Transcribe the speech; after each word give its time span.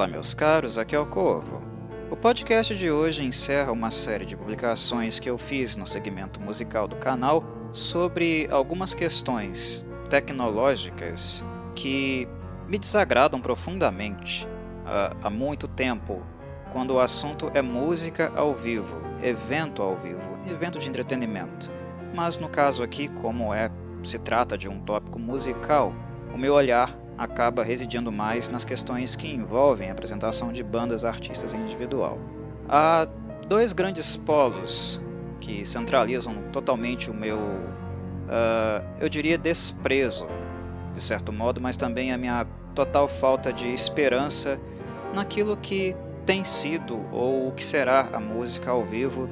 Olá, 0.00 0.08
meus 0.08 0.32
caros, 0.32 0.78
aqui 0.78 0.96
é 0.96 0.98
o 0.98 1.04
Corvo. 1.04 1.62
O 2.10 2.16
podcast 2.16 2.74
de 2.74 2.90
hoje 2.90 3.22
encerra 3.22 3.70
uma 3.70 3.90
série 3.90 4.24
de 4.24 4.34
publicações 4.34 5.20
que 5.20 5.28
eu 5.28 5.36
fiz 5.36 5.76
no 5.76 5.86
segmento 5.86 6.40
musical 6.40 6.88
do 6.88 6.96
canal 6.96 7.44
sobre 7.70 8.48
algumas 8.50 8.94
questões 8.94 9.84
tecnológicas 10.08 11.44
que 11.74 12.26
me 12.66 12.78
desagradam 12.78 13.42
profundamente 13.42 14.48
há, 14.86 15.14
há 15.24 15.28
muito 15.28 15.68
tempo, 15.68 16.26
quando 16.72 16.92
o 16.92 16.98
assunto 16.98 17.50
é 17.52 17.60
música 17.60 18.32
ao 18.34 18.54
vivo, 18.54 19.02
evento 19.22 19.82
ao 19.82 19.98
vivo, 19.98 20.38
evento 20.48 20.78
de 20.78 20.88
entretenimento. 20.88 21.70
Mas 22.14 22.38
no 22.38 22.48
caso 22.48 22.82
aqui, 22.82 23.06
como 23.06 23.52
é 23.52 23.70
se 24.02 24.18
trata 24.18 24.56
de 24.56 24.66
um 24.66 24.80
tópico 24.80 25.18
musical, 25.18 25.92
o 26.32 26.38
meu 26.38 26.54
olhar 26.54 26.88
acaba 27.20 27.62
residindo 27.62 28.10
mais 28.10 28.48
nas 28.48 28.64
questões 28.64 29.14
que 29.14 29.28
envolvem 29.28 29.90
a 29.90 29.92
apresentação 29.92 30.50
de 30.50 30.64
bandas 30.64 31.04
artistas 31.04 31.52
individual. 31.52 32.18
Há 32.66 33.06
dois 33.46 33.74
grandes 33.74 34.16
polos 34.16 34.98
que 35.38 35.62
centralizam 35.62 36.34
totalmente 36.50 37.10
o 37.10 37.14
meu, 37.14 37.36
uh, 37.36 38.82
eu 38.98 39.08
diria, 39.10 39.36
desprezo, 39.36 40.26
de 40.94 41.00
certo 41.02 41.30
modo, 41.30 41.60
mas 41.60 41.76
também 41.76 42.10
a 42.10 42.16
minha 42.16 42.46
total 42.74 43.06
falta 43.06 43.52
de 43.52 43.68
esperança 43.68 44.58
naquilo 45.12 45.58
que 45.58 45.94
tem 46.24 46.42
sido 46.42 47.04
ou 47.12 47.48
o 47.48 47.52
que 47.52 47.62
será 47.62 48.08
a 48.14 48.18
música 48.18 48.70
ao 48.70 48.82
vivo, 48.82 49.28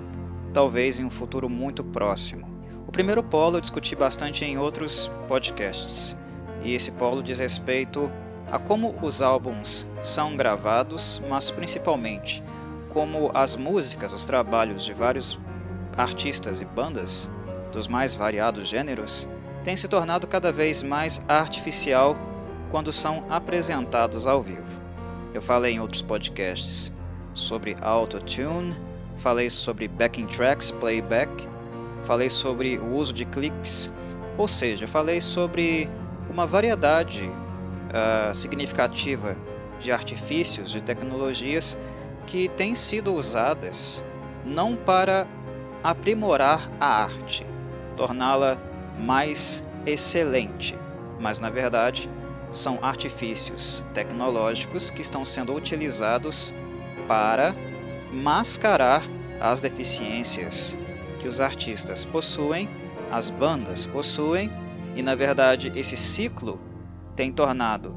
talvez 0.52 0.98
em 0.98 1.06
um 1.06 1.10
futuro 1.10 1.48
muito 1.48 1.82
próximo. 1.82 2.46
O 2.86 2.92
primeiro 2.92 3.22
polo 3.22 3.56
eu 3.56 3.60
discuti 3.62 3.96
bastante 3.96 4.44
em 4.44 4.58
outros 4.58 5.10
podcasts 5.26 6.18
e 6.62 6.74
esse 6.74 6.90
polo 6.92 7.22
diz 7.22 7.38
respeito 7.38 8.10
a 8.50 8.58
como 8.58 8.94
os 9.02 9.20
álbuns 9.20 9.86
são 10.02 10.36
gravados, 10.36 11.22
mas 11.28 11.50
principalmente 11.50 12.42
como 12.88 13.30
as 13.34 13.54
músicas, 13.54 14.12
os 14.12 14.24
trabalhos 14.24 14.84
de 14.84 14.92
vários 14.92 15.38
artistas 15.96 16.62
e 16.62 16.64
bandas 16.64 17.30
dos 17.70 17.86
mais 17.86 18.14
variados 18.14 18.68
gêneros 18.68 19.28
têm 19.62 19.76
se 19.76 19.88
tornado 19.88 20.26
cada 20.26 20.50
vez 20.50 20.82
mais 20.82 21.22
artificial 21.28 22.16
quando 22.70 22.90
são 22.90 23.24
apresentados 23.28 24.26
ao 24.26 24.42
vivo. 24.42 24.80
Eu 25.34 25.42
falei 25.42 25.74
em 25.74 25.80
outros 25.80 26.02
podcasts 26.02 26.92
sobre 27.34 27.76
autotune, 27.80 28.74
falei 29.16 29.50
sobre 29.50 29.86
backing 29.86 30.26
tracks, 30.26 30.70
playback, 30.70 31.30
falei 32.02 32.30
sobre 32.30 32.78
o 32.78 32.94
uso 32.94 33.12
de 33.12 33.24
cliques, 33.24 33.92
ou 34.36 34.48
seja, 34.48 34.86
falei 34.86 35.20
sobre 35.20 35.90
uma 36.30 36.46
variedade 36.46 37.26
uh, 37.26 38.34
significativa 38.34 39.36
de 39.78 39.92
artifícios, 39.92 40.70
de 40.70 40.80
tecnologias 40.80 41.78
que 42.26 42.48
têm 42.48 42.74
sido 42.74 43.14
usadas 43.14 44.04
não 44.44 44.76
para 44.76 45.26
aprimorar 45.82 46.70
a 46.80 46.86
arte, 47.04 47.46
torná-la 47.96 48.58
mais 48.98 49.64
excelente, 49.86 50.76
mas 51.20 51.38
na 51.38 51.50
verdade 51.50 52.10
são 52.50 52.78
artifícios 52.82 53.86
tecnológicos 53.92 54.90
que 54.90 55.02
estão 55.02 55.24
sendo 55.24 55.54
utilizados 55.54 56.54
para 57.06 57.54
mascarar 58.12 59.02
as 59.40 59.60
deficiências 59.60 60.76
que 61.20 61.28
os 61.28 61.40
artistas 61.40 62.04
possuem, 62.04 62.68
as 63.10 63.30
bandas 63.30 63.86
possuem 63.86 64.50
e 64.94 65.02
na 65.02 65.14
verdade, 65.14 65.72
esse 65.74 65.96
ciclo 65.96 66.60
tem 67.14 67.32
tornado 67.32 67.96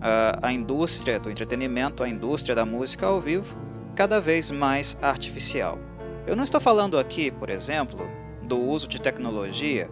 a, 0.00 0.48
a 0.48 0.52
indústria 0.52 1.18
do 1.18 1.30
entretenimento, 1.30 2.02
a 2.02 2.08
indústria 2.08 2.54
da 2.54 2.64
música 2.64 3.06
ao 3.06 3.20
vivo, 3.20 3.56
cada 3.94 4.20
vez 4.20 4.50
mais 4.50 4.98
artificial. 5.02 5.78
Eu 6.26 6.36
não 6.36 6.44
estou 6.44 6.60
falando 6.60 6.98
aqui, 6.98 7.30
por 7.30 7.50
exemplo, 7.50 8.10
do 8.42 8.58
uso 8.58 8.88
de 8.88 9.00
tecnologia, 9.00 9.90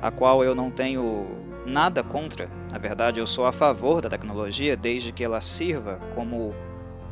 a 0.00 0.10
qual 0.10 0.42
eu 0.42 0.54
não 0.54 0.70
tenho 0.70 1.26
nada 1.66 2.02
contra. 2.02 2.48
Na 2.70 2.78
verdade, 2.78 3.20
eu 3.20 3.26
sou 3.26 3.46
a 3.46 3.52
favor 3.52 4.00
da 4.00 4.08
tecnologia 4.08 4.76
desde 4.76 5.12
que 5.12 5.22
ela 5.22 5.40
sirva 5.40 6.00
como 6.14 6.54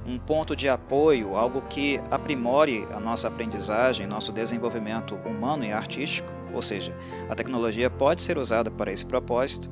um 0.07 0.19
ponto 0.19 0.57
de 0.57 0.69
apoio, 0.69 1.37
algo 1.37 1.63
que 1.63 2.01
aprimore 2.11 2.87
a 2.91 2.99
nossa 2.99 3.29
aprendizagem, 3.29 4.07
nosso 4.07 4.33
desenvolvimento 4.33 5.15
humano 5.15 5.65
e 5.65 5.73
artístico. 5.73 6.33
Ou 6.55 6.63
seja, 6.63 6.95
a 7.29 7.35
tecnologia 7.35 7.91
pode 7.91 8.23
ser 8.23 8.39
usada 8.39 8.71
para 8.71 8.93
esse 8.93 9.05
propósito. 9.05 9.71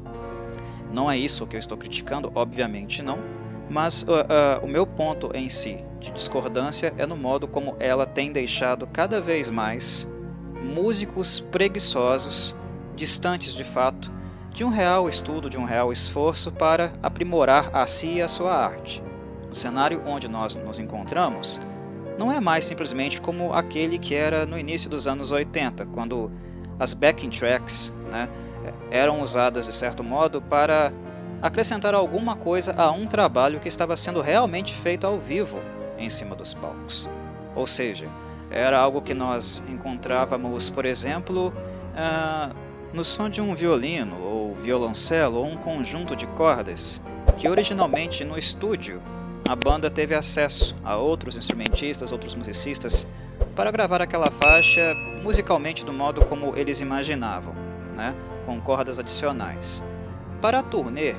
Não 0.92 1.10
é 1.10 1.16
isso 1.16 1.46
que 1.46 1.56
eu 1.56 1.60
estou 1.60 1.76
criticando, 1.76 2.32
obviamente 2.34 3.02
não, 3.02 3.18
mas 3.68 4.02
uh, 4.02 4.06
uh, 4.06 4.64
o 4.64 4.68
meu 4.68 4.86
ponto 4.86 5.30
em 5.34 5.48
si 5.48 5.84
de 6.00 6.10
discordância 6.12 6.94
é 6.96 7.04
no 7.04 7.16
modo 7.16 7.46
como 7.46 7.76
ela 7.78 8.06
tem 8.06 8.32
deixado 8.32 8.86
cada 8.86 9.20
vez 9.20 9.50
mais 9.50 10.08
músicos 10.62 11.40
preguiçosos, 11.40 12.56
distantes 12.96 13.54
de 13.54 13.64
fato 13.64 14.12
de 14.50 14.64
um 14.64 14.70
real 14.70 15.08
estudo, 15.08 15.48
de 15.50 15.58
um 15.58 15.64
real 15.64 15.92
esforço 15.92 16.50
para 16.50 16.92
aprimorar 17.02 17.70
a 17.72 17.86
si 17.86 18.14
e 18.14 18.22
a 18.22 18.28
sua 18.28 18.54
arte. 18.54 19.02
O 19.50 19.54
cenário 19.54 20.02
onde 20.06 20.28
nós 20.28 20.56
nos 20.56 20.78
encontramos 20.78 21.60
não 22.18 22.32
é 22.32 22.40
mais 22.40 22.64
simplesmente 22.64 23.20
como 23.20 23.52
aquele 23.52 23.98
que 23.98 24.14
era 24.14 24.44
no 24.44 24.58
início 24.58 24.90
dos 24.90 25.06
anos 25.06 25.30
80, 25.30 25.86
quando 25.86 26.30
as 26.78 26.94
backing 26.94 27.30
tracks 27.30 27.92
né, 28.10 28.28
eram 28.90 29.20
usadas 29.20 29.66
de 29.66 29.74
certo 29.74 30.02
modo 30.02 30.40
para 30.40 30.92
acrescentar 31.40 31.94
alguma 31.94 32.34
coisa 32.34 32.74
a 32.76 32.90
um 32.90 33.06
trabalho 33.06 33.60
que 33.60 33.68
estava 33.68 33.96
sendo 33.96 34.20
realmente 34.20 34.74
feito 34.74 35.06
ao 35.06 35.18
vivo 35.18 35.60
em 35.96 36.08
cima 36.08 36.34
dos 36.34 36.54
palcos. 36.54 37.08
Ou 37.54 37.66
seja, 37.66 38.08
era 38.50 38.78
algo 38.78 39.02
que 39.02 39.14
nós 39.14 39.62
encontrávamos, 39.68 40.70
por 40.70 40.84
exemplo, 40.84 41.52
uh, 41.94 42.54
no 42.92 43.04
som 43.04 43.28
de 43.28 43.40
um 43.40 43.54
violino, 43.54 44.16
ou 44.22 44.54
violoncelo, 44.54 45.38
ou 45.38 45.46
um 45.46 45.56
conjunto 45.56 46.16
de 46.16 46.26
cordas, 46.26 47.02
que 47.36 47.48
originalmente 47.48 48.24
no 48.24 48.38
estúdio 48.38 49.02
a 49.46 49.54
banda 49.54 49.90
teve 49.90 50.14
acesso 50.14 50.76
a 50.84 50.96
outros 50.96 51.36
instrumentistas, 51.36 52.12
outros 52.12 52.34
musicistas 52.34 53.06
para 53.58 53.72
gravar 53.72 54.00
aquela 54.00 54.30
faixa 54.30 54.94
musicalmente 55.20 55.84
do 55.84 55.92
modo 55.92 56.24
como 56.24 56.56
eles 56.56 56.80
imaginavam, 56.80 57.56
né? 57.96 58.14
com 58.46 58.60
cordas 58.60 59.00
adicionais. 59.00 59.84
Para 60.40 60.60
a 60.60 60.62
turnê, 60.62 61.16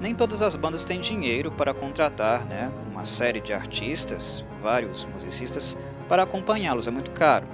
nem 0.00 0.12
todas 0.12 0.42
as 0.42 0.56
bandas 0.56 0.84
têm 0.84 1.00
dinheiro 1.00 1.52
para 1.52 1.72
contratar 1.72 2.44
né, 2.46 2.68
uma 2.90 3.04
série 3.04 3.40
de 3.40 3.52
artistas, 3.52 4.44
vários 4.60 5.04
musicistas, 5.04 5.78
para 6.08 6.24
acompanhá-los, 6.24 6.88
é 6.88 6.90
muito 6.90 7.12
caro. 7.12 7.46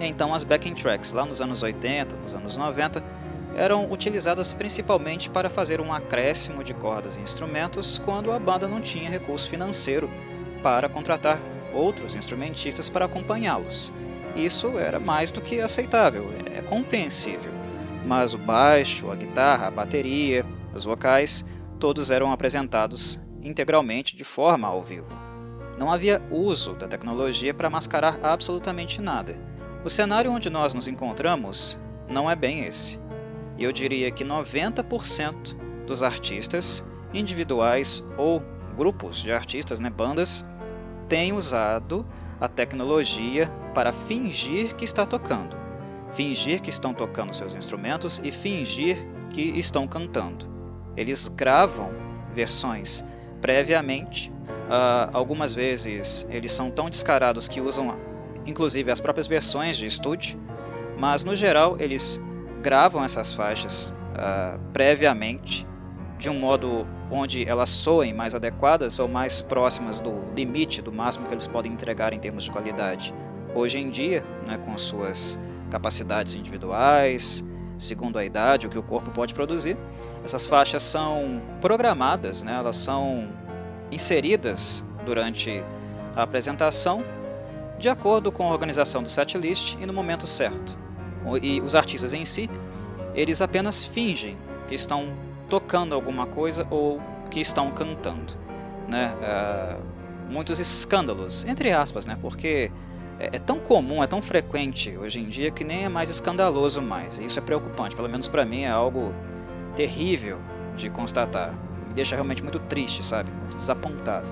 Então 0.00 0.32
as 0.32 0.42
backing 0.42 0.72
tracks 0.72 1.12
lá 1.12 1.26
nos 1.26 1.42
anos 1.42 1.62
80, 1.62 2.16
nos 2.16 2.34
anos 2.34 2.56
90, 2.56 3.04
eram 3.54 3.92
utilizadas 3.92 4.54
principalmente 4.54 5.28
para 5.28 5.50
fazer 5.50 5.82
um 5.82 5.92
acréscimo 5.92 6.64
de 6.64 6.72
cordas 6.72 7.18
e 7.18 7.20
instrumentos 7.20 7.98
quando 7.98 8.32
a 8.32 8.38
banda 8.38 8.66
não 8.66 8.80
tinha 8.80 9.10
recurso 9.10 9.50
financeiro 9.50 10.10
para 10.62 10.88
contratar 10.88 11.38
outros 11.76 12.14
instrumentistas 12.14 12.88
para 12.88 13.04
acompanhá-los. 13.04 13.92
Isso 14.34 14.78
era 14.78 14.98
mais 14.98 15.32
do 15.32 15.40
que 15.40 15.60
aceitável, 15.60 16.30
é 16.46 16.60
compreensível. 16.60 17.52
Mas 18.04 18.34
o 18.34 18.38
baixo, 18.38 19.10
a 19.10 19.16
guitarra, 19.16 19.66
a 19.66 19.70
bateria, 19.70 20.44
os 20.74 20.84
vocais, 20.84 21.44
todos 21.78 22.10
eram 22.10 22.30
apresentados 22.32 23.20
integralmente 23.42 24.16
de 24.16 24.24
forma 24.24 24.68
ao 24.68 24.82
vivo. 24.82 25.08
Não 25.78 25.92
havia 25.92 26.22
uso 26.30 26.74
da 26.74 26.88
tecnologia 26.88 27.52
para 27.52 27.70
mascarar 27.70 28.18
absolutamente 28.22 29.00
nada. 29.00 29.38
O 29.84 29.90
cenário 29.90 30.32
onde 30.32 30.50
nós 30.50 30.72
nos 30.72 30.88
encontramos 30.88 31.78
não 32.08 32.30
é 32.30 32.34
bem 32.34 32.64
esse. 32.64 32.98
E 33.58 33.64
eu 33.64 33.72
diria 33.72 34.10
que 34.10 34.24
90% 34.24 35.56
dos 35.86 36.02
artistas, 36.02 36.84
individuais 37.12 38.04
ou 38.18 38.42
grupos 38.76 39.22
de 39.22 39.32
artistas, 39.32 39.80
né, 39.80 39.88
bandas, 39.88 40.44
tem 41.08 41.32
usado 41.32 42.06
a 42.40 42.48
tecnologia 42.48 43.50
para 43.74 43.92
fingir 43.92 44.74
que 44.74 44.84
está 44.84 45.06
tocando, 45.06 45.56
fingir 46.12 46.60
que 46.60 46.70
estão 46.70 46.92
tocando 46.92 47.34
seus 47.34 47.54
instrumentos 47.54 48.20
e 48.22 48.30
fingir 48.30 48.98
que 49.30 49.42
estão 49.58 49.86
cantando. 49.86 50.46
Eles 50.96 51.28
gravam 51.28 51.90
versões 52.34 53.04
previamente, 53.40 54.30
uh, 54.30 55.10
algumas 55.12 55.54
vezes 55.54 56.26
eles 56.30 56.52
são 56.52 56.70
tão 56.70 56.88
descarados 56.90 57.48
que 57.48 57.60
usam 57.60 57.96
inclusive 58.44 58.90
as 58.90 59.00
próprias 59.00 59.26
versões 59.26 59.76
de 59.76 59.86
estúdio, 59.86 60.38
mas 60.96 61.24
no 61.24 61.34
geral 61.34 61.76
eles 61.78 62.20
gravam 62.62 63.04
essas 63.04 63.34
faixas 63.34 63.92
uh, 64.14 64.58
previamente 64.72 65.66
de 66.18 66.30
um 66.30 66.38
modo 66.38 66.86
onde 67.10 67.46
elas 67.46 67.68
soem 67.68 68.14
mais 68.14 68.34
adequadas 68.34 68.98
ou 68.98 69.06
mais 69.06 69.42
próximas 69.42 70.00
do 70.00 70.12
limite, 70.34 70.80
do 70.80 70.92
máximo 70.92 71.26
que 71.26 71.34
eles 71.34 71.46
podem 71.46 71.72
entregar 71.72 72.12
em 72.12 72.18
termos 72.18 72.44
de 72.44 72.50
qualidade. 72.50 73.14
Hoje 73.54 73.78
em 73.78 73.90
dia, 73.90 74.24
né, 74.46 74.58
com 74.58 74.76
suas 74.76 75.38
capacidades 75.70 76.34
individuais, 76.34 77.44
segundo 77.78 78.18
a 78.18 78.24
idade, 78.24 78.66
o 78.66 78.70
que 78.70 78.78
o 78.78 78.82
corpo 78.82 79.10
pode 79.10 79.34
produzir, 79.34 79.76
essas 80.24 80.46
faixas 80.46 80.82
são 80.82 81.40
programadas, 81.60 82.42
né, 82.42 82.54
elas 82.54 82.76
são 82.76 83.28
inseridas 83.90 84.84
durante 85.04 85.62
a 86.14 86.22
apresentação, 86.22 87.04
de 87.78 87.88
acordo 87.88 88.32
com 88.32 88.48
a 88.48 88.52
organização 88.52 89.02
do 89.02 89.08
setlist 89.08 89.76
e 89.80 89.86
no 89.86 89.92
momento 89.92 90.26
certo. 90.26 90.78
E 91.42 91.60
os 91.60 91.74
artistas 91.74 92.14
em 92.14 92.24
si, 92.24 92.48
eles 93.14 93.42
apenas 93.42 93.84
fingem 93.84 94.36
que 94.66 94.74
estão 94.74 95.08
tocando 95.48 95.94
alguma 95.94 96.26
coisa 96.26 96.66
ou 96.70 97.00
que 97.30 97.40
estão 97.40 97.70
cantando. 97.70 98.34
Né? 98.88 99.14
Uh, 99.20 99.82
muitos 100.32 100.58
escândalos, 100.58 101.44
entre 101.44 101.72
aspas, 101.72 102.06
né? 102.06 102.16
porque 102.20 102.70
é, 103.18 103.36
é, 103.36 103.38
tão 103.38 103.58
comum, 103.58 104.02
é 104.02 104.06
tão 104.06 104.20
frequente 104.20 104.96
hoje 104.96 105.20
em 105.20 105.28
dia 105.28 105.50
que 105.50 105.64
nem 105.64 105.84
é 105.84 105.88
mais 105.88 106.10
escandaloso 106.10 106.82
mais. 106.82 107.18
E 107.18 107.24
isso 107.24 107.38
é 107.38 107.42
preocupante, 107.42 107.96
pelo 107.96 108.08
menos 108.08 108.28
para 108.28 108.44
mim 108.44 108.62
é 108.62 108.70
algo 108.70 109.14
terrível 109.74 110.38
de 110.76 110.90
constatar. 110.90 111.52
Me 111.88 111.94
deixa 111.94 112.14
realmente 112.14 112.42
muito 112.42 112.58
triste, 112.58 113.04
sabe? 113.04 113.30
Muito 113.30 113.56
desapontado. 113.56 114.30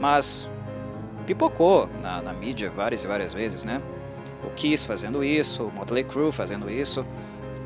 Mas 0.00 0.50
pipocou 1.26 1.88
na, 2.02 2.20
na 2.20 2.32
mídia 2.32 2.70
várias 2.70 3.04
e 3.04 3.06
várias 3.06 3.32
vezes, 3.32 3.64
né? 3.64 3.80
O 4.44 4.50
Kiss 4.50 4.86
fazendo 4.86 5.22
isso, 5.22 5.64
o 5.64 5.72
Motley 5.72 6.02
Crue 6.02 6.32
fazendo 6.32 6.70
isso, 6.70 7.04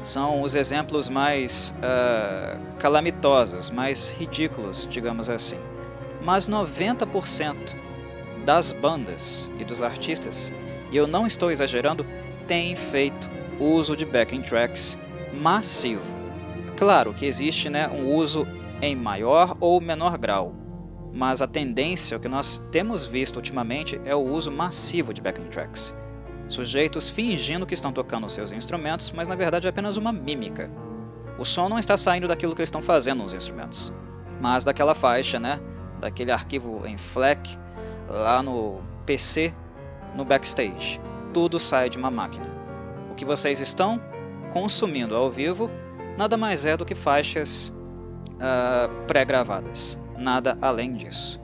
são 0.04 0.42
os 0.42 0.54
exemplos 0.54 1.08
mais 1.08 1.74
uh, 1.78 2.60
calamitosos, 2.78 3.70
mais 3.70 4.10
ridículos, 4.10 4.86
digamos 4.88 5.30
assim. 5.30 5.58
Mas 6.22 6.48
90% 6.48 7.74
das 8.44 8.72
bandas 8.72 9.50
e 9.58 9.64
dos 9.64 9.82
artistas, 9.82 10.52
e 10.92 10.96
eu 10.96 11.06
não 11.06 11.26
estou 11.26 11.50
exagerando, 11.50 12.06
têm 12.46 12.76
feito 12.76 13.28
uso 13.58 13.96
de 13.96 14.04
backing 14.04 14.42
tracks 14.42 14.98
massivo. 15.32 16.04
Claro 16.76 17.14
que 17.14 17.24
existe 17.24 17.70
né, 17.70 17.88
um 17.88 18.14
uso 18.14 18.46
em 18.82 18.94
maior 18.94 19.56
ou 19.58 19.80
menor 19.80 20.18
grau, 20.18 20.54
mas 21.12 21.40
a 21.40 21.46
tendência, 21.46 22.16
o 22.16 22.20
que 22.20 22.28
nós 22.28 22.62
temos 22.70 23.06
visto 23.06 23.36
ultimamente, 23.36 23.98
é 24.04 24.14
o 24.14 24.20
uso 24.20 24.50
massivo 24.50 25.14
de 25.14 25.22
backing 25.22 25.48
tracks. 25.48 25.94
Sujeitos 26.48 27.08
fingindo 27.08 27.66
que 27.66 27.74
estão 27.74 27.92
tocando 27.92 28.28
seus 28.28 28.52
instrumentos, 28.52 29.10
mas 29.10 29.28
na 29.28 29.34
verdade 29.34 29.66
é 29.66 29.70
apenas 29.70 29.96
uma 29.96 30.12
mímica. 30.12 30.70
O 31.38 31.44
som 31.44 31.68
não 31.68 31.78
está 31.78 31.96
saindo 31.96 32.28
daquilo 32.28 32.54
que 32.54 32.60
eles 32.60 32.68
estão 32.68 32.82
fazendo 32.82 33.22
nos 33.22 33.34
instrumentos, 33.34 33.92
mas 34.40 34.64
daquela 34.64 34.94
faixa, 34.94 35.40
né? 35.40 35.60
Daquele 36.00 36.30
arquivo 36.30 36.86
em 36.86 36.98
FLAC 36.98 37.58
lá 38.08 38.42
no 38.42 38.80
PC, 39.06 39.52
no 40.14 40.24
backstage. 40.24 41.00
Tudo 41.32 41.58
sai 41.58 41.88
de 41.88 41.98
uma 41.98 42.10
máquina. 42.10 42.46
O 43.10 43.14
que 43.14 43.24
vocês 43.24 43.60
estão 43.60 44.00
consumindo 44.52 45.16
ao 45.16 45.30
vivo 45.30 45.70
nada 46.16 46.36
mais 46.36 46.64
é 46.64 46.76
do 46.76 46.84
que 46.84 46.94
faixas 46.94 47.74
uh, 48.34 49.06
pré-gravadas, 49.06 49.98
nada 50.16 50.56
além 50.60 50.94
disso. 50.94 51.40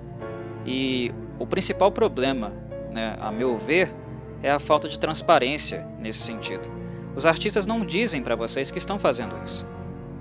E 0.64 1.12
o 1.38 1.47
principal 1.47 1.91
problema, 1.91 2.52
né, 2.91 3.17
a 3.19 3.32
meu 3.32 3.58
ver, 3.58 3.93
é 4.43 4.51
a 4.51 4.59
falta 4.59 4.89
de 4.89 4.99
transparência 4.99 5.87
nesse 5.99 6.21
sentido. 6.21 6.71
Os 7.15 7.27
artistas 7.27 7.67
não 7.67 7.85
dizem 7.85 8.23
para 8.23 8.37
vocês 8.37 8.71
que 8.71 8.79
estão 8.79 8.99
fazendo 8.99 9.37
isso. 9.45 9.67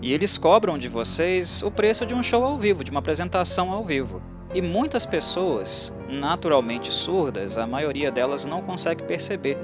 E 0.01 0.13
eles 0.13 0.38
cobram 0.38 0.77
de 0.77 0.88
vocês 0.88 1.62
o 1.62 1.69
preço 1.69 2.06
de 2.06 2.13
um 2.13 2.24
show 2.24 2.44
ao 2.44 2.57
vivo, 2.57 2.83
de 2.83 2.92
uma 2.92 3.00
apresentação 3.00 3.71
ao 3.71 3.83
vivo. 3.83 4.21
E 4.54 4.62
muitas 4.62 5.06
pessoas, 5.06 5.94
naturalmente 6.10 6.92
surdas, 6.92 7.57
a 7.57 7.68
maioria 7.68 8.12
delas 8.12 8.45
não 8.45 8.62
consegue 8.62 9.04
perceber 9.04 9.57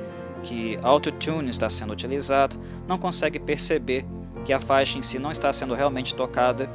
que 0.44 0.78
autotune 0.84 1.50
está 1.50 1.70
sendo 1.70 1.94
utilizado, 1.94 2.60
não 2.88 2.98
consegue 2.98 3.40
perceber 3.40 4.06
que 4.44 4.54
a 4.54 4.60
faixa 4.60 5.00
em 5.00 5.02
si 5.02 5.18
não 5.18 5.32
está 5.32 5.52
sendo 5.52 5.74
realmente 5.74 6.14
tocada. 6.14 6.70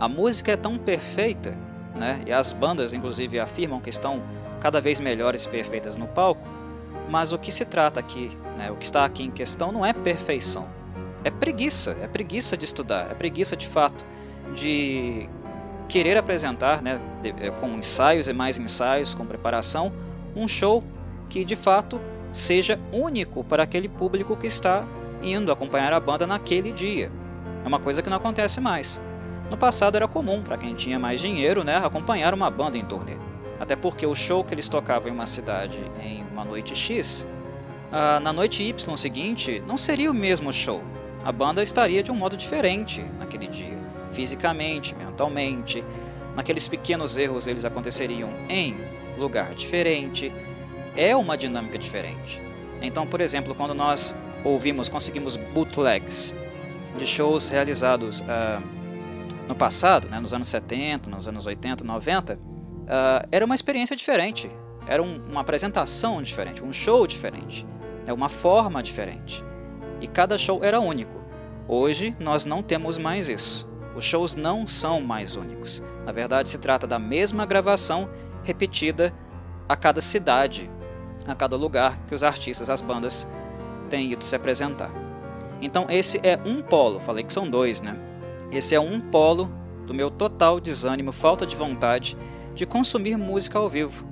A 0.00 0.08
música 0.08 0.52
é 0.52 0.56
tão 0.56 0.78
perfeita, 0.78 1.56
né? 1.94 2.22
e 2.26 2.32
as 2.32 2.52
bandas 2.52 2.94
inclusive 2.94 3.38
afirmam 3.38 3.80
que 3.80 3.90
estão 3.90 4.22
cada 4.58 4.80
vez 4.80 4.98
melhores 4.98 5.44
e 5.44 5.48
perfeitas 5.48 5.96
no 5.96 6.06
palco, 6.06 6.46
mas 7.08 7.32
o 7.32 7.38
que 7.38 7.52
se 7.52 7.64
trata 7.64 8.00
aqui, 8.00 8.36
né? 8.56 8.70
o 8.70 8.76
que 8.76 8.84
está 8.84 9.04
aqui 9.04 9.22
em 9.22 9.30
questão 9.30 9.70
não 9.70 9.84
é 9.84 9.92
perfeição, 9.92 10.68
é 11.22 11.30
preguiça, 11.30 11.96
é 12.02 12.06
preguiça 12.06 12.56
de 12.56 12.64
estudar, 12.64 13.10
é 13.10 13.14
preguiça 13.14 13.56
de 13.56 13.66
fato 13.66 14.06
de 14.54 15.28
querer 15.88 16.16
apresentar, 16.16 16.82
né, 16.82 17.00
eh, 17.24 17.50
com 17.50 17.68
ensaios 17.68 18.28
e 18.28 18.32
mais 18.32 18.58
ensaios, 18.58 19.14
com 19.14 19.24
preparação, 19.24 19.92
um 20.34 20.48
show 20.48 20.82
que 21.28 21.44
de 21.44 21.56
fato 21.56 22.00
seja 22.32 22.78
único 22.92 23.44
para 23.44 23.62
aquele 23.62 23.88
público 23.88 24.36
que 24.36 24.46
está 24.46 24.86
indo 25.22 25.52
acompanhar 25.52 25.92
a 25.92 26.00
banda 26.00 26.26
naquele 26.26 26.72
dia. 26.72 27.10
É 27.64 27.68
uma 27.68 27.78
coisa 27.78 28.02
que 28.02 28.10
não 28.10 28.16
acontece 28.16 28.60
mais. 28.60 29.00
No 29.50 29.56
passado 29.56 29.96
era 29.96 30.08
comum 30.08 30.42
para 30.42 30.56
quem 30.56 30.74
tinha 30.74 30.98
mais 30.98 31.20
dinheiro, 31.20 31.64
né, 31.64 31.76
acompanhar 31.76 32.34
uma 32.34 32.50
banda 32.50 32.76
em 32.76 32.84
turnê. 32.84 33.16
Até 33.64 33.76
porque 33.76 34.04
o 34.04 34.14
show 34.14 34.44
que 34.44 34.52
eles 34.52 34.68
tocavam 34.68 35.08
em 35.08 35.10
uma 35.10 35.24
cidade 35.24 35.82
em 35.98 36.22
uma 36.24 36.44
noite 36.44 36.74
X, 36.74 37.26
uh, 37.90 38.20
na 38.20 38.30
noite 38.30 38.62
Y 38.62 38.94
seguinte 38.94 39.64
não 39.66 39.78
seria 39.78 40.10
o 40.10 40.14
mesmo 40.14 40.52
show. 40.52 40.82
A 41.24 41.32
banda 41.32 41.62
estaria 41.62 42.02
de 42.02 42.12
um 42.12 42.14
modo 42.14 42.36
diferente 42.36 43.02
naquele 43.18 43.46
dia 43.46 43.78
fisicamente, 44.12 44.94
mentalmente. 44.94 45.82
Naqueles 46.36 46.68
pequenos 46.68 47.16
erros 47.16 47.46
eles 47.46 47.64
aconteceriam 47.64 48.28
em 48.50 48.76
lugar 49.16 49.54
diferente. 49.54 50.30
É 50.94 51.16
uma 51.16 51.34
dinâmica 51.34 51.78
diferente. 51.78 52.42
Então, 52.82 53.06
por 53.06 53.22
exemplo, 53.22 53.54
quando 53.54 53.72
nós 53.72 54.14
ouvimos, 54.44 54.90
conseguimos 54.90 55.38
bootlegs 55.38 56.34
de 56.98 57.06
shows 57.06 57.48
realizados 57.48 58.20
uh, 58.20 58.62
no 59.48 59.54
passado, 59.54 60.06
né, 60.06 60.20
nos 60.20 60.34
anos 60.34 60.48
70, 60.48 61.08
nos 61.08 61.26
anos 61.26 61.46
80, 61.46 61.82
90, 61.82 62.38
uh, 62.84 63.26
era 63.30 63.44
uma 63.44 63.54
experiência 63.54 63.96
diferente. 63.96 64.50
Era 64.86 65.02
um, 65.02 65.22
uma 65.28 65.40
apresentação 65.40 66.22
diferente, 66.22 66.62
um 66.62 66.72
show 66.72 67.06
diferente, 67.06 67.66
né, 68.06 68.12
uma 68.12 68.28
forma 68.28 68.82
diferente. 68.82 69.44
E 70.00 70.06
cada 70.06 70.36
show 70.36 70.62
era 70.62 70.80
único. 70.80 71.24
Hoje 71.66 72.14
nós 72.20 72.44
não 72.44 72.62
temos 72.62 72.98
mais 72.98 73.28
isso. 73.28 73.66
Os 73.96 74.04
shows 74.04 74.36
não 74.36 74.66
são 74.66 75.00
mais 75.00 75.36
únicos. 75.36 75.82
Na 76.04 76.12
verdade, 76.12 76.50
se 76.50 76.58
trata 76.58 76.86
da 76.86 76.98
mesma 76.98 77.46
gravação 77.46 78.10
repetida 78.42 79.14
a 79.68 79.74
cada 79.74 80.00
cidade, 80.00 80.70
a 81.26 81.34
cada 81.34 81.56
lugar 81.56 81.98
que 82.06 82.14
os 82.14 82.22
artistas, 82.22 82.68
as 82.68 82.82
bandas 82.82 83.26
têm 83.88 84.12
ido 84.12 84.22
se 84.22 84.36
apresentar. 84.36 84.90
Então, 85.62 85.86
esse 85.88 86.20
é 86.22 86.38
um 86.44 86.60
polo, 86.60 87.00
falei 87.00 87.24
que 87.24 87.32
são 87.32 87.48
dois, 87.48 87.80
né? 87.80 87.96
Esse 88.52 88.74
é 88.74 88.80
um 88.80 89.00
polo 89.00 89.50
do 89.86 89.94
meu 89.94 90.10
total 90.10 90.60
desânimo, 90.60 91.12
falta 91.12 91.46
de 91.46 91.56
vontade 91.56 92.16
de 92.54 92.66
consumir 92.66 93.16
música 93.16 93.58
ao 93.58 93.68
vivo. 93.68 94.06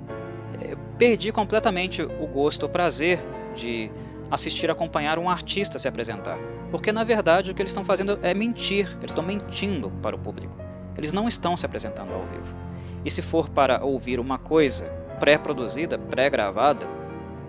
Eu 0.61 0.77
perdi 0.97 1.31
completamente 1.31 2.01
o 2.01 2.27
gosto, 2.27 2.65
o 2.65 2.69
prazer 2.69 3.23
de 3.55 3.91
assistir 4.29 4.69
acompanhar 4.69 5.19
um 5.19 5.29
artista 5.29 5.77
se 5.77 5.87
apresentar. 5.87 6.37
Porque 6.71 6.91
na 6.91 7.03
verdade 7.03 7.51
o 7.51 7.53
que 7.53 7.61
eles 7.61 7.71
estão 7.71 7.85
fazendo 7.85 8.19
é 8.21 8.33
mentir, 8.33 8.89
eles 8.97 9.11
estão 9.11 9.23
mentindo 9.23 9.91
para 10.01 10.15
o 10.15 10.19
público. 10.19 10.57
Eles 10.97 11.13
não 11.13 11.27
estão 11.27 11.55
se 11.55 11.65
apresentando 11.65 12.13
ao 12.13 12.25
vivo. 12.27 12.55
E 13.05 13.09
se 13.09 13.21
for 13.21 13.49
para 13.49 13.83
ouvir 13.83 14.19
uma 14.19 14.37
coisa 14.37 14.85
pré-produzida, 15.19 15.97
pré-gravada, 15.97 16.87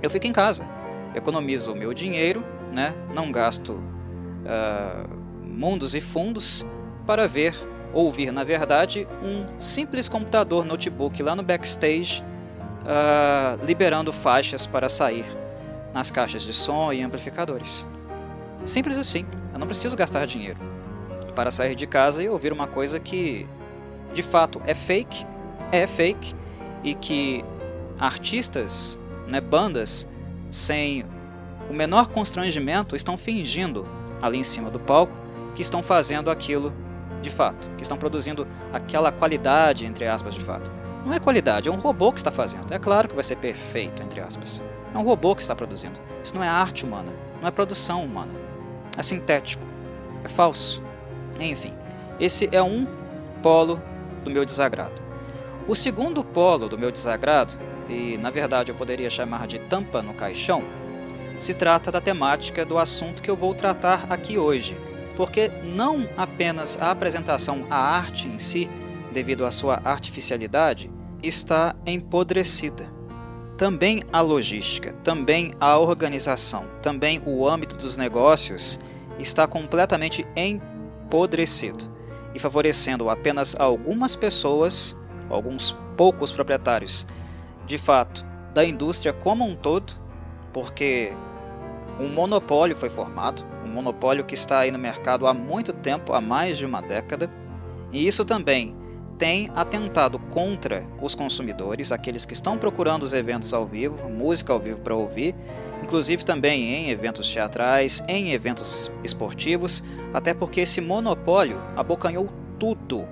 eu 0.03 0.11
fico 0.11 0.27
em 0.27 0.33
casa. 0.33 0.69
Economizo 1.15 1.73
o 1.73 1.77
meu 1.77 1.95
dinheiro, 1.95 2.45
né? 2.73 2.95
não 3.15 3.31
gasto 3.31 3.73
uh, 3.73 5.09
mundos 5.43 5.95
e 5.95 6.01
fundos 6.01 6.67
para 7.07 7.29
ver, 7.29 7.55
ouvir 7.95 8.33
na 8.33 8.45
verdade, 8.45 9.07
um 9.23 9.47
simples 9.59 10.09
computador 10.09 10.65
notebook 10.65 11.23
lá 11.23 11.35
no 11.35 11.43
backstage 11.43 12.23
uh, 12.83 13.65
liberando 13.65 14.13
faixas 14.13 14.67
para 14.67 14.89
sair 14.89 15.25
nas 15.93 16.11
caixas 16.11 16.43
de 16.43 16.53
som 16.53 16.93
e 16.93 17.03
amplificadores. 17.03 17.87
Simples 18.65 18.99
assim, 18.99 19.25
eu 19.53 19.59
não 19.59 19.67
preciso 19.67 19.97
gastar 19.97 20.27
dinheiro 20.27 20.59
para 21.35 21.51
sair 21.51 21.75
de 21.75 21.87
casa 21.87 22.23
e 22.23 22.29
ouvir 22.29 22.53
uma 22.53 22.67
coisa 22.67 22.99
que 22.99 23.49
de 24.13 24.23
fato 24.23 24.61
é 24.65 24.75
fake, 24.75 25.27
é 25.73 25.87
fake 25.87 26.35
e 26.83 26.95
que 26.95 27.45
artistas, 27.99 28.99
né, 29.29 29.41
bandas 29.41 30.09
sem 30.51 31.05
o 31.69 31.73
menor 31.73 32.09
constrangimento 32.09 32.95
estão 32.95 33.17
fingindo 33.17 33.87
ali 34.21 34.39
em 34.39 34.45
cima 34.45 34.71
do 34.71 34.79
palco 34.79 35.13
que 35.55 35.63
estão 35.63 35.83
fazendo 35.83 36.31
aquilo 36.31 36.73
de 37.25 37.31
fato, 37.31 37.69
que 37.76 37.83
estão 37.83 37.97
produzindo 37.97 38.47
aquela 38.73 39.11
qualidade 39.11 39.85
entre 39.85 40.07
aspas 40.07 40.35
de 40.35 40.40
fato. 40.40 40.71
Não 41.04 41.12
é 41.12 41.19
qualidade, 41.19 41.69
é 41.69 41.73
um 41.73 41.78
robô 41.78 42.12
que 42.12 42.19
está 42.19 42.31
fazendo. 42.31 42.73
É 42.73 42.78
claro 42.78 43.09
que 43.09 43.14
vai 43.14 43.25
ser 43.25 43.37
perfeito 43.37 44.02
entre 44.02 44.21
aspas. 44.21 44.62
É 44.95 44.99
um 44.99 45.02
robô 45.02 45.35
que 45.35 45.43
está 45.43 45.54
produzindo. 45.54 45.99
Isso 46.23 46.35
não 46.35 46.45
é 46.45 46.49
arte 46.49 46.85
humana, 46.85 47.12
não 47.40 47.49
é 47.49 47.50
produção 47.50 48.04
humana 48.04 48.45
é 48.97 49.02
sintético, 49.02 49.64
é 50.23 50.28
falso. 50.28 50.83
Enfim, 51.38 51.75
esse 52.21 52.49
é 52.52 52.62
um 52.62 52.87
polo 53.43 53.83
do 54.25 54.31
meu 54.31 54.45
desagrado. 54.45 55.02
O 55.66 55.75
segundo 55.75 56.23
polo 56.23 56.69
do 56.69 56.78
meu 56.78 56.93
desagrado, 56.93 57.54
e 57.88 58.16
na 58.19 58.31
verdade 58.31 58.71
eu 58.71 58.75
poderia 58.75 59.11
chamar 59.11 59.47
de 59.47 59.59
tampa 59.59 60.02
no 60.02 60.14
caixão, 60.14 60.62
se 61.38 61.52
trata 61.52 61.90
da 61.90 62.00
temática 62.00 62.64
do 62.64 62.78
assunto 62.78 63.23
que 63.23 63.31
eu 63.31 63.37
vou 63.37 63.54
tratar 63.54 64.07
aqui 64.09 64.38
hoje, 64.38 64.78
porque 65.16 65.49
não 65.62 66.09
apenas 66.16 66.78
a 66.80 66.90
apresentação 66.90 67.66
à 67.71 67.76
arte 67.76 68.28
em 68.28 68.38
si, 68.38 68.68
devido 69.12 69.44
à 69.44 69.50
sua 69.50 69.80
artificialidade, 69.85 70.90
está 71.23 71.75
empodrecida. 71.87 72.92
Também 73.56 74.02
a 74.12 74.21
logística, 74.21 74.92
também 75.04 75.54
a 75.61 75.78
organização, 75.78 76.66
também 76.83 77.23
o 77.25 77.49
âmbito 77.49 77.76
dos 77.76 77.97
negócios 77.97 78.80
está 79.18 79.47
completamente 79.47 80.26
empodrecido 80.35 81.85
e 82.35 82.38
favorecendo 82.38 83.09
apenas 83.09 83.54
algumas 83.59 84.16
pessoas, 84.16 84.97
alguns 85.30 85.76
poucos 85.97 86.33
proprietários, 86.33 87.06
de 87.64 87.78
fato, 87.78 88.26
da 88.52 88.64
indústria 88.64 89.12
como 89.12 89.44
um 89.44 89.54
todo, 89.54 89.94
porque 90.52 91.12
um 91.99 92.09
monopólio 92.09 92.77
foi 92.77 92.89
formado, 92.89 93.45
um 93.65 93.69
monopólio 93.69 94.25
que 94.25 94.35
está 94.35 94.61
aí 94.61 94.71
no 94.71 94.79
mercado 94.79 95.27
há 95.27 95.35
muito 95.35 95.73
tempo, 95.73 96.13
há 96.13 96.21
mais 96.21 96.59
de 96.59 96.67
uma 96.67 96.81
década, 96.81 97.31
e 97.93 98.07
isso 98.07 98.25
também 98.25 98.75
tem 99.17 99.49
atentado 99.55 100.19
contra 100.19 100.87
os 101.01 101.15
consumidores, 101.15 101.93
aqueles 101.93 102.25
que 102.25 102.33
estão 102.33 102.59
procurando 102.59 103.05
os 103.05 103.13
eventos 103.13 103.55
ao 103.55 103.65
vivo, 103.65 104.09
música 104.09 104.53
ao 104.53 104.59
vivo 104.59 104.81
para 104.81 104.95
ouvir, 104.95 105.35
inclusive 105.83 106.25
também 106.25 106.75
em 106.75 106.91
eventos 106.91 107.33
teatrais, 107.33 108.03
em 108.09 108.33
eventos 108.33 108.91
esportivos, 109.05 109.85
até 110.13 110.35
porque 110.35 110.63
esse 110.63 110.81
monopólio 110.81 111.63
abocanhou 111.77 112.29
tudo, 112.59 113.07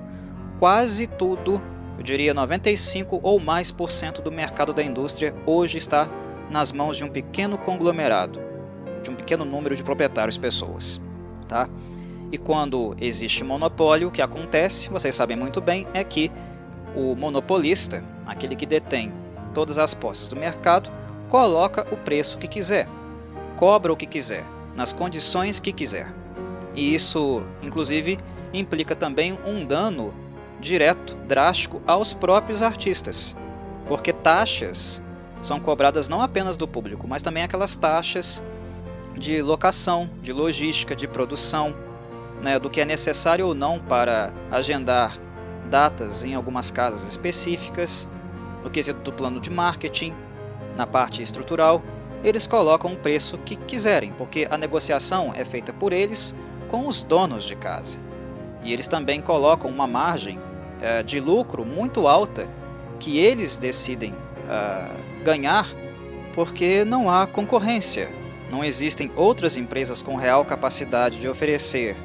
quase 0.59 1.07
tudo, 1.07 1.63
eu 1.97 2.03
diria 2.03 2.35
95 2.35 3.21
ou 3.23 3.39
mais 3.39 3.71
por 3.71 3.91
cento 3.91 4.21
do 4.23 4.33
mercado 4.33 4.73
da 4.73 4.83
indústria 4.83 5.35
hoje 5.47 5.77
está 5.77 6.09
nas 6.51 6.73
mãos 6.73 6.97
de 6.97 7.05
um 7.05 7.09
pequeno 7.09 7.57
conglomerado 7.57 8.52
de 9.03 9.11
um 9.11 9.15
pequeno 9.15 9.45
número 9.45 9.75
de 9.75 9.83
proprietários 9.83 10.39
pessoas. 10.39 11.01
Tá? 11.49 11.69
E 12.31 12.39
quando 12.39 12.97
existe 12.99 13.45
monopólio, 13.45 14.09
o 14.09 14.11
que 14.11 14.23
acontece, 14.23 14.89
vocês 14.89 15.15
sabem 15.15 15.37
muito 15.37 15.61
bem, 15.61 15.87
é 15.93 16.03
que 16.03 16.31
o 16.97 17.15
monopolista, 17.15 18.03
aquele 18.27 18.57
que 18.57 18.65
detém 18.65 19.13
todas 19.53 19.79
as 19.79 19.93
posses 19.93 20.29
do 20.29 20.37
mercado, 20.37 20.91
coloca 21.29 21.87
o 21.93 21.97
preço 21.97 22.39
que 22.39 22.49
quiser, 22.49 22.89
cobra 23.57 23.93
o 23.93 23.97
que 23.97 24.07
quiser, 24.07 24.47
nas 24.75 24.93
condições 24.93 25.61
que 25.61 25.73
quiser. 25.73 26.13
E 26.75 26.95
isso, 26.95 27.43
inclusive, 27.63 28.19
implica 28.53 28.95
também 28.95 29.39
um 29.47 29.65
dano 29.65 30.15
direto, 30.61 31.17
drástico 31.27 31.83
aos 31.87 32.13
próprios 32.13 32.63
artistas, 32.63 33.37
porque 33.87 34.13
taxas 34.13 35.03
são 35.41 35.59
cobradas 35.59 36.09
não 36.09 36.23
apenas 36.23 36.57
do 36.57 36.69
público, 36.69 37.07
mas 37.07 37.23
também 37.23 37.43
aquelas 37.43 37.77
taxas 37.77 38.43
de 39.17 39.43
locação, 39.43 40.11
de 40.21 40.33
logística, 40.33 40.97
de 40.97 41.07
produção, 41.07 41.75
né, 42.41 42.59
do 42.59 42.69
que 42.69 42.81
é 42.81 42.85
necessário 42.85 43.47
ou 43.47 43.55
não 43.55 43.79
para 43.79 44.33
agendar 44.51 45.17
datas 45.71 46.25
em 46.25 46.35
algumas 46.35 46.71
casas 46.71 47.09
específicas, 47.09 48.09
no 48.63 48.71
quesito 48.71 49.01
do 49.01 49.13
plano 49.13 49.41
de 49.41 49.51
marketing, 49.51 50.15
na 50.77 50.87
parte 50.87 51.23
estrutural, 51.23 51.83
eles 52.25 52.47
colocam 52.47 52.93
o 52.93 52.97
preço 52.97 53.39
que 53.39 53.57
quiserem, 53.57 54.13
porque 54.13 54.47
a 54.51 54.57
negociação 54.57 55.33
é 55.35 55.45
feita 55.45 55.73
por 55.73 55.93
eles 55.93 56.37
com 56.69 56.87
os 56.87 57.03
donos 57.03 57.45
de 57.45 57.57
casa. 57.57 58.01
E 58.63 58.73
eles 58.73 58.87
também 58.87 59.21
colocam 59.21 59.71
uma 59.71 59.87
margem 59.87 60.39
é, 60.81 61.03
de 61.03 61.19
lucro 61.19 61.65
muito 61.65 62.07
alta 62.07 62.49
que 62.99 63.19
eles 63.19 63.59
decidem 63.59 64.13
uh, 64.13 65.25
ganhar 65.25 65.67
porque 66.35 66.85
não 66.85 67.11
há 67.11 67.27
concorrência, 67.27 68.11
não 68.53 68.63
existem 68.63 69.11
outras 69.17 69.57
empresas 69.57 70.03
com 70.03 70.15
real 70.15 70.45
capacidade 70.45 71.19
de 71.19 71.27
oferecer 71.27 71.97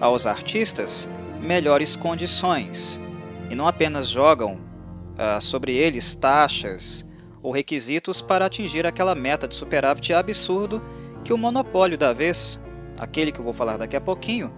aos 0.00 0.26
artistas 0.26 1.08
melhores 1.40 1.94
condições 1.94 3.00
e 3.48 3.54
não 3.54 3.68
apenas 3.68 4.08
jogam 4.08 4.54
uh, 4.54 5.40
sobre 5.40 5.72
eles 5.72 6.16
taxas 6.16 7.06
ou 7.40 7.52
requisitos 7.52 8.20
para 8.20 8.46
atingir 8.46 8.84
aquela 8.84 9.14
meta 9.14 9.46
de 9.46 9.54
superávit 9.54 10.12
absurdo 10.12 10.82
que 11.22 11.32
o 11.32 11.38
monopólio 11.38 11.96
da 11.96 12.12
vez, 12.12 12.60
aquele 12.98 13.30
que 13.30 13.38
eu 13.38 13.44
vou 13.44 13.52
falar 13.52 13.76
daqui 13.76 13.94
a 13.96 14.00
pouquinho, 14.00 14.52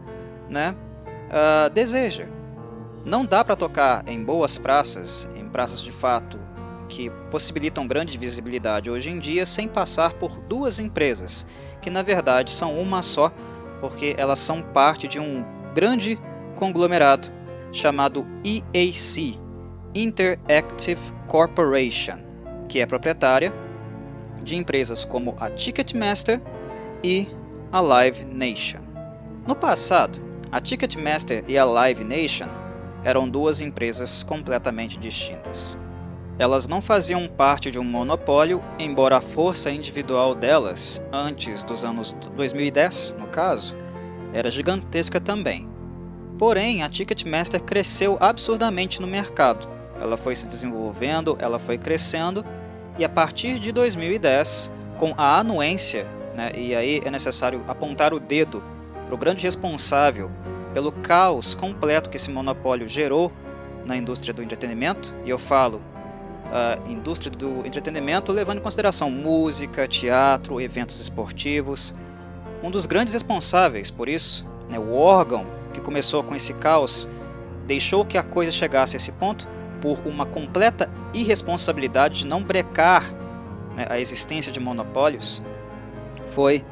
né, 0.48 0.74
uh, 1.28 1.68
deseja. 1.68 2.28
Não 3.04 3.26
dá 3.26 3.44
para 3.44 3.54
tocar 3.54 4.08
em 4.08 4.24
boas 4.24 4.56
praças, 4.56 5.28
em 5.36 5.46
praças 5.46 5.82
de 5.82 5.92
fato 5.92 6.40
que 6.86 7.10
possibilitam 7.30 7.86
grande 7.86 8.16
visibilidade 8.16 8.90
hoje 8.90 9.10
em 9.10 9.18
dia 9.18 9.44
sem 9.44 9.68
passar 9.68 10.14
por 10.14 10.38
duas 10.40 10.80
empresas, 10.80 11.46
que 11.80 11.90
na 11.90 12.02
verdade 12.02 12.50
são 12.50 12.78
uma 12.78 13.02
só, 13.02 13.32
porque 13.80 14.14
elas 14.16 14.38
são 14.38 14.62
parte 14.62 15.06
de 15.06 15.20
um 15.20 15.44
grande 15.74 16.18
conglomerado 16.54 17.28
chamado 17.72 18.26
EAC 18.44 19.38
Interactive 19.94 21.00
Corporation, 21.26 22.18
que 22.68 22.80
é 22.80 22.86
proprietária 22.86 23.52
de 24.42 24.56
empresas 24.56 25.04
como 25.04 25.36
a 25.40 25.50
Ticketmaster 25.50 26.40
e 27.02 27.28
a 27.72 27.80
Live 27.80 28.24
Nation. 28.24 28.80
No 29.46 29.54
passado, 29.54 30.20
a 30.50 30.60
Ticketmaster 30.60 31.44
e 31.48 31.58
a 31.58 31.64
Live 31.64 32.04
Nation 32.04 32.48
eram 33.04 33.28
duas 33.28 33.60
empresas 33.60 34.22
completamente 34.22 34.98
distintas. 34.98 35.78
Elas 36.38 36.68
não 36.68 36.82
faziam 36.82 37.26
parte 37.26 37.70
de 37.70 37.78
um 37.78 37.84
monopólio, 37.84 38.62
embora 38.78 39.16
a 39.16 39.22
força 39.22 39.70
individual 39.70 40.34
delas, 40.34 41.02
antes 41.10 41.64
dos 41.64 41.82
anos 41.82 42.14
2010, 42.36 43.16
no 43.18 43.26
caso, 43.28 43.74
era 44.34 44.50
gigantesca 44.50 45.18
também. 45.18 45.66
Porém, 46.38 46.82
a 46.82 46.90
Ticketmaster 46.90 47.62
cresceu 47.62 48.18
absurdamente 48.20 49.00
no 49.00 49.06
mercado. 49.06 49.66
Ela 49.98 50.18
foi 50.18 50.36
se 50.36 50.46
desenvolvendo, 50.46 51.38
ela 51.40 51.58
foi 51.58 51.78
crescendo, 51.78 52.44
e 52.98 53.04
a 53.04 53.08
partir 53.08 53.58
de 53.58 53.72
2010, 53.72 54.70
com 54.98 55.14
a 55.16 55.38
anuência, 55.38 56.06
né, 56.34 56.52
e 56.54 56.74
aí 56.74 57.00
é 57.02 57.10
necessário 57.10 57.64
apontar 57.66 58.12
o 58.12 58.20
dedo 58.20 58.62
para 59.06 59.14
o 59.14 59.18
grande 59.18 59.42
responsável 59.42 60.30
pelo 60.74 60.92
caos 60.92 61.54
completo 61.54 62.10
que 62.10 62.18
esse 62.18 62.30
monopólio 62.30 62.86
gerou 62.86 63.32
na 63.86 63.96
indústria 63.96 64.34
do 64.34 64.42
entretenimento, 64.42 65.14
e 65.24 65.30
eu 65.30 65.38
falo 65.38 65.80
indústria 66.86 67.30
do 67.30 67.66
entretenimento, 67.66 68.32
levando 68.32 68.58
em 68.58 68.62
consideração 68.62 69.10
música, 69.10 69.86
teatro, 69.86 70.60
eventos 70.60 71.00
esportivos. 71.00 71.94
Um 72.62 72.70
dos 72.70 72.86
grandes 72.86 73.14
responsáveis 73.14 73.90
por 73.90 74.08
isso, 74.08 74.46
né, 74.68 74.78
o 74.78 74.94
órgão 74.94 75.46
que 75.72 75.80
começou 75.80 76.22
com 76.22 76.34
esse 76.34 76.54
caos, 76.54 77.08
deixou 77.66 78.04
que 78.04 78.16
a 78.16 78.22
coisa 78.22 78.50
chegasse 78.50 78.96
a 78.96 78.98
esse 78.98 79.12
ponto 79.12 79.48
por 79.80 79.98
uma 80.06 80.24
completa 80.24 80.88
irresponsabilidade 81.12 82.20
de 82.20 82.26
não 82.26 82.42
brecar 82.42 83.12
né, 83.74 83.86
a 83.90 84.00
existência 84.00 84.50
de 84.50 84.58
monopólios, 84.58 85.42
foi 86.26 86.64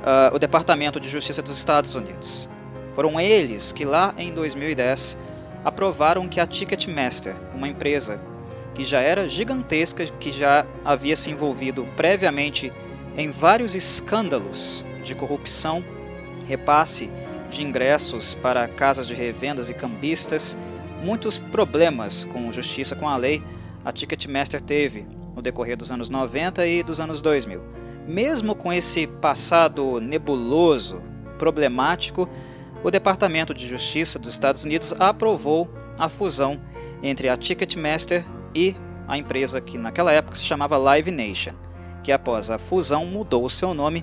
uh, 0.00 0.34
o 0.34 0.38
Departamento 0.38 0.98
de 0.98 1.08
Justiça 1.08 1.42
dos 1.42 1.56
Estados 1.56 1.94
Unidos. 1.94 2.48
Foram 2.94 3.20
eles 3.20 3.72
que 3.72 3.84
lá 3.84 4.14
em 4.16 4.32
2010 4.32 5.18
aprovaram 5.64 6.28
que 6.28 6.40
a 6.40 6.46
Ticketmaster, 6.46 7.36
uma 7.54 7.68
empresa 7.68 8.20
que 8.76 8.84
já 8.84 9.00
era 9.00 9.26
gigantesca, 9.26 10.04
que 10.04 10.30
já 10.30 10.66
havia 10.84 11.16
se 11.16 11.30
envolvido 11.30 11.88
previamente 11.96 12.70
em 13.16 13.30
vários 13.30 13.74
escândalos 13.74 14.84
de 15.02 15.14
corrupção, 15.14 15.82
repasse 16.46 17.10
de 17.48 17.62
ingressos 17.62 18.34
para 18.34 18.68
casas 18.68 19.08
de 19.08 19.14
revendas 19.14 19.70
e 19.70 19.74
cambistas, 19.74 20.58
muitos 21.02 21.38
problemas 21.38 22.26
com 22.26 22.52
justiça 22.52 22.94
com 22.94 23.08
a 23.08 23.16
lei 23.16 23.42
a 23.82 23.90
Ticketmaster 23.92 24.60
teve 24.60 25.06
no 25.34 25.40
decorrer 25.40 25.76
dos 25.76 25.90
anos 25.90 26.10
90 26.10 26.66
e 26.66 26.82
dos 26.82 27.00
anos 27.00 27.22
2000. 27.22 27.62
Mesmo 28.06 28.54
com 28.54 28.70
esse 28.70 29.06
passado 29.06 30.02
nebuloso, 30.02 31.00
problemático, 31.38 32.28
o 32.84 32.90
Departamento 32.90 33.54
de 33.54 33.66
Justiça 33.66 34.18
dos 34.18 34.34
Estados 34.34 34.64
Unidos 34.64 34.94
aprovou 34.98 35.66
a 35.98 36.10
fusão 36.10 36.60
entre 37.02 37.30
a 37.30 37.38
Ticketmaster 37.38 38.22
e 38.56 38.74
a 39.06 39.18
empresa 39.18 39.60
que 39.60 39.76
naquela 39.76 40.10
época 40.10 40.34
se 40.34 40.44
chamava 40.44 40.78
Live 40.78 41.10
Nation, 41.10 41.52
que 42.02 42.10
após 42.10 42.50
a 42.50 42.58
fusão 42.58 43.04
mudou 43.04 43.44
o 43.44 43.50
seu 43.50 43.74
nome 43.74 44.02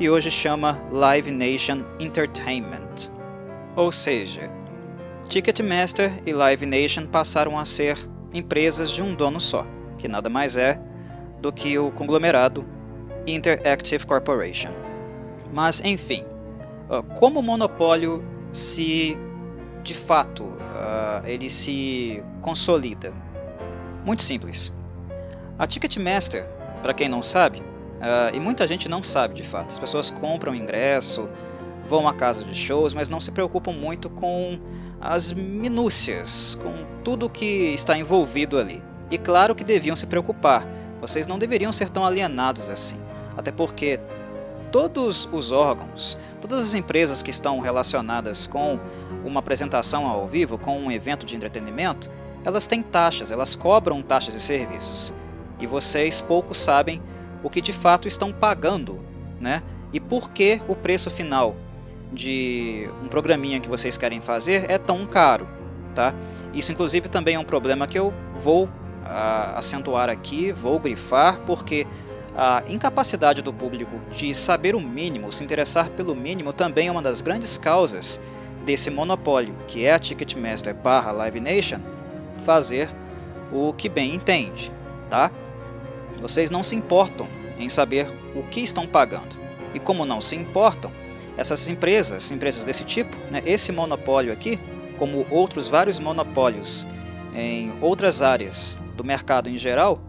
e 0.00 0.10
hoje 0.10 0.28
chama 0.28 0.80
Live 0.90 1.30
Nation 1.30 1.84
Entertainment. 2.00 3.10
Ou 3.76 3.92
seja, 3.92 4.50
Ticketmaster 5.28 6.12
e 6.26 6.32
Live 6.32 6.66
Nation 6.66 7.06
passaram 7.06 7.56
a 7.56 7.64
ser 7.64 7.96
empresas 8.34 8.90
de 8.90 9.02
um 9.02 9.14
dono 9.14 9.38
só, 9.38 9.64
que 9.96 10.08
nada 10.08 10.28
mais 10.28 10.56
é 10.56 10.80
do 11.40 11.52
que 11.52 11.78
o 11.78 11.92
conglomerado 11.92 12.64
Interactive 13.26 14.04
Corporation. 14.04 14.72
Mas, 15.52 15.80
enfim, 15.84 16.24
como 17.18 17.38
o 17.38 17.42
monopólio 17.42 18.24
se, 18.52 19.16
de 19.82 19.94
fato, 19.94 20.56
ele 21.24 21.48
se 21.48 22.22
consolida? 22.40 23.14
Muito 24.04 24.22
simples. 24.22 24.72
A 25.58 25.66
Ticketmaster, 25.66 26.44
para 26.82 26.92
quem 26.92 27.08
não 27.08 27.22
sabe, 27.22 27.60
uh, 27.60 28.34
e 28.34 28.40
muita 28.40 28.66
gente 28.66 28.88
não 28.88 29.02
sabe 29.02 29.34
de 29.34 29.42
fato, 29.42 29.70
as 29.70 29.78
pessoas 29.78 30.10
compram 30.10 30.54
ingresso, 30.54 31.28
vão 31.86 32.08
à 32.08 32.14
casa 32.14 32.44
de 32.44 32.54
shows, 32.54 32.94
mas 32.94 33.08
não 33.08 33.20
se 33.20 33.30
preocupam 33.30 33.72
muito 33.72 34.10
com 34.10 34.58
as 35.00 35.32
minúcias, 35.32 36.56
com 36.60 36.84
tudo 37.04 37.28
que 37.28 37.72
está 37.74 37.96
envolvido 37.96 38.58
ali. 38.58 38.82
E 39.10 39.18
claro 39.18 39.54
que 39.54 39.64
deviam 39.64 39.94
se 39.94 40.06
preocupar, 40.06 40.66
vocês 41.00 41.26
não 41.26 41.38
deveriam 41.38 41.72
ser 41.72 41.90
tão 41.90 42.04
alienados 42.04 42.70
assim, 42.70 42.96
até 43.36 43.52
porque 43.52 44.00
todos 44.70 45.28
os 45.30 45.52
órgãos, 45.52 46.16
todas 46.40 46.66
as 46.66 46.74
empresas 46.74 47.22
que 47.22 47.30
estão 47.30 47.60
relacionadas 47.60 48.46
com 48.46 48.80
uma 49.24 49.40
apresentação 49.40 50.06
ao 50.06 50.26
vivo, 50.26 50.56
com 50.56 50.78
um 50.80 50.90
evento 50.90 51.26
de 51.26 51.36
entretenimento, 51.36 52.10
elas 52.44 52.66
têm 52.66 52.82
taxas, 52.82 53.30
elas 53.30 53.54
cobram 53.54 54.02
taxas 54.02 54.34
de 54.34 54.40
serviços. 54.40 55.14
E 55.58 55.66
vocês 55.66 56.20
pouco 56.20 56.54
sabem 56.54 57.00
o 57.42 57.50
que 57.50 57.60
de 57.60 57.72
fato 57.72 58.08
estão 58.08 58.32
pagando, 58.32 59.00
né? 59.40 59.62
E 59.92 60.00
por 60.00 60.30
que 60.30 60.60
o 60.68 60.74
preço 60.74 61.10
final 61.10 61.54
de 62.12 62.88
um 63.02 63.08
programinha 63.08 63.60
que 63.60 63.68
vocês 63.68 63.96
querem 63.96 64.20
fazer 64.20 64.70
é 64.70 64.78
tão 64.78 65.06
caro, 65.06 65.48
tá? 65.94 66.14
Isso 66.52 66.72
inclusive 66.72 67.08
também 67.08 67.36
é 67.36 67.38
um 67.38 67.44
problema 67.44 67.86
que 67.86 67.98
eu 67.98 68.12
vou 68.34 68.64
uh, 68.64 69.56
acentuar 69.56 70.08
aqui, 70.08 70.52
vou 70.52 70.78
grifar, 70.78 71.40
porque 71.40 71.86
a 72.36 72.62
incapacidade 72.66 73.42
do 73.42 73.52
público 73.52 73.94
de 74.10 74.32
saber 74.34 74.74
o 74.74 74.80
mínimo, 74.80 75.30
se 75.30 75.44
interessar 75.44 75.90
pelo 75.90 76.14
mínimo, 76.14 76.52
também 76.52 76.88
é 76.88 76.90
uma 76.90 77.02
das 77.02 77.20
grandes 77.20 77.58
causas 77.58 78.20
desse 78.64 78.90
monopólio, 78.90 79.54
que 79.66 79.84
é 79.84 79.92
a 79.92 79.98
Ticketmaster 79.98 80.74
barra 80.74 81.12
Live 81.12 81.40
Nation, 81.40 81.80
fazer 82.42 82.90
o 83.52 83.72
que 83.72 83.88
bem 83.88 84.14
entende, 84.14 84.72
tá? 85.08 85.30
Vocês 86.20 86.50
não 86.50 86.62
se 86.62 86.76
importam 86.76 87.28
em 87.58 87.68
saber 87.68 88.06
o 88.34 88.42
que 88.44 88.60
estão 88.60 88.86
pagando. 88.86 89.40
E 89.74 89.80
como 89.80 90.04
não 90.04 90.20
se 90.20 90.36
importam, 90.36 90.92
essas 91.36 91.68
empresas, 91.68 92.30
empresas 92.30 92.64
desse 92.64 92.84
tipo, 92.84 93.16
né, 93.30 93.42
esse 93.46 93.72
monopólio 93.72 94.32
aqui, 94.32 94.60
como 94.98 95.26
outros 95.30 95.66
vários 95.68 95.98
monopólios 95.98 96.86
em 97.34 97.72
outras 97.80 98.20
áreas 98.20 98.80
do 98.94 99.02
mercado 99.02 99.48
em 99.48 99.56
geral, 99.56 100.00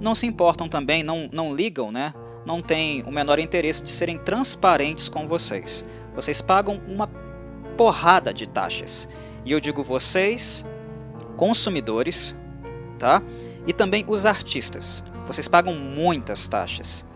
não 0.00 0.14
se 0.14 0.26
importam 0.26 0.68
também, 0.68 1.02
não, 1.02 1.28
não 1.32 1.54
ligam, 1.54 1.92
né? 1.92 2.12
não 2.44 2.60
têm 2.60 3.02
o 3.06 3.10
menor 3.10 3.38
interesse 3.38 3.82
de 3.82 3.90
serem 3.90 4.18
transparentes 4.18 5.08
com 5.08 5.26
vocês. 5.26 5.84
Vocês 6.14 6.40
pagam 6.40 6.80
uma 6.88 7.06
porrada 7.76 8.32
de 8.32 8.48
taxas. 8.48 9.08
E 9.44 9.52
eu 9.52 9.60
digo 9.60 9.82
vocês, 9.82 10.66
consumidores, 11.40 12.36
tá? 12.98 13.22
E 13.66 13.72
também 13.72 14.04
os 14.06 14.26
artistas. 14.26 15.02
Vocês 15.26 15.48
pagam 15.48 15.74
muitas 15.74 16.46
taxas. 16.46 17.06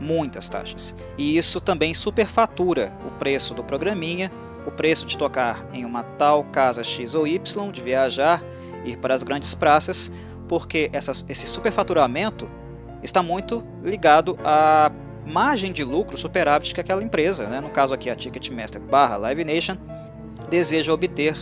Muitas 0.00 0.48
taxas. 0.48 0.94
E 1.18 1.36
isso 1.36 1.60
também 1.60 1.92
superfatura 1.92 2.90
o 3.06 3.10
preço 3.18 3.52
do 3.52 3.62
programinha, 3.62 4.32
o 4.66 4.70
preço 4.70 5.04
de 5.04 5.18
tocar 5.18 5.62
em 5.74 5.84
uma 5.84 6.02
tal 6.02 6.42
casa 6.44 6.82
X 6.82 7.14
ou 7.14 7.26
Y, 7.26 7.70
de 7.70 7.82
viajar, 7.82 8.42
ir 8.82 8.96
para 8.96 9.12
as 9.12 9.22
grandes 9.22 9.54
praças, 9.54 10.10
porque 10.48 10.88
essas, 10.90 11.26
esse 11.28 11.44
superfaturamento 11.44 12.48
está 13.02 13.22
muito 13.22 13.62
ligado 13.84 14.38
à 14.42 14.90
margem 15.26 15.70
de 15.70 15.84
lucro 15.84 16.16
superávit 16.16 16.74
que 16.74 16.80
aquela 16.80 17.02
empresa, 17.02 17.46
né, 17.46 17.60
no 17.60 17.68
caso 17.68 17.92
aqui 17.92 18.08
a 18.08 18.16
Ticketmaster 18.16 18.80
barra 18.80 19.18
Live 19.18 19.44
Nation, 19.44 19.76
deseja 20.48 20.94
obter 20.94 21.36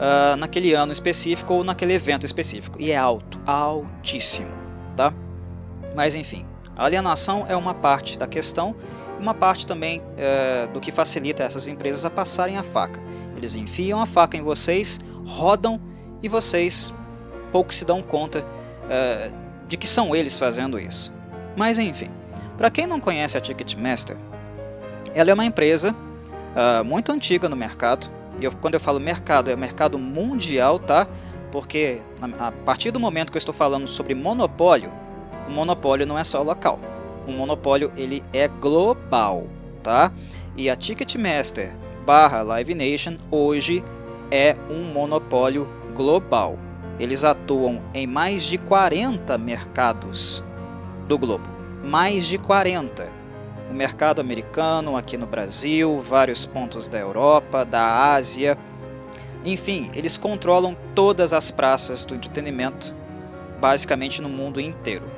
uh, 0.00 0.36
naquele 0.36 0.72
ano 0.74 0.92
específico 0.92 1.54
ou 1.54 1.64
naquele 1.64 1.92
evento 1.92 2.24
específico. 2.24 2.80
E 2.80 2.90
é 2.90 2.96
alto, 2.96 3.38
altíssimo. 3.46 4.50
Tá? 4.96 5.12
Mas 5.94 6.14
enfim, 6.14 6.46
a 6.76 6.86
alienação 6.86 7.44
é 7.48 7.54
uma 7.54 7.74
parte 7.74 8.18
da 8.18 8.26
questão 8.26 8.74
uma 9.20 9.34
parte 9.34 9.66
também 9.66 10.00
uh, 10.00 10.72
do 10.72 10.80
que 10.80 10.90
facilita 10.90 11.44
essas 11.44 11.68
empresas 11.68 12.04
a 12.04 12.10
passarem 12.10 12.56
a 12.56 12.62
faca. 12.62 13.00
Eles 13.36 13.54
enfiam 13.54 14.00
a 14.00 14.06
faca 14.06 14.36
em 14.36 14.42
vocês, 14.42 14.98
rodam 15.26 15.80
e 16.22 16.28
vocês 16.28 16.92
pouco 17.52 17.72
se 17.72 17.84
dão 17.84 18.02
conta 18.02 18.40
uh, 18.40 19.66
de 19.68 19.76
que 19.76 19.86
são 19.86 20.16
eles 20.16 20.38
fazendo 20.38 20.78
isso. 20.78 21.12
Mas 21.56 21.78
enfim, 21.78 22.10
para 22.56 22.70
quem 22.70 22.86
não 22.86 22.98
conhece 22.98 23.36
a 23.36 23.40
Ticketmaster, 23.40 24.16
ela 25.14 25.30
é 25.30 25.34
uma 25.34 25.44
empresa 25.44 25.94
uh, 25.94 26.84
muito 26.84 27.12
antiga 27.12 27.48
no 27.48 27.56
mercado. 27.56 28.10
E 28.40 28.44
eu, 28.44 28.52
quando 28.52 28.74
eu 28.74 28.80
falo 28.80 28.98
mercado, 28.98 29.50
é 29.50 29.56
mercado 29.56 29.98
mundial, 29.98 30.78
tá? 30.78 31.06
Porque 31.52 32.00
a 32.38 32.50
partir 32.50 32.90
do 32.90 32.98
momento 32.98 33.30
que 33.30 33.36
eu 33.36 33.40
estou 33.40 33.54
falando 33.54 33.86
sobre 33.86 34.14
monopólio, 34.14 34.92
o 35.46 35.50
monopólio 35.50 36.06
não 36.06 36.18
é 36.18 36.24
só 36.24 36.42
local. 36.42 36.78
O 37.26 37.32
monopólio 37.32 37.92
ele 37.96 38.22
é 38.32 38.48
global, 38.48 39.46
tá? 39.82 40.12
E 40.56 40.70
a 40.70 40.76
Ticketmaster 40.76 41.74
barra 42.06 42.42
Live 42.42 42.74
Nation 42.74 43.16
hoje 43.30 43.84
é 44.30 44.56
um 44.70 44.92
monopólio 44.92 45.68
global. 45.94 46.58
Eles 46.98 47.24
atuam 47.24 47.82
em 47.92 48.06
mais 48.06 48.44
de 48.44 48.58
40 48.58 49.36
mercados 49.38 50.42
do 51.08 51.18
globo. 51.18 51.48
Mais 51.84 52.26
de 52.26 52.38
40. 52.38 53.19
O 53.70 53.74
mercado 53.74 54.20
americano, 54.20 54.96
aqui 54.96 55.16
no 55.16 55.26
Brasil, 55.26 55.98
vários 55.98 56.44
pontos 56.44 56.88
da 56.88 56.98
Europa, 56.98 57.64
da 57.64 58.12
Ásia. 58.12 58.58
Enfim, 59.44 59.90
eles 59.94 60.18
controlam 60.18 60.76
todas 60.94 61.32
as 61.32 61.50
praças 61.50 62.04
do 62.04 62.14
entretenimento, 62.14 62.94
basicamente 63.60 64.20
no 64.20 64.28
mundo 64.28 64.60
inteiro. 64.60 65.10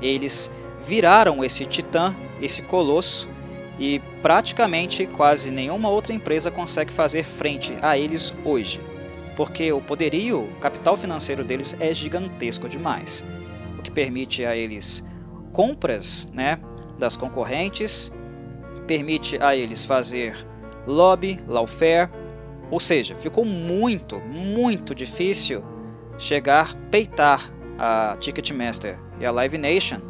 Eles 0.00 0.50
viraram 0.80 1.44
esse 1.44 1.66
titã, 1.66 2.16
esse 2.40 2.62
colosso, 2.62 3.28
e 3.78 4.00
praticamente 4.22 5.06
quase 5.06 5.50
nenhuma 5.50 5.88
outra 5.88 6.12
empresa 6.12 6.50
consegue 6.50 6.92
fazer 6.92 7.24
frente 7.24 7.76
a 7.82 7.96
eles 7.96 8.34
hoje 8.44 8.80
porque 9.40 9.72
o 9.72 9.80
poderio, 9.80 10.42
o 10.42 10.56
capital 10.56 10.94
financeiro 10.96 11.42
deles 11.42 11.74
é 11.80 11.94
gigantesco 11.94 12.68
demais, 12.68 13.24
o 13.78 13.80
que 13.80 13.90
permite 13.90 14.44
a 14.44 14.54
eles 14.54 15.02
compras 15.50 16.28
né, 16.34 16.58
das 17.00 17.16
concorrentes, 17.16 18.12
permite 18.86 19.42
a 19.42 19.56
eles 19.56 19.84
fazer 19.84 20.46
lobby, 20.86 21.40
lawfare, 21.48 22.10
ou 22.70 22.78
seja, 22.78 23.16
ficou 23.16 23.44
muito, 23.44 24.20
muito 24.20 24.94
difícil 24.94 25.64
chegar, 26.18 26.74
peitar 26.90 27.52
a 27.78 28.16
Ticketmaster 28.20 29.00
e 29.18 29.26
a 29.26 29.32
Live 29.32 29.58
Nation 29.58 30.00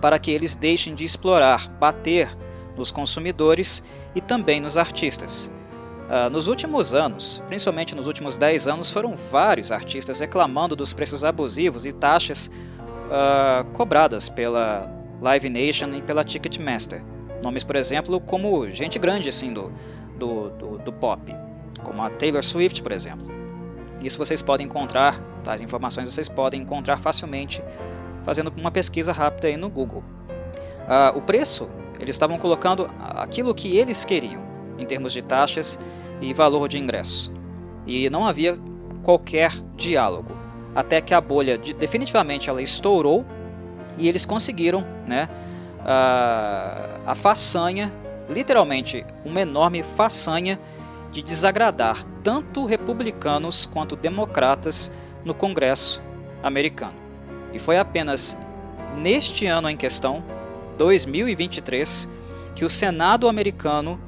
para 0.00 0.18
que 0.18 0.30
eles 0.30 0.54
deixem 0.54 0.94
de 0.94 1.04
explorar, 1.04 1.68
bater 1.80 2.28
nos 2.76 2.92
consumidores 2.92 3.82
e 4.14 4.20
também 4.20 4.60
nos 4.60 4.76
artistas. 4.76 5.50
Uh, 6.08 6.30
nos 6.30 6.46
últimos 6.46 6.94
anos, 6.94 7.42
principalmente 7.48 7.94
nos 7.94 8.06
últimos 8.06 8.38
10 8.38 8.68
anos, 8.68 8.90
foram 8.90 9.16
vários 9.16 9.70
artistas 9.72 10.20
reclamando 10.20 10.74
dos 10.74 10.92
preços 10.92 11.24
abusivos 11.24 11.84
e 11.84 11.92
taxas 11.92 12.46
uh, 12.46 13.64
cobradas 13.72 14.28
pela 14.28 14.97
Live 15.20 15.48
Nation 15.48 15.94
e 15.94 16.02
pela 16.02 16.24
Ticketmaster. 16.24 17.02
Nomes, 17.42 17.64
por 17.64 17.76
exemplo, 17.76 18.20
como 18.20 18.68
gente 18.70 18.98
grande 18.98 19.28
assim 19.28 19.52
do, 19.52 19.72
do, 20.16 20.50
do, 20.50 20.78
do 20.78 20.92
pop, 20.92 21.34
como 21.82 22.02
a 22.02 22.10
Taylor 22.10 22.42
Swift, 22.42 22.82
por 22.82 22.92
exemplo. 22.92 23.28
Isso 24.02 24.18
vocês 24.18 24.42
podem 24.42 24.66
encontrar, 24.66 25.20
tais 25.42 25.62
informações 25.62 26.12
vocês 26.12 26.28
podem 26.28 26.62
encontrar 26.62 26.98
facilmente 26.98 27.62
fazendo 28.22 28.52
uma 28.56 28.70
pesquisa 28.70 29.12
rápida 29.12 29.48
aí 29.48 29.56
no 29.56 29.68
Google. 29.68 30.02
Uh, 30.88 31.18
o 31.18 31.22
preço, 31.22 31.68
eles 31.98 32.14
estavam 32.14 32.38
colocando 32.38 32.90
aquilo 32.98 33.54
que 33.54 33.76
eles 33.76 34.04
queriam 34.04 34.42
em 34.78 34.86
termos 34.86 35.12
de 35.12 35.22
taxas 35.22 35.78
e 36.20 36.32
valor 36.32 36.68
de 36.68 36.78
ingresso. 36.78 37.32
E 37.86 38.08
não 38.10 38.24
havia 38.26 38.58
qualquer 39.02 39.52
diálogo, 39.76 40.36
até 40.74 41.00
que 41.00 41.14
a 41.14 41.20
bolha 41.20 41.58
de, 41.58 41.72
definitivamente 41.72 42.48
ela 42.48 42.62
estourou 42.62 43.24
e 43.96 44.08
eles 44.08 44.24
conseguiram, 44.24 44.86
né, 45.08 45.28
a, 45.84 47.00
a 47.06 47.14
façanha, 47.14 47.92
literalmente 48.28 49.04
uma 49.24 49.40
enorme 49.40 49.82
façanha 49.82 50.58
de 51.10 51.22
desagradar 51.22 52.04
tanto 52.22 52.66
republicanos 52.66 53.64
quanto 53.66 53.96
democratas 53.96 54.92
no 55.24 55.34
Congresso 55.34 56.02
americano. 56.42 56.94
E 57.52 57.58
foi 57.58 57.78
apenas 57.78 58.36
neste 58.96 59.46
ano 59.46 59.70
em 59.70 59.76
questão, 59.76 60.22
2023, 60.76 62.08
que 62.54 62.64
o 62.64 62.68
Senado 62.68 63.28
americano 63.28 63.98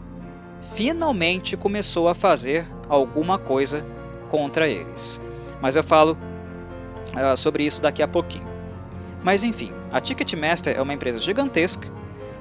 finalmente 0.60 1.56
começou 1.56 2.08
a 2.08 2.14
fazer 2.14 2.66
alguma 2.88 3.38
coisa 3.38 3.84
contra 4.28 4.68
eles. 4.68 5.20
Mas 5.60 5.76
eu 5.76 5.82
falo 5.82 6.16
uh, 7.14 7.36
sobre 7.36 7.64
isso 7.64 7.80
daqui 7.80 8.02
a 8.02 8.08
pouquinho. 8.08 8.49
Mas 9.22 9.44
enfim, 9.44 9.72
a 9.92 10.00
Ticketmaster 10.00 10.76
é 10.76 10.80
uma 10.80 10.94
empresa 10.94 11.20
gigantesca 11.20 11.90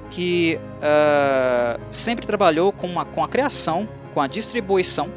que 0.10 0.60
uh, 0.78 1.80
sempre 1.92 2.26
trabalhou 2.26 2.72
com 2.72 3.00
a, 3.00 3.06
com 3.06 3.24
a 3.24 3.28
criação, 3.28 3.88
com 4.14 4.22
a 4.22 4.28
distribuição 4.28 5.10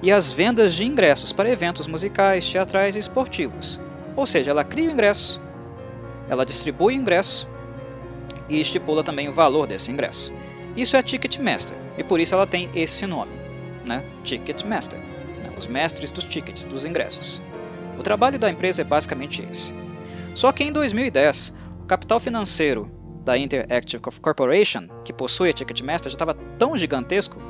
e 0.00 0.10
as 0.10 0.30
vendas 0.30 0.74
de 0.74 0.84
ingressos 0.84 1.32
para 1.32 1.50
eventos 1.50 1.86
musicais, 1.86 2.48
teatrais 2.48 2.96
e 2.96 2.98
esportivos. 2.98 3.80
Ou 4.16 4.26
seja, 4.26 4.50
ela 4.50 4.64
cria 4.64 4.88
o 4.88 4.92
ingresso, 4.92 5.40
ela 6.28 6.44
distribui 6.44 6.96
o 6.96 7.00
ingresso 7.00 7.48
e 8.48 8.60
estipula 8.60 9.04
também 9.04 9.28
o 9.28 9.32
valor 9.32 9.66
desse 9.66 9.90
ingresso. 9.90 10.32
Isso 10.76 10.96
é 10.96 11.02
Ticketmaster 11.02 11.76
e 11.98 12.02
por 12.02 12.20
isso 12.20 12.34
ela 12.34 12.46
tem 12.46 12.70
esse 12.74 13.06
nome, 13.06 13.32
né? 13.84 14.04
Ticketmaster, 14.24 14.98
né? 14.98 15.52
os 15.56 15.66
mestres 15.66 16.10
dos 16.10 16.24
tickets, 16.24 16.64
dos 16.64 16.86
ingressos. 16.86 17.42
O 17.98 18.02
trabalho 18.02 18.38
da 18.38 18.50
empresa 18.50 18.82
é 18.82 18.84
basicamente 18.84 19.46
esse: 19.50 19.74
Só 20.34 20.50
que 20.52 20.64
em 20.64 20.72
2010, 20.72 21.54
o 21.82 21.84
capital 21.84 22.18
financeiro 22.18 22.90
da 23.24 23.36
Interactive 23.38 24.02
Corporation, 24.20 24.88
que 25.04 25.12
possui 25.12 25.50
a 25.50 25.52
Ticketmaster, 25.52 26.10
já 26.10 26.16
estava 26.16 26.34
tão 26.58 26.76
gigantesco 26.76 27.40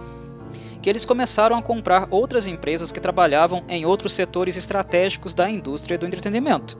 que 0.82 0.90
eles 0.90 1.04
começaram 1.04 1.56
a 1.56 1.62
comprar 1.62 2.08
outras 2.10 2.46
empresas 2.46 2.90
que 2.90 3.00
trabalhavam 3.00 3.64
em 3.68 3.86
outros 3.86 4.12
setores 4.12 4.56
estratégicos 4.56 5.32
da 5.32 5.48
indústria 5.48 5.96
do 5.96 6.06
entretenimento. 6.06 6.76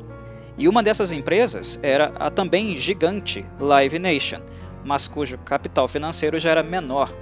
E 0.59 0.69
uma 0.69 0.83
dessas 0.83 1.13
empresas 1.13 1.79
era 1.83 2.13
a 2.19 2.29
também 2.29 2.77
gigante 2.77 3.47
Live 3.59 3.99
Nation, 3.99 4.41
mas 4.85 5.09
cujo 5.09 5.39
capital 5.39 5.87
financeiro 5.87 6.39
já 6.39 6.51
era 6.51 6.63
menor 6.63 7.15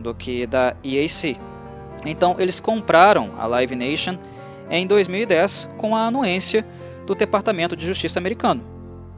do 0.00 0.14
que 0.14 0.46
da 0.46 0.74
EAC. 0.82 1.38
Então 2.04 2.34
eles 2.38 2.58
compraram 2.58 3.34
a 3.38 3.46
Live 3.46 3.76
Nation 3.76 4.18
em 4.70 4.86
2010 4.86 5.70
com 5.76 5.94
a 5.94 6.06
anuência 6.06 6.66
do 7.06 7.14
Departamento 7.14 7.76
de 7.76 7.86
Justiça 7.86 8.18
americano. 8.18 8.62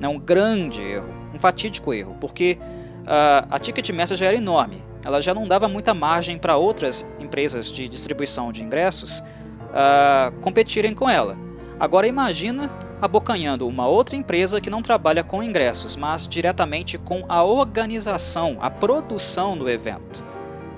É 0.00 0.08
um 0.08 0.18
grande 0.18 0.82
erro, 0.82 1.08
um 1.32 1.38
fatídico 1.38 1.92
erro, 1.92 2.16
porque 2.20 2.58
uh, 3.02 3.46
a 3.50 3.58
Ticketmaster 3.58 4.16
já 4.16 4.26
era 4.26 4.36
enorme, 4.36 4.82
ela 5.04 5.20
já 5.20 5.34
não 5.34 5.46
dava 5.46 5.68
muita 5.68 5.94
margem 5.94 6.38
para 6.38 6.56
outras 6.56 7.06
empresas 7.20 7.70
de 7.70 7.88
distribuição 7.88 8.50
de 8.50 8.62
ingressos 8.62 9.20
uh, 9.20 10.32
competirem 10.40 10.94
com 10.94 11.08
ela. 11.08 11.36
Agora 11.78 12.06
imagina 12.06 12.70
abocanhando 13.00 13.68
uma 13.68 13.86
outra 13.86 14.16
empresa 14.16 14.60
que 14.60 14.70
não 14.70 14.80
trabalha 14.80 15.22
com 15.22 15.42
ingressos, 15.42 15.94
mas 15.94 16.26
diretamente 16.26 16.96
com 16.96 17.24
a 17.28 17.44
organização, 17.44 18.56
a 18.60 18.70
produção 18.70 19.56
do 19.58 19.68
evento. 19.68 20.24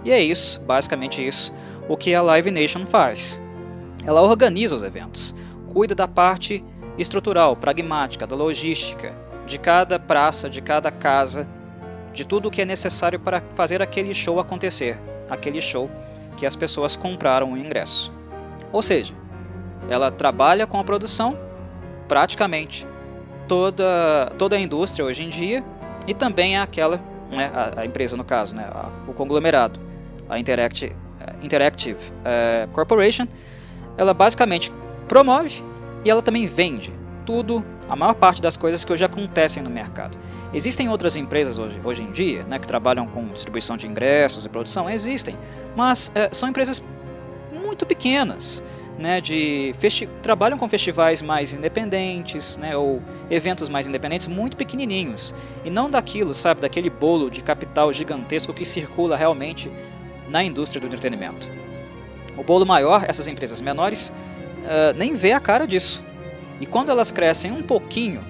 E 0.04 0.10
é 0.10 0.20
isso, 0.20 0.60
basicamente 0.60 1.24
isso, 1.24 1.52
o 1.88 1.96
que 1.96 2.14
a 2.14 2.22
Live 2.22 2.50
Nation 2.50 2.86
faz. 2.86 3.40
Ela 4.04 4.22
organiza 4.22 4.74
os 4.74 4.82
eventos, 4.82 5.34
cuida 5.66 5.94
da 5.94 6.08
parte 6.08 6.64
estrutural, 6.98 7.56
pragmática, 7.56 8.26
da 8.26 8.36
logística, 8.36 9.14
de 9.46 9.58
cada 9.58 9.98
praça, 9.98 10.50
de 10.50 10.60
cada 10.60 10.90
casa, 10.90 11.46
de 12.12 12.24
tudo 12.24 12.48
o 12.48 12.50
que 12.50 12.62
é 12.62 12.64
necessário 12.64 13.20
para 13.20 13.42
fazer 13.54 13.82
aquele 13.82 14.12
show 14.14 14.40
acontecer, 14.40 14.98
aquele 15.28 15.60
show 15.60 15.90
que 16.36 16.46
as 16.46 16.56
pessoas 16.56 16.96
compraram 16.96 17.52
o 17.52 17.56
ingresso. 17.58 18.12
Ou 18.72 18.82
seja, 18.82 19.14
ela 19.88 20.10
trabalha 20.10 20.66
com 20.66 20.78
a 20.78 20.84
produção 20.84 21.38
praticamente 22.08 22.86
toda, 23.46 24.32
toda 24.38 24.56
a 24.56 24.58
indústria 24.58 25.04
hoje 25.04 25.22
em 25.22 25.28
dia 25.28 25.64
e 26.06 26.14
também 26.14 26.58
aquela, 26.58 27.00
né, 27.30 27.50
a, 27.54 27.80
a, 27.80 27.86
empresa 27.86 28.16
no 28.16 28.24
caso, 28.24 28.54
né, 28.54 28.64
a, 28.68 28.90
o 29.08 29.12
conglomerado, 29.12 29.80
a 30.28 30.38
Interactive, 30.38 30.96
Interactive 31.42 31.98
uh, 31.98 32.68
Corporation, 32.72 33.26
ela 33.96 34.12
basicamente 34.12 34.72
promove 35.08 35.62
e 36.06 36.10
ela 36.10 36.22
também 36.22 36.46
vende 36.46 36.94
tudo, 37.24 37.64
a 37.88 37.96
maior 37.96 38.14
parte 38.14 38.40
das 38.40 38.56
coisas 38.56 38.84
que 38.84 38.92
hoje 38.92 39.04
acontecem 39.04 39.60
no 39.60 39.68
mercado. 39.68 40.16
Existem 40.54 40.88
outras 40.88 41.16
empresas 41.16 41.58
hoje, 41.58 41.80
hoje 41.82 42.04
em 42.04 42.12
dia 42.12 42.44
né, 42.48 42.60
que 42.60 42.66
trabalham 42.68 43.08
com 43.08 43.26
distribuição 43.26 43.76
de 43.76 43.88
ingressos 43.88 44.46
e 44.46 44.48
produção? 44.48 44.88
Existem, 44.88 45.36
mas 45.74 46.12
é, 46.14 46.28
são 46.30 46.48
empresas 46.48 46.80
muito 47.52 47.84
pequenas. 47.84 48.62
Né, 48.98 49.20
de 49.20 49.74
trabalham 50.22 50.56
com 50.56 50.66
festivais 50.66 51.20
mais 51.20 51.52
independentes, 51.52 52.56
né, 52.56 52.74
ou 52.74 53.02
eventos 53.30 53.68
mais 53.68 53.86
independentes 53.86 54.26
muito 54.26 54.56
pequenininhos, 54.56 55.34
e 55.62 55.68
não 55.68 55.90
daquilo, 55.90 56.32
sabe, 56.32 56.62
daquele 56.62 56.88
bolo 56.88 57.30
de 57.30 57.42
capital 57.42 57.92
gigantesco 57.92 58.54
que 58.54 58.64
circula 58.64 59.14
realmente 59.14 59.70
na 60.30 60.42
indústria 60.42 60.80
do 60.80 60.86
entretenimento. 60.86 61.50
O 62.38 62.42
bolo 62.42 62.64
maior, 62.64 63.04
essas 63.06 63.28
empresas 63.28 63.60
menores, 63.60 64.14
uh, 64.66 64.96
nem 64.96 65.14
vê 65.14 65.32
a 65.32 65.40
cara 65.40 65.66
disso. 65.66 66.04
E 66.60 66.66
quando 66.66 66.90
elas 66.90 67.10
crescem 67.10 67.52
um 67.52 67.62
pouquinho 67.62 68.24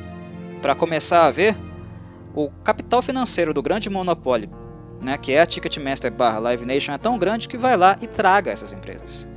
para 0.60 0.74
começar 0.74 1.26
a 1.26 1.30
ver, 1.30 1.56
o 2.34 2.50
capital 2.62 3.00
financeiro 3.02 3.54
do 3.54 3.62
grande 3.62 3.88
monopólio, 3.88 4.50
né, 5.00 5.16
que 5.16 5.32
é 5.32 5.40
a 5.40 5.46
Ticketmaster 5.46 6.12
barra 6.12 6.38
Live 6.38 6.64
Nation, 6.64 6.92
é 6.92 6.98
tão 6.98 7.18
grande 7.18 7.48
que 7.48 7.56
vai 7.56 7.76
lá 7.76 7.96
e 8.00 8.06
traga 8.06 8.50
essas 8.50 8.72
empresas. 8.72 9.28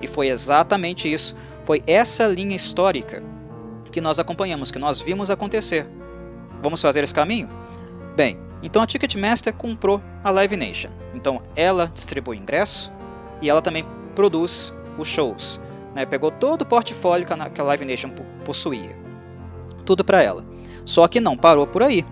E 0.00 0.06
foi 0.06 0.28
exatamente 0.28 1.10
isso, 1.10 1.36
foi 1.62 1.82
essa 1.86 2.26
linha 2.26 2.56
histórica 2.56 3.22
que 3.92 4.00
nós 4.00 4.18
acompanhamos, 4.18 4.70
que 4.70 4.78
nós 4.78 5.00
vimos 5.00 5.30
acontecer. 5.30 5.86
Vamos 6.60 6.82
fazer 6.82 7.04
esse 7.04 7.14
caminho? 7.14 7.48
Bem, 8.16 8.38
então 8.62 8.82
a 8.82 8.86
Ticketmaster 8.86 9.54
comprou 9.54 10.02
a 10.22 10.30
Live 10.30 10.56
Nation. 10.56 10.90
Então 11.14 11.42
ela 11.54 11.90
distribui 11.94 12.36
ingresso 12.36 12.92
e 13.40 13.48
ela 13.48 13.62
também 13.62 13.86
produz 14.14 14.74
os 14.98 15.06
shows. 15.06 15.60
Né? 15.94 16.04
Pegou 16.04 16.30
todo 16.30 16.62
o 16.62 16.66
portfólio 16.66 17.26
que 17.26 17.60
a 17.60 17.64
Live 17.64 17.84
Nation 17.84 18.10
possuía. 18.44 18.96
Tudo 19.84 20.04
para 20.04 20.22
ela. 20.22 20.44
Só 20.84 21.06
que 21.08 21.20
não 21.20 21.36
parou 21.36 21.66
por 21.66 21.82
aí. 21.82 22.04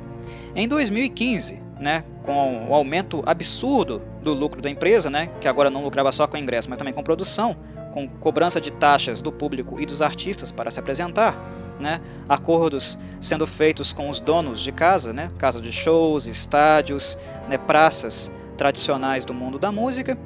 Em 0.54 0.68
2015, 0.68 1.60
né, 1.80 2.04
com 2.22 2.68
o 2.68 2.74
aumento 2.74 3.22
absurdo 3.26 4.02
do 4.22 4.32
lucro 4.32 4.62
da 4.62 4.70
empresa, 4.70 5.10
né, 5.10 5.30
que 5.40 5.48
agora 5.48 5.68
não 5.68 5.82
lucrava 5.82 6.12
só 6.12 6.26
com 6.26 6.36
ingresso, 6.36 6.70
mas 6.70 6.78
também 6.78 6.94
com 6.94 7.02
produção, 7.02 7.56
com 7.92 8.08
cobrança 8.08 8.60
de 8.60 8.70
taxas 8.70 9.20
do 9.20 9.32
público 9.32 9.80
e 9.80 9.84
dos 9.84 10.00
artistas 10.00 10.52
para 10.52 10.70
se 10.70 10.78
apresentar, 10.78 11.36
né, 11.80 12.00
acordos 12.28 12.98
sendo 13.20 13.46
feitos 13.46 13.92
com 13.92 14.08
os 14.08 14.20
donos 14.20 14.60
de 14.60 14.70
casa, 14.70 15.12
né, 15.12 15.30
casa 15.38 15.60
de 15.60 15.72
shows, 15.72 16.26
estádios, 16.26 17.18
né, 17.48 17.58
praças 17.58 18.30
tradicionais 18.56 19.24
do 19.24 19.34
mundo 19.34 19.58
da 19.58 19.72
música. 19.72 20.16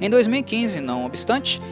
Em 0.00 0.10
2015, 0.10 0.80
não 0.80 1.06
obstante, 1.06 1.62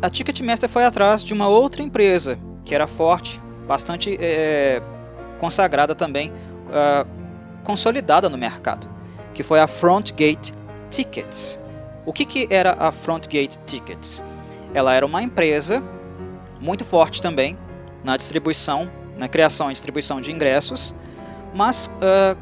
a 0.00 0.10
Ticketmaster 0.10 0.68
foi 0.68 0.84
atrás 0.84 1.22
de 1.22 1.32
uma 1.32 1.48
outra 1.48 1.82
empresa 1.82 2.38
que 2.64 2.74
era 2.74 2.86
forte, 2.86 3.40
bastante 3.66 4.16
é, 4.20 4.82
consagrada 5.38 5.94
também 5.94 6.30
uh, 6.30 7.06
consolidada 7.62 8.28
no 8.28 8.38
mercado, 8.38 8.88
que 9.32 9.42
foi 9.42 9.60
a 9.60 9.66
Frontgate 9.66 10.54
Tickets. 10.90 11.60
O 12.06 12.12
que, 12.12 12.24
que 12.24 12.46
era 12.50 12.76
a 12.78 12.92
Frontgate 12.92 13.58
Tickets? 13.66 14.24
Ela 14.72 14.94
era 14.94 15.04
uma 15.04 15.22
empresa 15.22 15.82
muito 16.60 16.84
forte 16.84 17.20
também 17.20 17.58
na 18.02 18.16
distribuição, 18.16 18.90
na 19.16 19.28
criação 19.28 19.70
e 19.70 19.72
distribuição 19.72 20.20
de 20.20 20.32
ingressos, 20.32 20.94
mas 21.54 21.86
uh, 21.86 22.38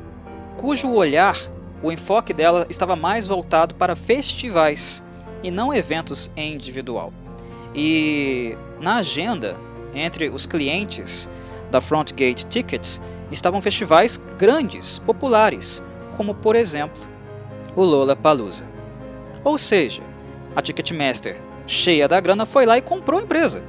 cujo 0.57 0.91
olhar, 0.93 1.37
o 1.83 1.91
enfoque 1.91 2.33
dela 2.33 2.67
estava 2.71 2.95
mais 2.95 3.27
voltado 3.27 3.75
para 3.75 3.97
festivais 3.97 5.03
e 5.43 5.51
não 5.51 5.75
eventos 5.75 6.31
em 6.37 6.55
individual. 6.55 7.13
E 7.75 8.57
na 8.81 8.97
agenda 8.97 9.57
entre 9.95 10.29
os 10.29 10.47
clientes 10.47 11.31
da 11.71 11.81
Frontgate 11.81 12.47
Tickets 12.47 13.01
estavam 13.31 13.61
festivais 13.61 14.23
grandes, 14.39 14.99
populares, 14.99 15.83
como 16.17 16.35
por 16.35 16.55
exemplo 16.55 17.03
o 17.75 17.83
Lollapalooza. 17.83 18.65
Ou 19.43 19.57
seja, 19.57 20.03
a 20.55 20.61
Ticketmaster, 20.61 21.41
cheia 21.67 22.07
da 22.07 22.21
grana, 22.21 22.45
foi 22.45 22.67
lá 22.67 22.77
e 22.77 22.83
comprou 22.83 23.21
a 23.21 23.23
empresa. 23.23 23.63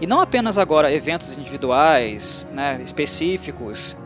E 0.00 0.06
não 0.06 0.20
apenas 0.20 0.58
agora 0.58 0.92
eventos 0.92 1.36
individuais, 1.36 2.46
né, 2.52 2.80
específicos. 2.82 3.96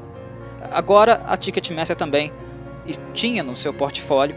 Agora 0.72 1.22
a 1.26 1.36
Ticketmaster 1.36 1.96
também 1.96 2.32
tinha 3.12 3.42
no 3.42 3.54
seu 3.54 3.72
portfólio, 3.72 4.36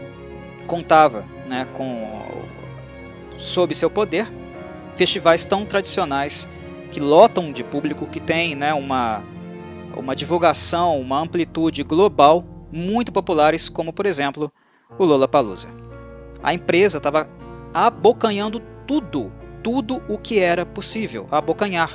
contava 0.66 1.24
né, 1.48 1.66
com 1.74 2.20
sob 3.36 3.74
seu 3.74 3.90
poder, 3.90 4.30
festivais 4.94 5.44
tão 5.44 5.64
tradicionais 5.64 6.48
que 6.90 7.00
lotam 7.00 7.52
de 7.52 7.62
público, 7.62 8.06
que 8.06 8.20
tem 8.20 8.54
né, 8.54 8.74
uma 8.74 9.22
uma 9.96 10.14
divulgação, 10.14 11.00
uma 11.00 11.18
amplitude 11.20 11.82
global 11.82 12.44
muito 12.70 13.12
populares, 13.12 13.68
como 13.68 13.92
por 13.92 14.06
exemplo 14.06 14.52
o 14.98 15.04
Lollapalooza. 15.04 15.68
A 16.42 16.54
empresa 16.54 16.98
estava 16.98 17.28
abocanhando 17.74 18.60
tudo, 18.86 19.32
tudo 19.62 20.02
o 20.08 20.18
que 20.18 20.38
era 20.38 20.64
possível 20.64 21.26
abocanhar, 21.30 21.90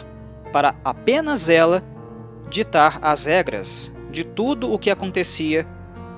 para 0.52 0.76
apenas 0.84 1.50
ela 1.50 1.84
ditar 2.50 3.00
as 3.02 3.26
regras 3.26 3.94
de 4.12 4.24
tudo 4.24 4.72
o 4.72 4.78
que 4.78 4.92
acontecia 4.92 5.68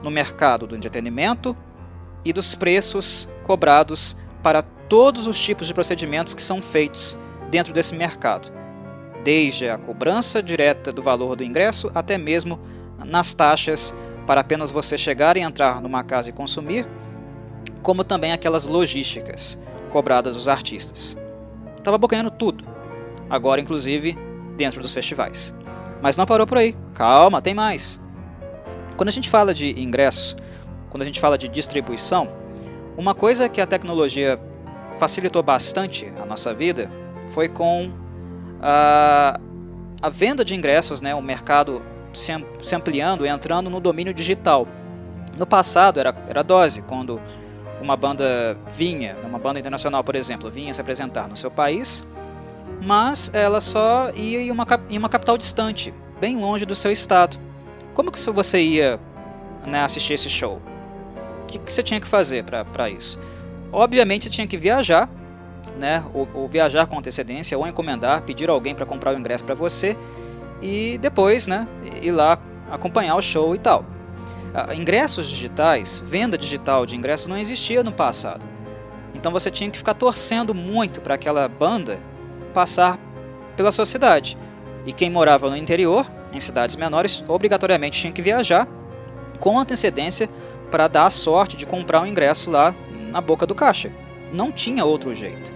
no 0.03 0.11
mercado 0.11 0.67
do 0.67 0.75
entretenimento 0.75 1.55
e 2.23 2.33
dos 2.33 2.53
preços 2.53 3.29
cobrados 3.43 4.17
para 4.43 4.61
todos 4.89 5.27
os 5.27 5.39
tipos 5.39 5.67
de 5.67 5.73
procedimentos 5.73 6.33
que 6.33 6.41
são 6.41 6.61
feitos 6.61 7.17
dentro 7.49 7.73
desse 7.73 7.95
mercado 7.95 8.57
desde 9.27 9.69
a 9.69 9.77
cobrança 9.77 10.41
direta 10.41 10.89
do 10.89 11.01
valor 11.01 11.35
do 11.35 11.43
ingresso 11.43 11.91
até 11.93 12.17
mesmo 12.17 12.57
nas 13.05 13.33
taxas 13.33 13.93
para 14.25 14.39
apenas 14.39 14.71
você 14.71 14.97
chegar 14.97 15.35
e 15.35 15.41
entrar 15.41 15.81
numa 15.81 16.01
casa 16.01 16.29
e 16.29 16.33
consumir, 16.33 16.87
como 17.81 18.05
também 18.05 18.31
aquelas 18.31 18.65
logísticas 18.65 19.59
cobradas 19.91 20.33
dos 20.33 20.47
artistas. 20.47 21.17
Estava 21.77 21.97
bocanhando 21.97 22.31
tudo, 22.31 22.63
agora 23.29 23.59
inclusive 23.59 24.17
dentro 24.55 24.81
dos 24.81 24.93
festivais. 24.93 25.53
Mas 26.01 26.15
não 26.15 26.25
parou 26.25 26.47
por 26.47 26.57
aí, 26.57 26.73
calma, 26.93 27.41
tem 27.41 27.53
mais. 27.53 27.99
Quando 28.95 29.09
a 29.09 29.11
gente 29.11 29.29
fala 29.29 29.53
de 29.53 29.77
ingresso, 29.77 30.37
quando 30.89 31.01
a 31.01 31.05
gente 31.05 31.19
fala 31.19 31.37
de 31.37 31.49
distribuição, 31.49 32.29
uma 32.97 33.13
coisa 33.13 33.49
que 33.49 33.59
a 33.59 33.67
tecnologia 33.67 34.39
facilitou 34.91 35.43
bastante 35.43 36.11
a 36.19 36.25
nossa 36.25 36.53
vida 36.53 36.89
foi 37.27 37.47
com 37.47 37.91
a, 38.61 39.39
a 40.01 40.09
venda 40.09 40.43
de 40.43 40.55
ingressos, 40.55 41.01
né, 41.01 41.13
o 41.13 41.21
mercado 41.21 41.81
se, 42.13 42.31
se 42.63 42.75
ampliando, 42.75 43.25
entrando 43.25 43.69
no 43.69 43.79
domínio 43.79 44.13
digital. 44.13 44.67
No 45.37 45.45
passado 45.45 45.99
era, 45.99 46.15
era 46.27 46.43
dose, 46.43 46.81
quando 46.81 47.21
uma 47.81 47.95
banda 47.95 48.57
vinha, 48.75 49.15
uma 49.23 49.37
banda 49.37 49.59
internacional, 49.59 50.03
por 50.03 50.15
exemplo, 50.15 50.49
vinha 50.49 50.73
se 50.73 50.81
apresentar 50.81 51.27
no 51.27 51.37
seu 51.37 51.51
país, 51.51 52.05
mas 52.81 53.29
ela 53.33 53.61
só 53.61 54.11
ia 54.15 54.41
em 54.41 54.51
uma, 54.51 54.65
em 54.89 54.97
uma 54.97 55.09
capital 55.09 55.37
distante, 55.37 55.93
bem 56.19 56.37
longe 56.37 56.65
do 56.65 56.73
seu 56.73 56.91
estado. 56.91 57.37
Como 57.93 58.11
que 58.11 58.19
você 58.31 58.61
ia 58.61 58.99
né, 59.65 59.83
assistir 59.83 60.13
esse 60.13 60.29
show? 60.29 60.61
O 61.43 61.45
que, 61.47 61.59
que 61.59 61.71
você 61.71 61.83
tinha 61.83 61.99
que 61.99 62.07
fazer 62.07 62.43
para 62.43 62.89
isso? 62.89 63.19
Obviamente 63.77 64.23
você 64.23 64.31
tinha 64.31 64.47
que 64.47 64.57
viajar, 64.57 65.07
né, 65.79 66.03
ou, 66.11 66.27
ou 66.33 66.47
viajar 66.47 66.87
com 66.87 66.97
antecedência, 66.97 67.55
ou 67.55 67.67
encomendar, 67.67 68.23
pedir 68.23 68.49
alguém 68.49 68.73
para 68.73 68.87
comprar 68.87 69.13
o 69.13 69.19
ingresso 69.19 69.45
para 69.45 69.53
você 69.53 69.95
e 70.59 70.97
depois 70.97 71.45
né, 71.45 71.67
ir 72.01 72.09
lá 72.09 72.39
acompanhar 72.71 73.15
o 73.15 73.21
show 73.21 73.53
e 73.53 73.59
tal. 73.59 73.81
Uh, 73.81 74.73
ingressos 74.73 75.29
digitais, 75.29 76.01
venda 76.03 76.39
digital 76.39 76.87
de 76.87 76.97
ingressos 76.97 77.27
não 77.27 77.37
existia 77.37 77.83
no 77.83 77.91
passado. 77.91 78.47
Então 79.13 79.31
você 79.31 79.51
tinha 79.51 79.69
que 79.69 79.77
ficar 79.77 79.93
torcendo 79.93 80.55
muito 80.55 80.99
para 80.99 81.13
aquela 81.13 81.47
banda 81.47 81.99
passar 82.55 82.97
pela 83.55 83.71
sua 83.71 83.85
cidade. 83.85 84.39
E 84.87 84.91
quem 84.91 85.11
morava 85.11 85.51
no 85.51 85.55
interior, 85.55 86.11
em 86.33 86.39
cidades 86.39 86.75
menores, 86.75 87.23
obrigatoriamente 87.27 88.01
tinha 88.01 88.11
que 88.11 88.23
viajar 88.23 88.67
com 89.39 89.59
antecedência 89.59 90.27
para 90.71 90.87
dar 90.87 91.05
a 91.05 91.11
sorte 91.11 91.55
de 91.55 91.67
comprar 91.67 92.01
um 92.01 92.07
ingresso 92.07 92.49
lá 92.49 92.73
na 93.07 93.21
boca 93.21 93.45
do 93.45 93.55
caixa. 93.55 93.91
Não 94.31 94.51
tinha 94.51 94.85
outro 94.85 95.13
jeito. 95.15 95.51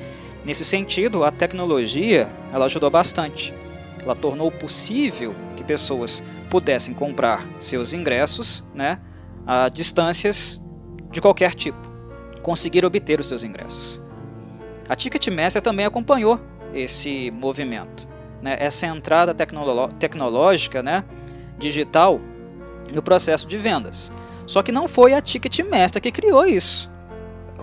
Nesse 0.46 0.66
sentido, 0.66 1.24
a 1.24 1.32
tecnologia 1.32 2.30
ela 2.52 2.66
ajudou 2.66 2.90
bastante. 2.90 3.54
Ela 4.02 4.16
tornou 4.16 4.52
possível 4.52 5.36
que 5.56 5.64
pessoas 5.64 6.24
pudessem 6.50 6.94
comprar 6.94 7.48
seus 7.60 7.94
ingressos 7.94 8.64
né, 8.74 9.00
a 9.46 9.70
distâncias 9.70 10.62
de 11.12 11.22
qualquer 11.22 11.54
tipo, 11.54 11.80
conseguir 12.42 12.86
obter 12.86 13.20
os 13.20 13.28
seus 13.28 13.44
ingressos. 13.44 14.02
A 14.90 14.96
Ticketmaster 14.96 15.62
também 15.62 15.86
acompanhou 15.86 16.40
esse 16.74 17.32
movimento, 17.32 18.08
né, 18.42 18.58
essa 18.60 18.88
entrada 18.88 19.34
tecnológica 19.34 20.84
né, 20.84 21.06
digital 21.58 22.20
no 22.94 23.02
processo 23.02 23.48
de 23.48 23.58
vendas. 23.58 24.12
Só 24.46 24.62
que 24.62 24.72
não 24.72 24.88
foi 24.88 25.14
a 25.14 25.22
Ticketmaster 25.22 26.02
que 26.02 26.12
criou 26.12 26.46
isso. 26.46 26.91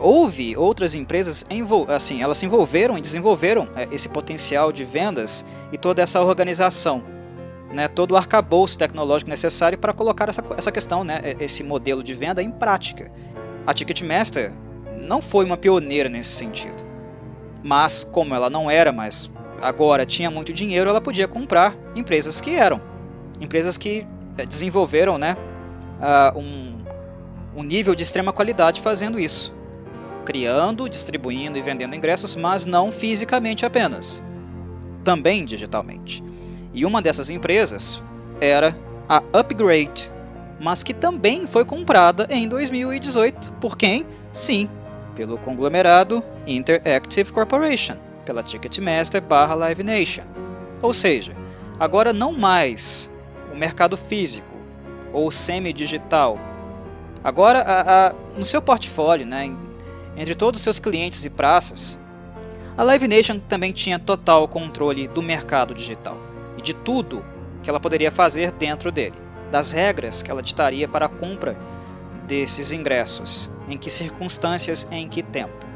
Houve 0.00 0.56
outras 0.56 0.94
empresas, 0.94 1.44
assim, 1.88 2.22
elas 2.22 2.38
se 2.38 2.46
envolveram 2.46 2.96
e 2.96 3.00
desenvolveram 3.00 3.68
é, 3.74 3.88
esse 3.90 4.08
potencial 4.08 4.70
de 4.70 4.84
vendas 4.84 5.44
e 5.72 5.78
toda 5.78 6.02
essa 6.02 6.20
organização 6.20 7.02
né, 7.70 7.86
todo 7.86 8.12
o 8.12 8.16
arcabouço 8.16 8.78
tecnológico 8.78 9.30
necessário 9.30 9.76
para 9.78 9.92
colocar 9.92 10.28
essa, 10.28 10.42
essa 10.56 10.72
questão, 10.72 11.04
né, 11.04 11.20
esse 11.38 11.62
modelo 11.62 12.02
de 12.02 12.14
venda 12.14 12.42
em 12.42 12.50
prática. 12.50 13.10
A 13.66 13.74
Ticketmaster 13.74 14.52
não 15.00 15.20
foi 15.20 15.44
uma 15.44 15.56
pioneira 15.56 16.08
nesse 16.08 16.30
sentido, 16.30 16.82
mas 17.62 18.04
como 18.04 18.34
ela 18.34 18.48
não 18.48 18.70
era 18.70 18.90
mais 18.92 19.30
agora 19.60 20.06
tinha 20.06 20.30
muito 20.30 20.52
dinheiro, 20.52 20.88
ela 20.88 21.00
podia 21.00 21.26
comprar 21.26 21.74
empresas 21.94 22.40
que 22.40 22.54
eram, 22.54 22.80
empresas 23.40 23.76
que 23.76 24.06
eh, 24.36 24.46
desenvolveram 24.46 25.18
né, 25.18 25.36
uh, 26.00 26.38
um, 26.38 26.78
um 27.56 27.62
nível 27.62 27.94
de 27.94 28.02
extrema 28.02 28.32
qualidade 28.32 28.80
fazendo 28.80 29.18
isso, 29.18 29.54
criando, 30.28 30.90
distribuindo 30.90 31.56
e 31.56 31.62
vendendo 31.62 31.96
ingressos, 31.96 32.36
mas 32.36 32.66
não 32.66 32.92
fisicamente 32.92 33.64
apenas, 33.64 34.22
também 35.02 35.42
digitalmente. 35.42 36.22
E 36.74 36.84
uma 36.84 37.00
dessas 37.00 37.30
empresas 37.30 38.02
era 38.38 38.76
a 39.08 39.22
Upgrade, 39.32 40.12
mas 40.60 40.82
que 40.82 40.92
também 40.92 41.46
foi 41.46 41.64
comprada 41.64 42.26
em 42.28 42.46
2018 42.46 43.54
por 43.54 43.74
quem? 43.74 44.04
Sim, 44.30 44.68
pelo 45.16 45.38
conglomerado 45.38 46.22
Interactive 46.46 47.32
Corporation, 47.32 47.96
pela 48.26 48.42
Ticketmaster 48.42 49.22
Live 49.56 49.82
Nation. 49.82 50.24
Ou 50.82 50.92
seja, 50.92 51.34
agora 51.80 52.12
não 52.12 52.32
mais 52.32 53.10
o 53.50 53.56
mercado 53.56 53.96
físico 53.96 54.54
ou 55.10 55.30
semi-digital. 55.30 56.38
Agora, 57.24 57.60
a, 57.60 58.08
a, 58.08 58.14
no 58.36 58.44
seu 58.44 58.60
portfólio, 58.60 59.26
né, 59.26 59.50
entre 60.18 60.34
todos 60.34 60.58
os 60.58 60.64
seus 60.64 60.80
clientes 60.80 61.24
e 61.24 61.30
praças, 61.30 61.98
a 62.76 62.82
Live 62.82 63.06
Nation 63.06 63.38
também 63.38 63.72
tinha 63.72 63.98
total 63.98 64.48
controle 64.48 65.06
do 65.06 65.22
mercado 65.22 65.72
digital 65.72 66.18
e 66.56 66.62
de 66.62 66.74
tudo 66.74 67.24
que 67.62 67.70
ela 67.70 67.78
poderia 67.78 68.10
fazer 68.10 68.50
dentro 68.50 68.90
dele, 68.90 69.16
das 69.50 69.70
regras 69.70 70.22
que 70.22 70.30
ela 70.30 70.42
ditaria 70.42 70.88
para 70.88 71.06
a 71.06 71.08
compra 71.08 71.56
desses 72.26 72.72
ingressos, 72.72 73.50
em 73.68 73.78
que 73.78 73.90
circunstâncias, 73.90 74.86
em 74.90 75.08
que 75.08 75.22
tempo. 75.22 75.66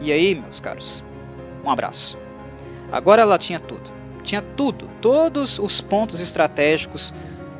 E 0.00 0.12
aí, 0.12 0.34
meus 0.34 0.60
caros, 0.60 1.02
um 1.64 1.70
abraço. 1.70 2.18
Agora 2.92 3.22
ela 3.22 3.38
tinha 3.38 3.58
tudo, 3.58 3.90
tinha 4.22 4.42
tudo, 4.42 4.88
todos 5.00 5.58
os 5.58 5.80
pontos 5.80 6.20
estratégicos, 6.20 7.12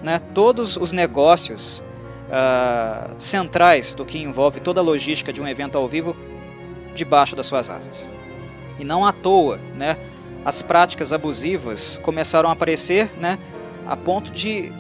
né, 0.03 0.19
todos 0.19 0.77
os 0.77 0.93
negócios 0.93 1.83
uh, 2.27 3.15
centrais 3.19 3.95
do 3.95 4.05
que 4.05 4.19
envolve 4.19 4.61
toda 4.61 4.81
a 4.81 4.85
logística 4.85 5.33
de 5.33 5.41
um 5.41 5.49
evento 5.49 5.77
ao 5.77 5.89
vivo 5.89 6.17
debaixo 6.97 7.37
das 7.37 7.47
suas 7.47 7.71
asas. 7.71 8.11
E 8.79 8.85
não 8.85 9.07
à 9.07 9.13
toa, 9.13 9.59
né, 9.79 9.97
as 10.45 10.63
práticas 10.63 11.13
abusivas 11.13 11.99
começaram 12.03 12.49
a 12.49 12.53
aparecer, 12.53 13.11
né, 13.19 13.39
a 13.87 13.97
ponto 13.97 14.31
de 14.31 14.73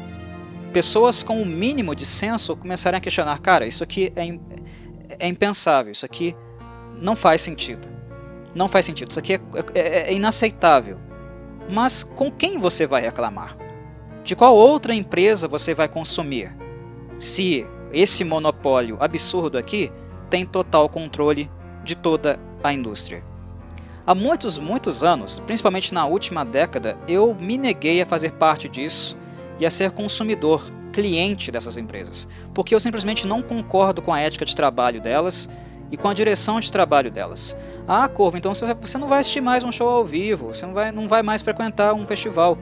pessoas 0.72 1.22
com 1.22 1.38
o 1.38 1.42
um 1.42 1.44
mínimo 1.46 1.94
de 1.94 2.04
senso 2.04 2.56
começarem 2.56 2.98
a 2.98 3.00
questionar, 3.00 3.38
cara, 3.38 3.66
isso 3.66 3.82
aqui 3.82 4.12
é, 4.16 4.38
é 5.18 5.28
impensável, 5.28 5.92
isso 5.92 6.04
aqui 6.04 6.36
não 7.00 7.14
faz 7.14 7.40
sentido. 7.40 7.88
Não 8.54 8.68
faz 8.68 8.86
sentido, 8.86 9.10
isso 9.10 9.18
aqui 9.18 9.34
é, 9.34 9.40
é, 9.74 9.80
é 10.10 10.12
inaceitável. 10.12 10.98
Mas 11.68 12.02
com 12.02 12.30
quem 12.30 12.58
você 12.58 12.86
vai 12.86 13.02
reclamar? 13.02 13.56
De 14.22 14.34
qual 14.34 14.54
outra 14.54 14.94
empresa 14.94 15.46
você 15.46 15.74
vai 15.74 15.88
consumir? 15.88 16.54
Se 17.18 17.66
esse 17.92 18.24
monopólio 18.24 18.96
absurdo 19.00 19.58
aqui 19.58 19.90
tem 20.28 20.44
total 20.44 20.88
controle 20.88 21.50
de 21.86 21.94
toda 21.94 22.38
a 22.62 22.72
indústria. 22.72 23.24
Há 24.06 24.14
muitos, 24.14 24.58
muitos 24.58 25.02
anos, 25.02 25.40
principalmente 25.40 25.94
na 25.94 26.04
última 26.04 26.44
década, 26.44 26.98
eu 27.08 27.34
me 27.34 27.56
neguei 27.56 28.02
a 28.02 28.06
fazer 28.06 28.32
parte 28.32 28.68
disso 28.68 29.16
e 29.58 29.64
a 29.64 29.70
ser 29.70 29.92
consumidor, 29.92 30.62
cliente 30.92 31.50
dessas 31.50 31.76
empresas, 31.76 32.28
porque 32.54 32.74
eu 32.74 32.80
simplesmente 32.80 33.26
não 33.26 33.42
concordo 33.42 34.02
com 34.02 34.12
a 34.12 34.20
ética 34.20 34.44
de 34.44 34.54
trabalho 34.54 35.00
delas 35.00 35.48
e 35.90 35.96
com 35.96 36.08
a 36.08 36.14
direção 36.14 36.58
de 36.58 36.70
trabalho 36.70 37.10
delas. 37.10 37.56
Ah, 37.86 38.08
Corvo, 38.08 38.36
então 38.36 38.52
você 38.54 38.98
não 38.98 39.08
vai 39.08 39.20
assistir 39.20 39.40
mais 39.40 39.62
um 39.62 39.70
show 39.70 39.88
ao 39.88 40.04
vivo, 40.04 40.52
você 40.52 40.66
não 40.66 40.74
vai, 40.74 40.92
não 40.92 41.08
vai 41.08 41.22
mais 41.22 41.42
frequentar 41.42 41.94
um 41.94 42.06
festival. 42.06 42.58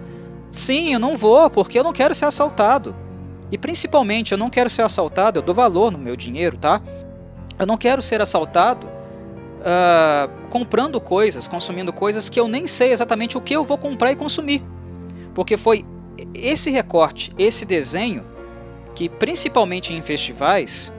Sim, 0.51 0.95
eu 0.95 0.99
não 0.99 1.17
vou, 1.17 1.49
porque 1.49 1.79
eu 1.79 1.85
não 1.85 1.93
quero 1.93 2.15
ser 2.15 2.27
assaltado. 2.27 2.95
E 3.51 3.59
principalmente, 3.59 4.33
eu 4.33 4.39
não 4.39 4.51
quero 4.51 4.69
ser 4.69 4.83
assaltado, 4.83 5.39
eu 5.39 5.43
dou 5.43 5.55
valor 5.55 5.91
no 5.91 5.99
meu 5.99 6.17
dinheiro, 6.17 6.57
tá? 6.57 6.81
Eu 7.59 7.67
não 7.67 7.77
quero 7.77 8.03
ser 8.03 8.21
assaltado 8.21 8.93
uh, 9.64 10.31
comprando 10.48 11.00
coisas, 11.00 11.48
consumindo 11.48 11.92
coisas 11.92 12.29
que 12.29 12.38
eu 12.38 12.46
nem 12.46 12.66
sei 12.66 12.92
exatamente 12.92 13.37
o 13.37 13.40
que 13.40 13.55
eu 13.55 13.64
vou 13.64 13.79
comprar 13.79 14.12
e 14.12 14.16
consumir. 14.16 14.62
Porque 15.35 15.57
foi 15.57 15.85
esse 16.35 16.70
recorte, 16.70 17.33
esse 17.38 17.64
desenho, 17.64 18.24
que 18.94 19.09
principalmente 19.09 19.92
em 19.92 20.00
festivais, 20.00 20.92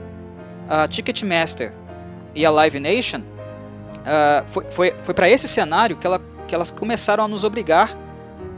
a 0.68 0.86
Ticketmaster 0.86 1.72
e 2.34 2.44
a 2.44 2.50
Live 2.50 2.80
Nation, 2.80 3.20
uh, 3.20 4.44
foi, 4.46 4.64
foi, 4.70 4.94
foi 5.02 5.14
para 5.14 5.30
esse 5.30 5.48
cenário 5.48 5.96
que, 5.96 6.06
ela, 6.06 6.20
que 6.46 6.54
elas 6.54 6.70
começaram 6.70 7.24
a 7.24 7.28
nos 7.28 7.44
obrigar 7.44 7.96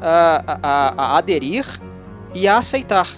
a, 0.01 0.59
a, 0.63 0.95
a 0.97 1.19
aderir 1.19 1.65
e 2.35 2.49
a 2.49 2.59
aceitar. 2.59 3.09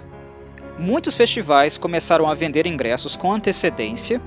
Muitos 0.78 1.16
festivais 1.16 1.76
começaram 1.76 2.28
a 2.28 2.34
vender 2.34 2.66
ingressos 2.66 3.16
com 3.16 3.32
antecedência 3.32 4.20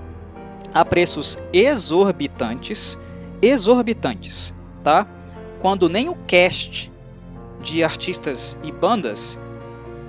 a 0.73 0.83
preços 0.83 1.37
exorbitantes, 1.51 2.97
exorbitantes, 3.41 4.55
tá? 4.83 5.07
Quando 5.59 5.87
nem 5.87 6.09
o 6.09 6.15
cast 6.27 6.91
de 7.61 7.83
artistas 7.83 8.57
e 8.63 8.71
bandas 8.71 9.39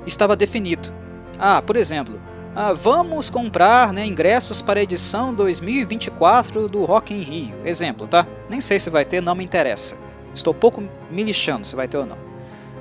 estava 0.06 0.34
definido. 0.34 0.92
Ah, 1.38 1.62
por 1.62 1.76
exemplo, 1.76 2.20
ah, 2.56 2.72
vamos 2.72 3.30
comprar 3.30 3.92
né, 3.92 4.06
ingressos 4.06 4.62
para 4.62 4.80
a 4.80 4.82
edição 4.82 5.34
2024 5.34 6.68
do 6.68 6.84
Rock 6.84 7.12
in 7.12 7.20
Rio. 7.20 7.54
Exemplo, 7.64 8.06
tá? 8.06 8.26
Nem 8.48 8.60
sei 8.60 8.78
se 8.78 8.90
vai 8.90 9.04
ter, 9.04 9.20
não 9.20 9.34
me 9.34 9.44
interessa. 9.44 9.96
Estou 10.34 10.52
pouco 10.52 10.82
me 11.10 11.22
lixando 11.22 11.66
se 11.66 11.76
vai 11.76 11.86
ter 11.86 11.98
ou 11.98 12.06
não. 12.06 12.18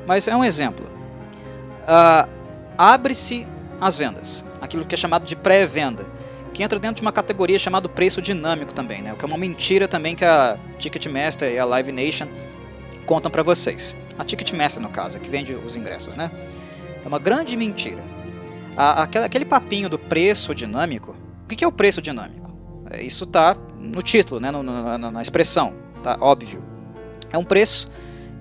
Mas 0.08 0.28
é 0.28 0.36
um 0.36 0.44
exemplo. 0.44 0.88
Ah, 1.88 2.28
Abre-se 2.78 3.48
as 3.80 3.98
vendas, 3.98 4.44
aquilo 4.60 4.86
que 4.86 4.96
é 4.96 4.98
chamado 4.98 5.26
de 5.26 5.36
pré-venda 5.36 6.06
que 6.54 6.64
entra 6.64 6.80
dentro 6.80 6.98
de 6.98 7.02
uma 7.02 7.12
categoria 7.12 7.58
chamada 7.58 7.90
preço 7.90 8.22
dinâmico 8.22 8.74
também, 8.74 9.02
né? 9.02 9.14
O 9.14 9.16
que 9.16 9.26
é 9.26 9.28
uma 9.28 9.38
mentira 9.38 9.88
também 9.88 10.16
que 10.16 10.24
a 10.24 10.58
Ticketmaster 10.78 11.52
e 11.52 11.60
a 11.60 11.66
Live 11.66 11.92
Nation 11.92 12.28
contam 13.06 13.32
para 13.32 13.42
vocês. 13.42 13.98
A 14.18 14.24
Ticketmaster, 14.24 14.82
no 14.82 14.90
caso, 14.90 15.20
que 15.20 15.30
vende 15.30 15.54
os 15.54 15.76
ingressos, 15.76 16.16
né? 16.16 16.32
É 17.04 17.08
uma 17.08 17.20
grande 17.20 17.58
mentira. 17.58 18.04
A, 18.78 19.04
aquele, 19.04 19.26
aquele 19.26 19.46
papinho 19.46 19.90
do 19.90 19.98
preço 19.98 20.54
dinâmico. 20.54 21.16
O 21.44 21.48
que 21.48 21.64
é 21.64 21.68
o 21.68 21.72
preço 21.72 22.02
dinâmico? 22.02 22.56
É, 22.90 23.02
isso 23.02 23.24
está 23.24 23.58
no 23.80 24.02
título, 24.02 24.40
né? 24.40 24.52
No, 24.52 24.62
na, 24.62 24.98
na 25.12 25.22
expressão, 25.22 25.74
tá 26.04 26.18
óbvio. 26.22 26.64
É 27.32 27.38
um 27.38 27.44
preço 27.44 27.90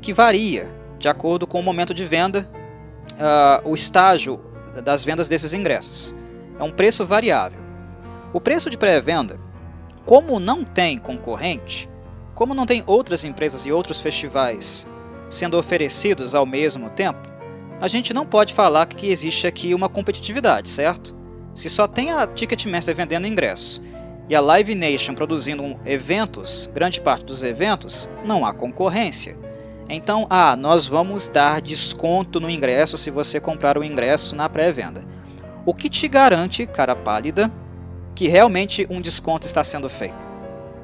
que 0.02 0.12
varia 0.12 0.68
de 0.98 1.08
acordo 1.08 1.46
com 1.46 1.58
o 1.58 1.62
momento 1.62 1.92
de 1.92 2.04
venda, 2.04 2.48
uh, 3.14 3.68
o 3.68 3.74
estágio 3.74 4.40
das 4.84 5.02
vendas 5.02 5.28
desses 5.28 5.52
ingressos. 5.52 6.14
É 6.58 6.62
um 6.62 6.70
preço 6.70 7.04
variável. 7.04 7.61
O 8.32 8.40
preço 8.40 8.70
de 8.70 8.78
pré-venda, 8.78 9.38
como 10.06 10.40
não 10.40 10.64
tem 10.64 10.96
concorrente, 10.96 11.88
como 12.34 12.54
não 12.54 12.64
tem 12.64 12.82
outras 12.86 13.24
empresas 13.24 13.66
e 13.66 13.72
outros 13.72 14.00
festivais 14.00 14.86
sendo 15.28 15.58
oferecidos 15.58 16.34
ao 16.34 16.46
mesmo 16.46 16.90
tempo, 16.90 17.30
a 17.80 17.88
gente 17.88 18.14
não 18.14 18.24
pode 18.24 18.54
falar 18.54 18.86
que 18.86 19.08
existe 19.08 19.46
aqui 19.46 19.74
uma 19.74 19.88
competitividade, 19.88 20.68
certo? 20.68 21.14
Se 21.54 21.68
só 21.68 21.86
tem 21.86 22.10
a 22.10 22.26
Ticketmaster 22.26 22.94
vendendo 22.94 23.26
ingressos 23.26 23.82
e 24.28 24.34
a 24.34 24.40
Live 24.40 24.74
Nation 24.74 25.14
produzindo 25.14 25.78
eventos, 25.84 26.70
grande 26.72 27.00
parte 27.00 27.26
dos 27.26 27.42
eventos, 27.42 28.08
não 28.24 28.46
há 28.46 28.54
concorrência. 28.54 29.36
Então, 29.88 30.26
ah, 30.30 30.56
nós 30.56 30.86
vamos 30.86 31.28
dar 31.28 31.60
desconto 31.60 32.40
no 32.40 32.48
ingresso 32.48 32.96
se 32.96 33.10
você 33.10 33.38
comprar 33.38 33.76
o 33.76 33.84
ingresso 33.84 34.34
na 34.34 34.48
pré-venda. 34.48 35.04
O 35.66 35.74
que 35.74 35.88
te 35.88 36.08
garante, 36.08 36.66
cara 36.66 36.96
pálida, 36.96 37.52
que 38.14 38.28
realmente 38.28 38.86
um 38.90 39.00
desconto 39.00 39.46
está 39.46 39.62
sendo 39.64 39.88
feito? 39.88 40.30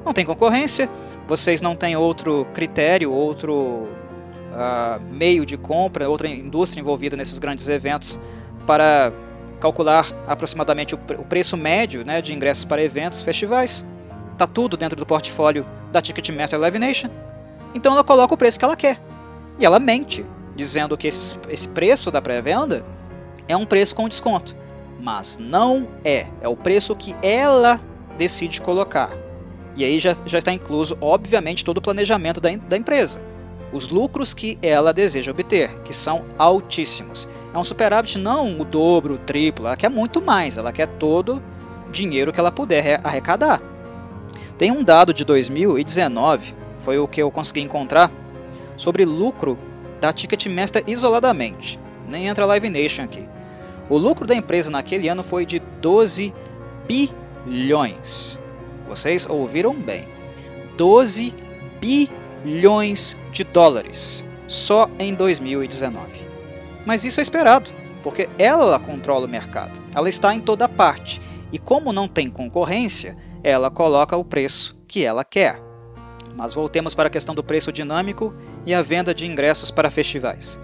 Não 0.05 0.13
tem 0.13 0.25
concorrência, 0.25 0.89
vocês 1.27 1.61
não 1.61 1.75
têm 1.75 1.95
outro 1.95 2.47
critério, 2.53 3.11
outro 3.11 3.53
uh, 3.53 4.99
meio 5.11 5.45
de 5.45 5.57
compra, 5.57 6.09
outra 6.09 6.27
indústria 6.27 6.81
envolvida 6.81 7.15
nesses 7.15 7.37
grandes 7.39 7.67
eventos 7.67 8.19
para 8.65 9.11
calcular 9.59 10.05
aproximadamente 10.27 10.95
o, 10.95 10.97
preço 10.97 11.57
médio 11.57 12.05
né, 12.05 12.21
de 12.21 12.33
ingressos 12.33 12.65
para 12.65 12.81
eventos, 12.81 13.21
festivais. 13.21 13.85
Está 14.31 14.47
tudo 14.47 14.77
dentro 14.77 14.97
do 14.97 15.05
portfólio 15.05 15.65
da 15.91 16.01
Ticketmaster 16.01 16.59
Live 16.59 16.79
Nation. 16.79 17.09
Então 17.75 17.93
ela 17.93 18.03
coloca 18.03 18.33
o 18.33 18.37
preço 18.37 18.57
que 18.57 18.65
ela 18.65 18.75
quer. 18.75 18.99
E 19.59 19.65
ela 19.65 19.79
mente, 19.79 20.25
dizendo 20.55 20.97
que 20.97 21.07
esse, 21.07 21.35
esse 21.49 21.67
preço 21.67 22.09
da 22.09 22.21
pré-venda 22.21 22.85
é 23.47 23.57
um 23.57 23.65
preço 23.65 23.93
com 23.93 24.07
desconto. 24.07 24.55
Mas 24.99 25.37
não 25.39 25.87
é. 26.03 26.27
É 26.41 26.47
o 26.47 26.55
preço 26.55 26.95
que 26.95 27.15
ela 27.21 27.79
decide 28.17 28.61
colocar. 28.61 29.11
E 29.75 29.83
aí 29.83 29.99
já, 29.99 30.13
já 30.25 30.37
está 30.37 30.51
incluso, 30.51 30.97
obviamente, 30.99 31.63
todo 31.63 31.77
o 31.77 31.81
planejamento 31.81 32.41
da, 32.41 32.49
da 32.55 32.77
empresa. 32.77 33.21
Os 33.71 33.89
lucros 33.89 34.33
que 34.33 34.57
ela 34.61 34.91
deseja 34.91 35.31
obter, 35.31 35.81
que 35.81 35.93
são 35.93 36.25
altíssimos. 36.37 37.29
É 37.53 37.57
um 37.57 37.63
superávit 37.63 38.17
não 38.17 38.59
o 38.59 38.65
dobro, 38.65 39.13
o 39.13 39.17
triplo, 39.17 39.67
ela 39.67 39.77
quer 39.77 39.89
muito 39.89 40.21
mais, 40.21 40.57
ela 40.57 40.71
quer 40.71 40.87
todo 40.87 41.41
o 41.87 41.91
dinheiro 41.91 42.33
que 42.33 42.39
ela 42.39 42.51
puder 42.51 42.99
arrecadar. 43.03 43.61
Tem 44.57 44.71
um 44.71 44.83
dado 44.83 45.13
de 45.13 45.23
2019 45.23 46.59
foi 46.79 46.97
o 46.97 47.07
que 47.07 47.21
eu 47.21 47.29
consegui 47.29 47.61
encontrar, 47.61 48.11
sobre 48.75 49.05
lucro 49.05 49.57
da 49.99 50.13
Ticketmaster 50.13 50.83
isoladamente. 50.87 51.79
Nem 52.07 52.27
entra 52.27 52.45
a 52.45 52.47
Live 52.47 52.69
Nation 52.69 53.03
aqui. 53.03 53.27
O 53.89 53.97
lucro 53.97 54.27
da 54.27 54.35
empresa 54.35 54.69
naquele 54.69 55.07
ano 55.07 55.23
foi 55.23 55.45
de 55.45 55.59
12 55.81 56.33
bilhões. 56.87 58.39
Vocês 58.87 59.27
ouviram 59.27 59.73
bem. 59.73 60.07
12 60.77 61.33
bilhões 61.81 63.17
de 63.31 63.43
dólares 63.43 64.25
só 64.47 64.89
em 64.99 65.13
2019. 65.13 66.27
Mas 66.85 67.03
isso 67.03 67.19
é 67.19 67.23
esperado, 67.23 67.71
porque 68.03 68.29
ela 68.37 68.79
controla 68.79 69.25
o 69.25 69.29
mercado. 69.29 69.81
Ela 69.93 70.09
está 70.09 70.33
em 70.33 70.39
toda 70.39 70.69
parte. 70.69 71.21
E 71.51 71.57
como 71.57 71.91
não 71.91 72.07
tem 72.07 72.29
concorrência, 72.29 73.17
ela 73.43 73.71
coloca 73.71 74.15
o 74.15 74.23
preço 74.23 74.77
que 74.87 75.03
ela 75.03 75.23
quer. 75.23 75.61
Mas 76.35 76.53
voltemos 76.53 76.93
para 76.93 77.07
a 77.07 77.11
questão 77.11 77.35
do 77.35 77.43
preço 77.43 77.71
dinâmico 77.71 78.33
e 78.65 78.73
a 78.73 78.81
venda 78.81 79.13
de 79.13 79.27
ingressos 79.27 79.71
para 79.71 79.91
festivais. 79.91 80.59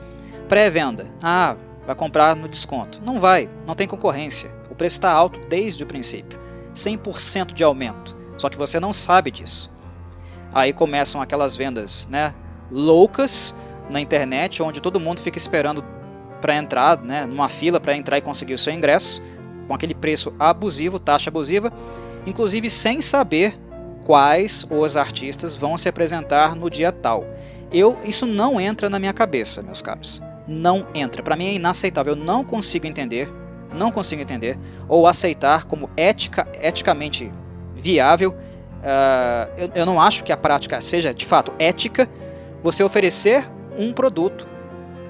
Pré-venda. 0.47 1.07
Ah, 1.21 1.55
vai 1.85 1.95
comprar 1.95 2.35
no 2.35 2.47
desconto. 2.47 3.01
Não 3.03 3.19
vai, 3.19 3.49
não 3.65 3.75
tem 3.75 3.87
concorrência. 3.87 4.51
O 4.69 4.75
preço 4.75 4.97
está 4.97 5.11
alto 5.11 5.39
desde 5.47 5.83
o 5.83 5.87
princípio. 5.87 6.39
100% 6.73 7.53
de 7.53 7.63
aumento. 7.63 8.17
Só 8.37 8.49
que 8.49 8.57
você 8.57 8.79
não 8.79 8.91
sabe 8.91 9.31
disso. 9.31 9.71
Aí 10.53 10.73
começam 10.73 11.21
aquelas 11.21 11.55
vendas, 11.55 12.07
né, 12.09 12.33
loucas 12.71 13.55
na 13.89 13.99
internet, 13.99 14.61
onde 14.63 14.81
todo 14.81 14.99
mundo 14.99 15.21
fica 15.21 15.37
esperando 15.37 15.83
para 16.41 16.55
entrar, 16.55 17.01
né, 17.01 17.25
numa 17.25 17.49
fila 17.49 17.79
para 17.79 17.95
entrar 17.95 18.17
e 18.17 18.21
conseguir 18.21 18.53
o 18.53 18.57
seu 18.57 18.73
ingresso, 18.73 19.21
com 19.67 19.73
aquele 19.73 19.93
preço 19.93 20.33
abusivo, 20.39 20.99
taxa 20.99 21.29
abusiva, 21.29 21.71
inclusive 22.25 22.69
sem 22.69 23.01
saber 23.01 23.57
quais 24.05 24.65
os 24.69 24.95
artistas 24.95 25.55
vão 25.55 25.77
se 25.77 25.89
apresentar 25.89 26.55
no 26.55 26.69
dia 26.69 26.91
tal. 26.91 27.25
Eu 27.71 27.97
isso 28.03 28.25
não 28.25 28.59
entra 28.59 28.89
na 28.89 28.99
minha 28.99 29.13
cabeça, 29.13 29.61
meus 29.61 29.81
caros. 29.81 30.21
Não 30.47 30.87
entra. 30.93 31.23
Para 31.23 31.35
mim 31.35 31.47
é 31.47 31.53
inaceitável. 31.53 32.13
Eu 32.13 32.17
não 32.17 32.43
consigo 32.43 32.85
entender, 32.85 33.29
não 33.73 33.91
consigo 33.91 34.21
entender 34.21 34.57
ou 34.87 35.07
aceitar 35.07 35.65
como 35.65 35.89
ética, 35.97 36.47
eticamente 36.61 37.31
viável. 37.75 38.31
Uh, 38.31 39.51
eu, 39.57 39.69
eu 39.75 39.85
não 39.85 39.99
acho 39.99 40.23
que 40.23 40.31
a 40.31 40.37
prática 40.37 40.79
seja 40.81 41.13
de 41.13 41.25
fato 41.25 41.53
ética. 41.57 42.09
Você 42.61 42.83
oferecer 42.83 43.49
um 43.77 43.91
produto, 43.91 44.47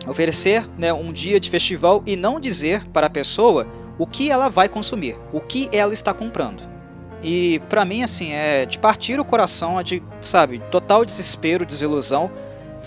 oferecer 0.07 0.65
né, 0.77 0.91
um 0.93 1.11
dia 1.11 1.39
de 1.39 1.49
festival 1.49 2.01
e 2.05 2.15
não 2.15 2.39
dizer 2.39 2.85
para 2.87 3.07
a 3.07 3.09
pessoa 3.09 3.67
o 3.97 4.05
que 4.05 4.29
ela 4.29 4.49
vai 4.49 4.67
consumir, 4.67 5.17
o 5.31 5.39
que 5.39 5.69
ela 5.71 5.93
está 5.93 6.13
comprando. 6.13 6.75
E 7.23 7.59
para 7.69 7.85
mim, 7.85 8.03
assim, 8.03 8.33
é 8.33 8.65
de 8.65 8.77
partir 8.77 9.19
o 9.19 9.25
coração, 9.25 9.79
é 9.79 9.83
de, 9.83 10.03
sabe, 10.21 10.61
total 10.69 11.05
desespero, 11.05 11.65
desilusão, 11.65 12.29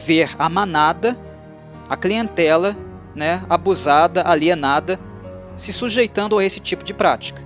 ver 0.07 0.31
a 0.39 0.49
manada, 0.49 1.19
a 1.89 1.97
clientela, 1.97 2.77
né, 3.15 3.43
abusada, 3.49 4.23
alienada, 4.23 4.99
se 5.57 5.73
sujeitando 5.73 6.39
a 6.39 6.45
esse 6.45 6.61
tipo 6.61 6.85
de 6.85 6.95
prática. 6.95 7.43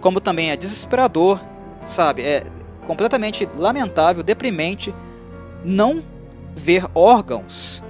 Como 0.00 0.20
também 0.20 0.50
é 0.50 0.56
desesperador, 0.56 1.40
sabe, 1.82 2.22
é 2.22 2.46
completamente 2.86 3.48
lamentável, 3.56 4.22
deprimente, 4.22 4.94
não 5.64 6.02
ver 6.54 6.84
órgãos, 6.94 7.82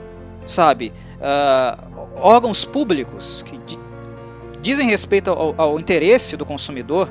sabe, 0.46 0.92
uh, 1.16 2.06
órgãos 2.16 2.64
públicos 2.64 3.42
que 3.42 3.56
dizem 4.62 4.88
respeito 4.88 5.30
ao, 5.30 5.54
ao 5.56 5.78
interesse 5.78 6.36
do 6.36 6.44
consumidor, 6.44 7.08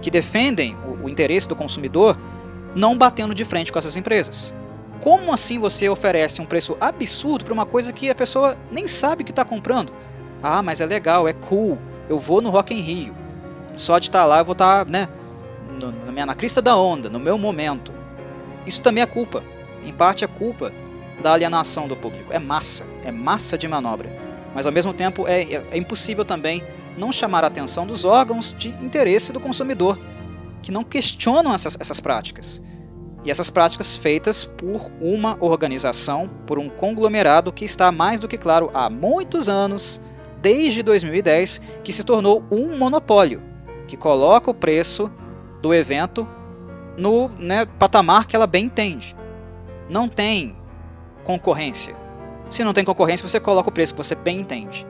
que 0.00 0.10
defendem 0.10 0.76
o, 0.86 1.04
o 1.04 1.08
interesse 1.08 1.48
do 1.48 1.56
consumidor 1.56 2.18
não 2.74 2.98
batendo 2.98 3.34
de 3.34 3.44
frente 3.44 3.72
com 3.72 3.78
essas 3.78 3.96
empresas. 3.96 4.54
Como 5.02 5.32
assim 5.32 5.58
você 5.58 5.88
oferece 5.88 6.40
um 6.40 6.46
preço 6.46 6.76
absurdo 6.80 7.44
para 7.44 7.52
uma 7.52 7.66
coisa 7.66 7.92
que 7.92 8.08
a 8.08 8.14
pessoa 8.14 8.56
nem 8.70 8.86
sabe 8.86 9.24
que 9.24 9.32
está 9.32 9.44
comprando? 9.44 9.92
Ah, 10.40 10.62
mas 10.62 10.80
é 10.80 10.86
legal, 10.86 11.26
é 11.26 11.32
cool, 11.32 11.76
eu 12.08 12.20
vou 12.20 12.40
no 12.40 12.50
Rock 12.50 12.72
in 12.72 12.80
Rio. 12.80 13.16
Só 13.76 13.98
de 13.98 14.06
estar 14.06 14.20
tá 14.20 14.24
lá 14.24 14.38
eu 14.38 14.44
vou 14.44 14.52
estar, 14.52 14.84
tá, 14.84 14.90
né, 14.90 15.08
na, 16.14 16.26
na 16.26 16.34
crista 16.36 16.62
da 16.62 16.76
onda, 16.76 17.10
no 17.10 17.18
meu 17.18 17.36
momento. 17.36 17.92
Isso 18.64 18.80
também 18.80 19.02
é 19.02 19.06
culpa. 19.06 19.42
Em 19.84 19.92
parte 19.92 20.22
é 20.22 20.28
culpa 20.28 20.72
da 21.20 21.32
alienação 21.32 21.88
do 21.88 21.96
público. 21.96 22.32
É 22.32 22.38
massa, 22.38 22.86
é 23.02 23.10
massa 23.10 23.58
de 23.58 23.66
manobra. 23.66 24.08
Mas 24.54 24.66
ao 24.66 24.72
mesmo 24.72 24.94
tempo 24.94 25.26
é, 25.26 25.42
é, 25.42 25.66
é 25.72 25.76
impossível 25.76 26.24
também 26.24 26.62
não 26.96 27.10
chamar 27.10 27.42
a 27.42 27.48
atenção 27.48 27.84
dos 27.84 28.04
órgãos 28.04 28.54
de 28.56 28.68
interesse 28.68 29.32
do 29.32 29.40
consumidor, 29.40 29.98
que 30.62 30.70
não 30.70 30.84
questionam 30.84 31.52
essas, 31.52 31.76
essas 31.80 31.98
práticas. 31.98 32.62
E 33.24 33.30
essas 33.30 33.50
práticas 33.50 33.94
feitas 33.94 34.44
por 34.44 34.90
uma 35.00 35.36
organização, 35.40 36.28
por 36.46 36.58
um 36.58 36.68
conglomerado 36.68 37.52
que 37.52 37.64
está 37.64 37.92
mais 37.92 38.18
do 38.18 38.26
que 38.26 38.36
claro 38.36 38.70
há 38.74 38.90
muitos 38.90 39.48
anos, 39.48 40.00
desde 40.40 40.82
2010, 40.82 41.60
que 41.84 41.92
se 41.92 42.02
tornou 42.02 42.42
um 42.50 42.76
monopólio, 42.76 43.42
que 43.86 43.96
coloca 43.96 44.50
o 44.50 44.54
preço 44.54 45.10
do 45.60 45.72
evento 45.72 46.26
no 46.96 47.28
né, 47.38 47.64
patamar 47.78 48.26
que 48.26 48.34
ela 48.34 48.46
bem 48.46 48.64
entende. 48.64 49.14
Não 49.88 50.08
tem 50.08 50.56
concorrência. 51.22 51.94
Se 52.50 52.64
não 52.64 52.72
tem 52.72 52.84
concorrência, 52.84 53.26
você 53.26 53.38
coloca 53.38 53.68
o 53.68 53.72
preço 53.72 53.94
que 53.94 54.02
você 54.02 54.14
bem 54.14 54.40
entende 54.40 54.86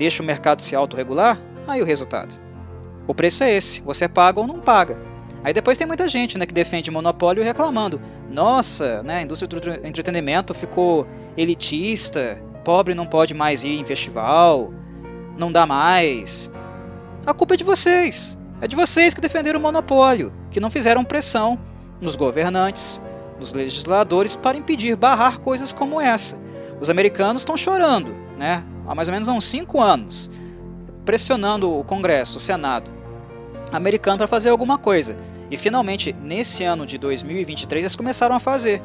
deixa 0.00 0.22
o 0.22 0.26
mercado 0.26 0.62
se 0.62 0.74
autorregular, 0.74 1.38
aí 1.68 1.82
o 1.82 1.84
resultado. 1.84 2.40
O 3.06 3.14
preço 3.14 3.44
é 3.44 3.54
esse, 3.54 3.82
você 3.82 4.08
paga 4.08 4.40
ou 4.40 4.46
não 4.46 4.58
paga. 4.58 4.96
Aí 5.42 5.54
depois 5.54 5.78
tem 5.78 5.86
muita 5.86 6.06
gente 6.06 6.36
né, 6.36 6.44
que 6.44 6.52
defende 6.52 6.90
monopólio 6.90 7.42
reclamando. 7.42 8.00
Nossa, 8.30 9.02
né, 9.02 9.18
a 9.18 9.22
indústria 9.22 9.48
do 9.48 9.86
entretenimento 9.86 10.52
ficou 10.52 11.06
elitista, 11.36 12.40
pobre 12.64 12.94
não 12.94 13.06
pode 13.06 13.32
mais 13.32 13.64
ir 13.64 13.80
em 13.80 13.84
festival, 13.84 14.72
não 15.38 15.50
dá 15.50 15.64
mais. 15.64 16.52
A 17.24 17.32
culpa 17.32 17.54
é 17.54 17.56
de 17.56 17.64
vocês. 17.64 18.38
É 18.60 18.68
de 18.68 18.76
vocês 18.76 19.14
que 19.14 19.20
defenderam 19.20 19.58
o 19.58 19.62
monopólio, 19.62 20.32
que 20.50 20.60
não 20.60 20.68
fizeram 20.68 21.02
pressão 21.02 21.58
nos 22.00 22.16
governantes 22.16 23.00
dos 23.38 23.54
legisladores 23.54 24.36
para 24.36 24.58
impedir, 24.58 24.94
barrar 24.96 25.38
coisas 25.38 25.72
como 25.72 25.98
essa. 25.98 26.38
Os 26.78 26.90
americanos 26.90 27.40
estão 27.40 27.56
chorando, 27.56 28.14
né? 28.36 28.62
há 28.86 28.94
mais 28.94 29.08
ou 29.08 29.12
menos 29.12 29.28
uns 29.28 29.46
5 29.46 29.80
anos, 29.80 30.30
pressionando 31.06 31.72
o 31.72 31.82
Congresso, 31.82 32.36
o 32.36 32.40
Senado 32.40 33.00
americano 33.72 34.18
para 34.18 34.26
fazer 34.26 34.50
alguma 34.50 34.78
coisa. 34.78 35.16
E 35.50 35.56
finalmente, 35.56 36.14
nesse 36.22 36.62
ano 36.64 36.86
de 36.86 36.96
2023, 36.96 37.82
eles 37.82 37.96
começaram 37.96 38.36
a 38.36 38.40
fazer. 38.40 38.82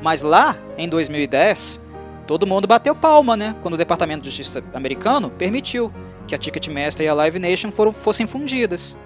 Mas 0.00 0.22
lá, 0.22 0.56
em 0.78 0.88
2010, 0.88 1.80
todo 2.26 2.46
mundo 2.46 2.68
bateu 2.68 2.94
palma, 2.94 3.36
né? 3.36 3.56
Quando 3.60 3.74
o 3.74 3.76
Departamento 3.76 4.22
de 4.22 4.30
Justiça 4.30 4.62
americano 4.72 5.30
permitiu 5.30 5.92
que 6.26 6.34
a 6.34 6.38
Ticketmaster 6.38 7.04
e 7.04 7.08
a 7.08 7.14
Live 7.14 7.38
Nation 7.38 7.72
foram, 7.72 7.92
fossem 7.92 8.26
fundidas, 8.26 8.96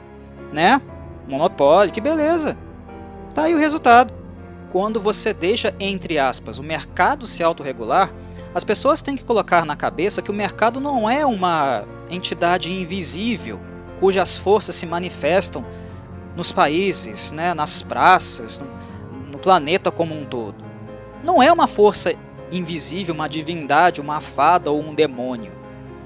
né? 0.52 0.80
Monopólio, 1.26 1.92
que 1.92 2.00
beleza. 2.00 2.56
Tá 3.34 3.44
aí 3.44 3.54
o 3.54 3.58
resultado. 3.58 4.12
Quando 4.70 5.00
você 5.00 5.32
deixa, 5.32 5.74
entre 5.80 6.18
aspas, 6.18 6.58
o 6.58 6.62
mercado 6.62 7.26
se 7.26 7.42
autorregular, 7.42 8.12
as 8.54 8.62
pessoas 8.62 9.00
têm 9.00 9.16
que 9.16 9.24
colocar 9.24 9.64
na 9.64 9.74
cabeça 9.74 10.20
que 10.20 10.30
o 10.30 10.34
mercado 10.34 10.78
não 10.78 11.08
é 11.08 11.24
uma 11.24 11.84
entidade 12.10 12.70
invisível 12.70 13.58
cujas 13.98 14.36
forças 14.36 14.76
se 14.76 14.86
manifestam 14.86 15.64
nos 16.36 16.52
países, 16.52 17.32
né, 17.32 17.54
nas 17.54 17.82
praças, 17.82 18.58
no, 18.58 18.66
no 19.32 19.38
planeta 19.38 19.90
como 19.90 20.18
um 20.18 20.24
todo. 20.24 20.64
Não 21.22 21.42
é 21.42 21.52
uma 21.52 21.66
força 21.66 22.14
invisível, 22.50 23.14
uma 23.14 23.28
divindade, 23.28 24.00
uma 24.00 24.20
fada 24.20 24.70
ou 24.70 24.80
um 24.80 24.94
demônio. 24.94 25.52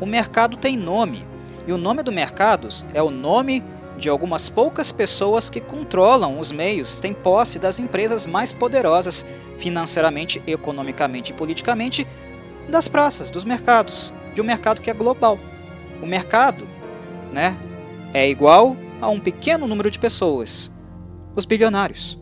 O 0.01 0.07
mercado 0.07 0.57
tem 0.57 0.76
nome, 0.76 1.26
e 1.66 1.72
o 1.72 1.79
nome 1.79 2.03
do 2.03 2.12
mercado 2.12 2.68
é 2.95 3.03
o 3.03 3.11
nome 3.11 3.62
de 3.99 4.09
algumas 4.09 4.49
poucas 4.49 4.93
pessoas 4.93 5.51
que 5.51 5.61
controlam 5.61 6.39
os 6.39 6.53
meios, 6.53 7.01
têm 7.01 7.12
posse 7.12 7.59
das 7.59 7.81
empresas 7.81 8.26
mais 8.26 8.53
poderosas 8.53 9.26
financeiramente, 9.59 10.41
economicamente 10.47 11.33
e 11.33 11.35
politicamente 11.35 12.07
das 12.68 12.87
praças, 12.87 13.31
dos 13.31 13.45
mercados, 13.45 14.14
de 14.35 14.41
um 14.41 14.45
mercado 14.45 14.81
que 14.81 14.89
é 14.89 14.95
global. 14.95 15.39
O 16.01 16.07
mercado, 16.07 16.66
né, 17.33 17.57
é 18.14 18.29
igual 18.31 18.76
a 19.01 19.09
um 19.09 19.20
pequeno 19.20 19.66
número 19.66 19.90
de 19.90 19.99
pessoas, 19.99 20.72
os 21.34 21.44
bilionários. 21.44 22.18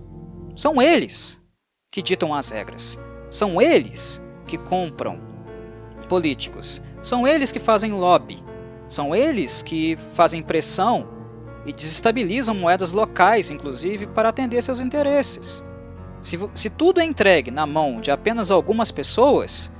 São 0.57 0.81
eles 0.81 1.41
que 1.91 2.03
ditam 2.03 2.35
as 2.35 2.51
regras. 2.51 2.99
São 3.31 3.61
eles 3.61 4.23
que 4.47 4.57
compram 4.57 5.19
políticos. 6.09 6.83
São 7.03 7.27
eles 7.27 7.51
que 7.51 7.59
fazem 7.59 7.93
lobby. 7.93 8.43
São 8.89 9.15
eles 9.15 9.63
que 9.63 9.97
fazem 10.15 10.43
pressão 10.43 11.09
e 11.65 11.73
desestabilizam 11.73 12.55
moedas 12.55 12.93
locais, 12.93 13.51
inclusive, 13.51 14.07
para 14.07 14.29
atender 14.29 14.63
seus 14.63 14.79
interesses. 14.79 15.65
Se, 16.23 16.39
se 16.55 16.71
tudo 16.71 17.01
é 17.01 17.05
entregue 17.05 17.51
na 17.51 17.67
mão 17.67 18.01
de 18.01 18.11
apenas 18.11 18.51
algumas 18.51 18.91
pessoas, 18.91 19.71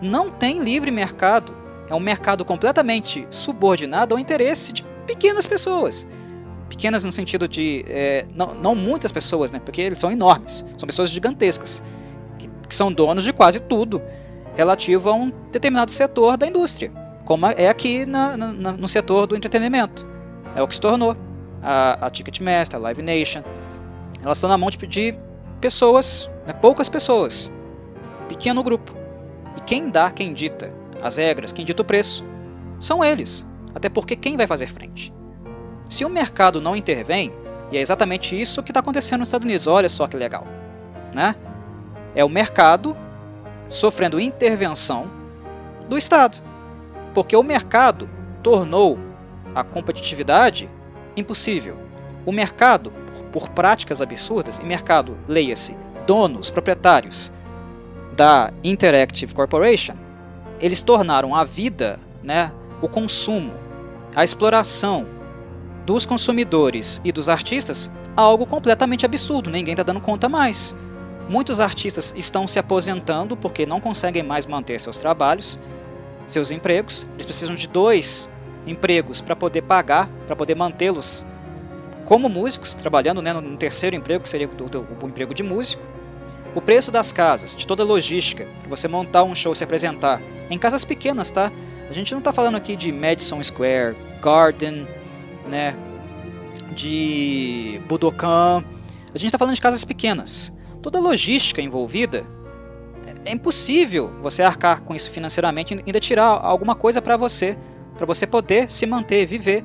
não 0.00 0.30
tem 0.30 0.60
livre 0.62 0.90
mercado. 0.90 1.56
É 1.88 1.94
um 1.94 2.00
mercado 2.00 2.44
completamente 2.44 3.26
subordinado 3.30 4.14
ao 4.14 4.20
interesse 4.20 4.72
de 4.72 4.84
pequenas 5.06 5.46
pessoas. 5.46 6.06
Pequenas 6.68 7.04
no 7.04 7.12
sentido 7.12 7.46
de. 7.46 7.84
É, 7.88 8.26
não, 8.34 8.54
não 8.54 8.74
muitas 8.74 9.12
pessoas, 9.12 9.50
né? 9.50 9.60
Porque 9.64 9.80
eles 9.80 9.98
são 9.98 10.10
enormes. 10.10 10.64
São 10.76 10.86
pessoas 10.86 11.10
gigantescas. 11.10 11.82
Que, 12.38 12.50
que 12.68 12.74
são 12.74 12.92
donos 12.92 13.24
de 13.24 13.32
quase 13.32 13.60
tudo 13.60 14.02
relativo 14.56 15.08
a 15.08 15.14
um 15.14 15.30
determinado 15.52 15.90
setor 15.90 16.36
da 16.36 16.46
indústria. 16.46 16.90
Como 17.24 17.46
é 17.46 17.68
aqui 17.68 18.06
na, 18.06 18.36
na, 18.36 18.72
no 18.72 18.88
setor 18.88 19.26
do 19.26 19.36
entretenimento. 19.36 20.06
É 20.54 20.62
o 20.62 20.66
que 20.66 20.74
se 20.74 20.80
tornou. 20.80 21.16
A, 21.62 22.06
a 22.06 22.10
Ticketmaster, 22.10 22.78
a 22.78 22.82
Live 22.82 23.02
Nation. 23.02 23.42
Elas 24.24 24.38
estão 24.38 24.48
na 24.48 24.56
mão 24.56 24.70
de, 24.70 24.78
de 24.86 25.14
pessoas, 25.60 26.30
né, 26.46 26.52
poucas 26.52 26.88
pessoas. 26.88 27.52
Pequeno 28.28 28.62
grupo. 28.62 28.94
E 29.56 29.60
quem 29.60 29.90
dá, 29.90 30.10
quem 30.10 30.32
dita 30.32 30.72
as 31.02 31.16
regras, 31.16 31.52
quem 31.52 31.64
dita 31.64 31.82
o 31.82 31.84
preço, 31.84 32.24
são 32.78 33.04
eles. 33.04 33.46
Até 33.74 33.88
porque 33.88 34.16
quem 34.16 34.36
vai 34.36 34.46
fazer 34.46 34.66
frente? 34.66 35.12
Se 35.88 36.04
o 36.04 36.08
mercado 36.08 36.60
não 36.60 36.74
intervém, 36.76 37.32
e 37.70 37.76
é 37.76 37.80
exatamente 37.80 38.40
isso 38.40 38.62
que 38.62 38.70
está 38.70 38.80
acontecendo 38.80 39.20
nos 39.20 39.28
Estados 39.28 39.44
Unidos, 39.44 39.66
olha 39.66 39.88
só 39.88 40.06
que 40.06 40.16
legal. 40.16 40.46
Né? 41.12 41.34
É 42.14 42.24
o 42.24 42.28
mercado 42.28 42.96
sofrendo 43.68 44.20
intervenção 44.20 45.10
do 45.88 45.96
Estado. 45.96 46.38
Porque 47.14 47.36
o 47.36 47.42
mercado 47.42 48.08
tornou 48.42 48.98
a 49.54 49.64
competitividade 49.64 50.70
impossível. 51.16 51.78
O 52.24 52.32
mercado, 52.32 52.92
por 53.32 53.48
práticas 53.48 54.00
absurdas, 54.00 54.58
e 54.58 54.64
mercado, 54.64 55.16
leia-se, 55.26 55.76
donos, 56.06 56.50
proprietários 56.50 57.32
da 58.14 58.52
Interactive 58.62 59.34
Corporation, 59.34 59.94
eles 60.60 60.82
tornaram 60.82 61.34
a 61.34 61.44
vida, 61.44 62.00
né, 62.22 62.52
o 62.80 62.88
consumo, 62.88 63.52
a 64.14 64.24
exploração 64.24 65.15
dos 65.86 66.04
consumidores 66.04 67.00
e 67.04 67.12
dos 67.12 67.28
artistas 67.28 67.90
algo 68.16 68.44
completamente 68.44 69.06
absurdo, 69.06 69.50
ninguém 69.50 69.72
está 69.72 69.84
dando 69.84 70.00
conta 70.00 70.28
mais. 70.28 70.76
Muitos 71.28 71.60
artistas 71.60 72.12
estão 72.16 72.48
se 72.48 72.58
aposentando 72.58 73.36
porque 73.36 73.64
não 73.64 73.80
conseguem 73.80 74.22
mais 74.22 74.46
manter 74.46 74.80
seus 74.80 74.98
trabalhos, 74.98 75.60
seus 76.26 76.50
empregos. 76.50 77.06
Eles 77.14 77.24
precisam 77.24 77.54
de 77.54 77.68
dois 77.68 78.28
empregos 78.66 79.20
para 79.20 79.36
poder 79.36 79.62
pagar, 79.62 80.08
para 80.26 80.34
poder 80.34 80.56
mantê-los 80.56 81.24
como 82.04 82.28
músicos, 82.28 82.74
trabalhando 82.74 83.22
né, 83.22 83.32
no 83.32 83.56
terceiro 83.56 83.94
emprego, 83.96 84.22
que 84.22 84.28
seria 84.28 84.48
o, 84.48 85.04
o 85.04 85.08
emprego 85.08 85.32
de 85.32 85.42
músico. 85.42 85.82
O 86.54 86.60
preço 86.60 86.90
das 86.90 87.12
casas, 87.12 87.54
de 87.54 87.66
toda 87.66 87.82
a 87.82 87.86
logística, 87.86 88.48
para 88.60 88.68
você 88.68 88.88
montar 88.88 89.24
um 89.24 89.34
show, 89.34 89.54
se 89.54 89.62
apresentar, 89.62 90.22
em 90.48 90.56
casas 90.56 90.84
pequenas, 90.84 91.30
tá? 91.30 91.52
A 91.88 91.92
gente 91.92 92.12
não 92.12 92.20
está 92.20 92.32
falando 92.32 92.56
aqui 92.56 92.74
de 92.74 92.90
Madison 92.90 93.42
Square, 93.42 93.96
Garden, 94.22 94.86
né, 95.48 95.76
de 96.74 97.80
Budokan. 97.88 98.64
A 99.14 99.18
gente 99.18 99.26
está 99.26 99.38
falando 99.38 99.54
de 99.54 99.60
casas 99.60 99.84
pequenas. 99.84 100.52
Toda 100.82 100.98
a 100.98 101.00
logística 101.00 101.60
envolvida 101.60 102.26
é 103.24 103.32
impossível 103.32 104.12
você 104.22 104.42
arcar 104.42 104.82
com 104.82 104.94
isso 104.94 105.10
financeiramente 105.10 105.74
e 105.74 105.82
ainda 105.84 106.00
tirar 106.00 106.26
alguma 106.26 106.74
coisa 106.74 107.02
para 107.02 107.16
você, 107.16 107.56
para 107.96 108.06
você 108.06 108.26
poder 108.26 108.70
se 108.70 108.86
manter, 108.86 109.26
viver. 109.26 109.64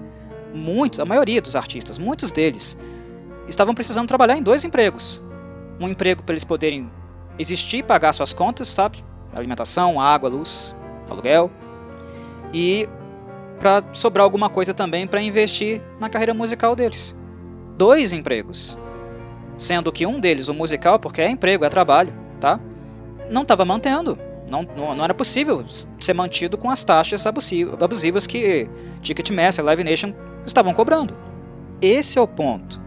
Muitos, 0.54 1.00
a 1.00 1.06
maioria 1.06 1.42
dos 1.42 1.56
artistas, 1.56 1.98
muitos 1.98 2.32
deles, 2.32 2.78
estavam 3.48 3.74
precisando 3.74 4.08
trabalhar 4.08 4.36
em 4.36 4.44
dois 4.44 4.66
empregos. 4.66 5.24
Um 5.80 5.88
emprego 5.88 6.24
para 6.24 6.34
eles 6.34 6.44
poderem 6.44 6.92
existir, 7.40 7.84
pagar 7.84 8.14
suas 8.14 8.34
contas, 8.34 8.68
sabe? 8.68 9.04
Alimentação, 9.34 10.00
água, 10.00 10.30
luz, 10.30 10.76
aluguel 11.10 11.50
e 12.54 12.88
para 13.62 13.84
sobrar 13.94 14.24
alguma 14.24 14.50
coisa 14.50 14.74
também 14.74 15.06
para 15.06 15.22
investir 15.22 15.84
na 16.00 16.10
carreira 16.10 16.34
musical 16.34 16.76
deles. 16.76 17.16
Dois 17.78 18.12
empregos. 18.12 18.76
Sendo 19.56 19.92
que 19.92 20.04
um 20.04 20.20
deles, 20.20 20.48
o 20.48 20.54
musical, 20.54 20.98
porque 20.98 21.22
é 21.22 21.30
emprego, 21.30 21.64
é 21.64 21.70
trabalho, 21.70 22.12
tá? 22.40 22.60
Não 23.30 23.44
estava 23.44 23.64
mantendo. 23.64 24.18
Não, 24.50 24.64
não, 24.76 24.96
não, 24.96 25.04
era 25.04 25.14
possível 25.14 25.64
ser 26.00 26.14
mantido 26.14 26.58
com 26.58 26.72
as 26.72 26.84
taxas 26.84 27.26
abusivas 27.28 28.26
que 28.26 28.68
Ticketmaster 29.00 29.64
Live 29.64 29.84
Nation 29.84 30.12
estavam 30.44 30.74
cobrando. 30.74 31.16
Esse 31.80 32.18
é 32.18 32.22
o 32.22 32.28
ponto. 32.28 32.82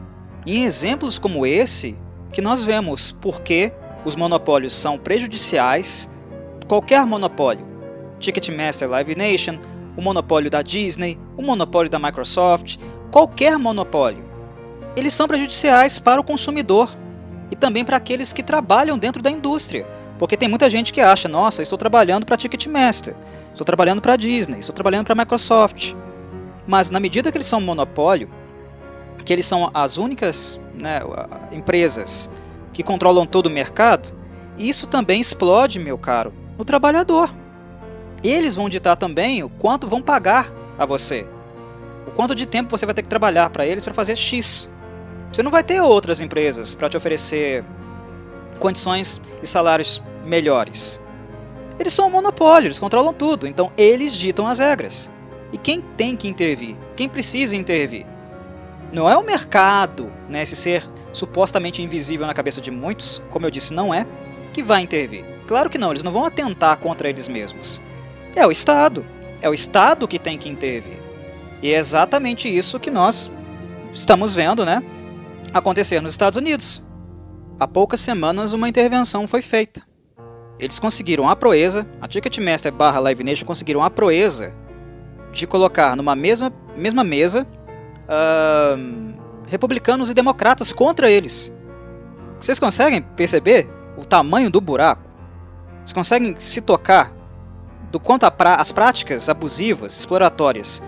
Em 0.45 0.65
exemplos 0.65 1.21
como 1.21 1.47
esse, 1.47 1.97
que 2.33 2.43
nós 2.43 2.65
vemos 2.65 3.13
porque 3.13 3.73
os 4.05 4.17
monopólios 4.17 4.73
são 4.73 4.99
prejudiciais, 4.99 6.11
qualquer 6.67 7.07
monopólio 7.07 7.65
Ticketmaster 8.19 8.91
Live 8.91 9.15
Nation, 9.15 9.59
o 9.97 10.03
monopólio 10.03 10.51
da 10.51 10.63
Disney, 10.63 11.19
o 11.37 11.43
monopólio 11.43 11.91
da 11.91 11.99
Microsoft, 11.99 12.79
qualquer 13.11 13.59
monopólio. 13.59 14.25
Eles 14.97 15.13
são 15.13 15.27
prejudiciais 15.27 15.99
para 15.99 16.21
o 16.21 16.25
consumidor 16.25 16.91
e 17.51 17.57
também 17.57 17.85
para 17.85 17.97
aqueles 17.97 18.33
que 18.33 18.43
trabalham 18.43 18.99
dentro 18.99 19.23
da 19.23 19.31
indústria. 19.31 19.87
Porque 20.19 20.37
tem 20.37 20.49
muita 20.49 20.71
gente 20.71 20.93
que 20.93 21.01
acha, 21.01 21.29
nossa, 21.29 21.63
estou 21.63 21.77
trabalhando 21.77 22.25
para 22.25 22.37
Ticketmaster, 22.37 23.15
estou 23.51 23.65
trabalhando 23.65 24.01
para 24.01 24.17
Disney, 24.17 24.59
estou 24.59 24.75
trabalhando 24.75 25.07
para 25.07 25.15
Microsoft. 25.15 25.95
Mas 26.67 26.91
na 26.91 27.01
medida 27.01 27.31
que 27.31 27.37
eles 27.37 27.47
são 27.47 27.59
um 27.59 27.65
monopólio, 27.65 28.31
que 29.25 29.33
eles 29.33 29.47
são 29.47 29.71
as 29.75 29.97
únicas 29.97 30.61
né, 30.75 31.01
empresas 31.51 32.31
que 32.73 32.83
controlam 32.83 33.27
todo 33.27 33.47
o 33.47 33.51
mercado, 33.51 34.13
isso 34.57 34.87
também 34.87 35.21
explode, 35.21 35.79
meu 35.79 35.99
caro, 35.99 36.33
no 36.57 36.65
trabalhador 36.65 37.35
eles 38.31 38.55
vão 38.55 38.69
ditar 38.69 38.97
também 38.97 39.43
o 39.43 39.49
quanto 39.49 39.87
vão 39.87 40.01
pagar 40.01 40.53
a 40.79 40.87
você. 40.87 41.27
O 42.07 42.11
quanto 42.11 42.35
de 42.35 42.47
tempo 42.47 42.71
você 42.71 42.87
vai 42.87 42.95
ter 42.95 43.03
que 43.03 43.09
trabalhar 43.09 43.51
para 43.51 43.67
eles 43.67 43.85
para 43.85 43.95
fazer 43.95 44.17
X. 44.17 44.71
Você 45.33 45.43
não 45.43 45.51
vai 45.51 45.63
ter 45.63 45.81
outras 45.81 46.21
empresas 46.21 46.75
para 46.75 46.89
te 46.89 46.97
oferecer 46.97 47.65
condições 48.59 49.21
e 49.43 49.47
salários 49.47 50.03
melhores. 50.25 51.01
Eles 51.79 51.93
são 51.93 52.07
um 52.07 52.11
monopólio, 52.11 52.69
eles 52.69 52.79
controlam 52.79 53.13
tudo, 53.13 53.47
então 53.47 53.73
eles 53.77 54.15
ditam 54.15 54.47
as 54.47 54.59
regras. 54.59 55.11
E 55.53 55.59
quem 55.59 55.81
tem 55.81 56.17
que 56.17 56.29
intervir? 56.29 56.77
Quem 56.95 57.09
precisa 57.09 57.57
intervir? 57.57 58.07
Não 58.93 59.11
é 59.11 59.17
o 59.17 59.25
mercado, 59.25 60.13
né, 60.29 60.43
esse 60.43 60.55
ser 60.55 60.85
supostamente 61.13 61.83
invisível 61.83 62.27
na 62.27 62.35
cabeça 62.35 62.61
de 62.61 62.71
muitos, 62.71 63.23
como 63.29 63.47
eu 63.47 63.51
disse, 63.51 63.75
não 63.75 63.93
é, 63.93 64.07
que 64.53 64.63
vai 64.63 64.83
intervir? 64.83 65.25
Claro 65.47 65.69
que 65.69 65.79
não, 65.79 65.91
eles 65.91 66.03
não 66.03 66.13
vão 66.13 66.25
atentar 66.25 66.77
contra 66.79 67.09
eles 67.09 67.29
mesmos. 67.29 67.83
É 68.37 68.47
o 68.47 68.51
Estado. 68.51 69.07
É 69.41 69.49
o 69.49 69.55
Estado 69.55 70.09
que 70.09 70.19
tem 70.19 70.37
que 70.37 70.49
intervir. 70.49 70.99
E 71.63 71.73
é 71.73 71.79
exatamente 71.79 72.49
isso 72.49 72.81
que 72.81 72.91
nós 72.91 73.31
estamos 73.93 74.35
vendo 74.35 74.65
né, 74.65 74.83
acontecer 75.53 76.01
nos 76.01 76.13
Estados 76.13 76.37
Unidos. 76.37 76.83
Há 77.59 77.69
poucas 77.69 78.01
semanas 78.01 78.53
uma 78.53 78.69
intervenção 78.69 79.29
foi 79.29 79.41
feita. 79.41 79.83
Eles 80.59 80.79
conseguiram 80.79 81.29
a 81.29 81.37
proeza, 81.37 81.87
a 82.01 82.09
Ticketmaster 82.09 82.73
barra 82.73 83.01
Live 83.01 83.25
Nation 83.25 83.47
conseguiram 83.47 83.83
a 83.83 83.91
proeza 83.91 84.53
de 85.33 85.47
colocar 85.47 85.97
numa 85.97 86.15
mesma, 86.15 86.53
mesma 86.77 87.03
mesa 87.03 87.47
uh, 88.05 89.15
republicanos 89.47 90.11
e 90.11 90.15
democratas 90.15 90.73
contra 90.73 91.11
eles. 91.11 91.53
Vocês 92.39 92.61
conseguem 92.61 93.03
perceber 93.03 93.69
o 93.97 94.05
tamanho 94.05 94.51
do 94.51 94.61
buraco? 94.61 95.03
Vocês 95.79 95.93
conseguem 95.93 96.35
se 96.37 96.61
tocar 96.61 97.13
do 97.95 98.01
quanto 98.01 98.27
as 98.27 98.73
práticas 98.73 99.29
abusivas, 99.29 99.97
exploratórias 99.97 100.83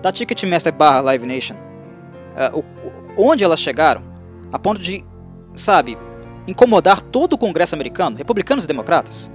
da 0.00 0.12
Ticketmaster 0.12 0.72
barra 0.72 1.00
Live 1.00 1.26
Nation, 1.26 1.56
uh, 1.56 2.64
o, 3.16 3.28
onde 3.30 3.42
elas 3.42 3.58
chegaram, 3.58 4.00
a 4.52 4.60
ponto 4.60 4.80
de, 4.80 5.04
sabe, 5.56 5.98
incomodar 6.46 7.02
todo 7.02 7.32
o 7.32 7.38
Congresso 7.38 7.74
americano, 7.74 8.16
republicanos 8.16 8.62
e 8.62 8.68
democratas? 8.68 9.28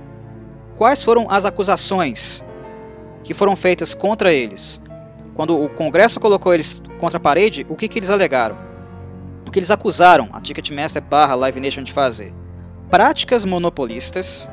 Quais 0.78 1.04
foram 1.04 1.28
as 1.30 1.44
acusações 1.44 2.42
que 3.26 3.34
foram 3.34 3.58
feitas 3.58 3.94
contra 3.94 4.32
eles? 4.32 4.82
Quando 5.34 5.62
o 5.62 5.68
Congresso 5.68 6.22
colocou 6.22 6.54
eles 6.54 6.82
contra 6.98 7.18
a 7.18 7.22
parede, 7.22 7.66
o 7.68 7.76
que, 7.76 7.90
que 7.90 8.00
eles 8.00 8.10
alegaram? 8.10 8.58
O 9.46 9.52
que 9.52 9.60
eles 9.60 9.70
acusaram 9.70 10.30
a 10.32 10.40
Ticketmaster 10.40 11.04
barra 11.04 11.36
Live 11.36 11.60
Nation 11.60 11.84
de 11.84 11.92
fazer? 11.92 12.34
Práticas 12.90 13.44
monopolistas, 13.44 14.50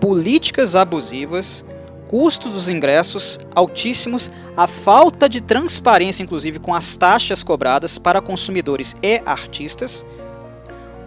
políticas 0.00 0.76
abusivas, 0.76 1.66
custos 2.08 2.52
dos 2.52 2.68
ingressos 2.68 3.40
altíssimos, 3.54 4.30
a 4.56 4.66
falta 4.66 5.28
de 5.28 5.40
transparência, 5.40 6.22
inclusive 6.22 6.58
com 6.58 6.74
as 6.74 6.96
taxas 6.96 7.42
cobradas 7.42 7.98
para 7.98 8.20
consumidores 8.20 8.96
e 9.02 9.20
artistas, 9.26 10.06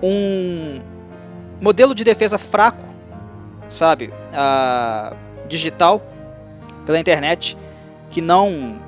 um 0.01 0.81
modelo 1.61 1.93
de 1.93 2.03
defesa 2.03 2.37
fraco, 2.37 2.85
sabe, 3.67 4.13
digital 5.47 6.01
pela 6.85 6.99
internet, 6.99 7.57
que 8.09 8.21
não 8.21 8.79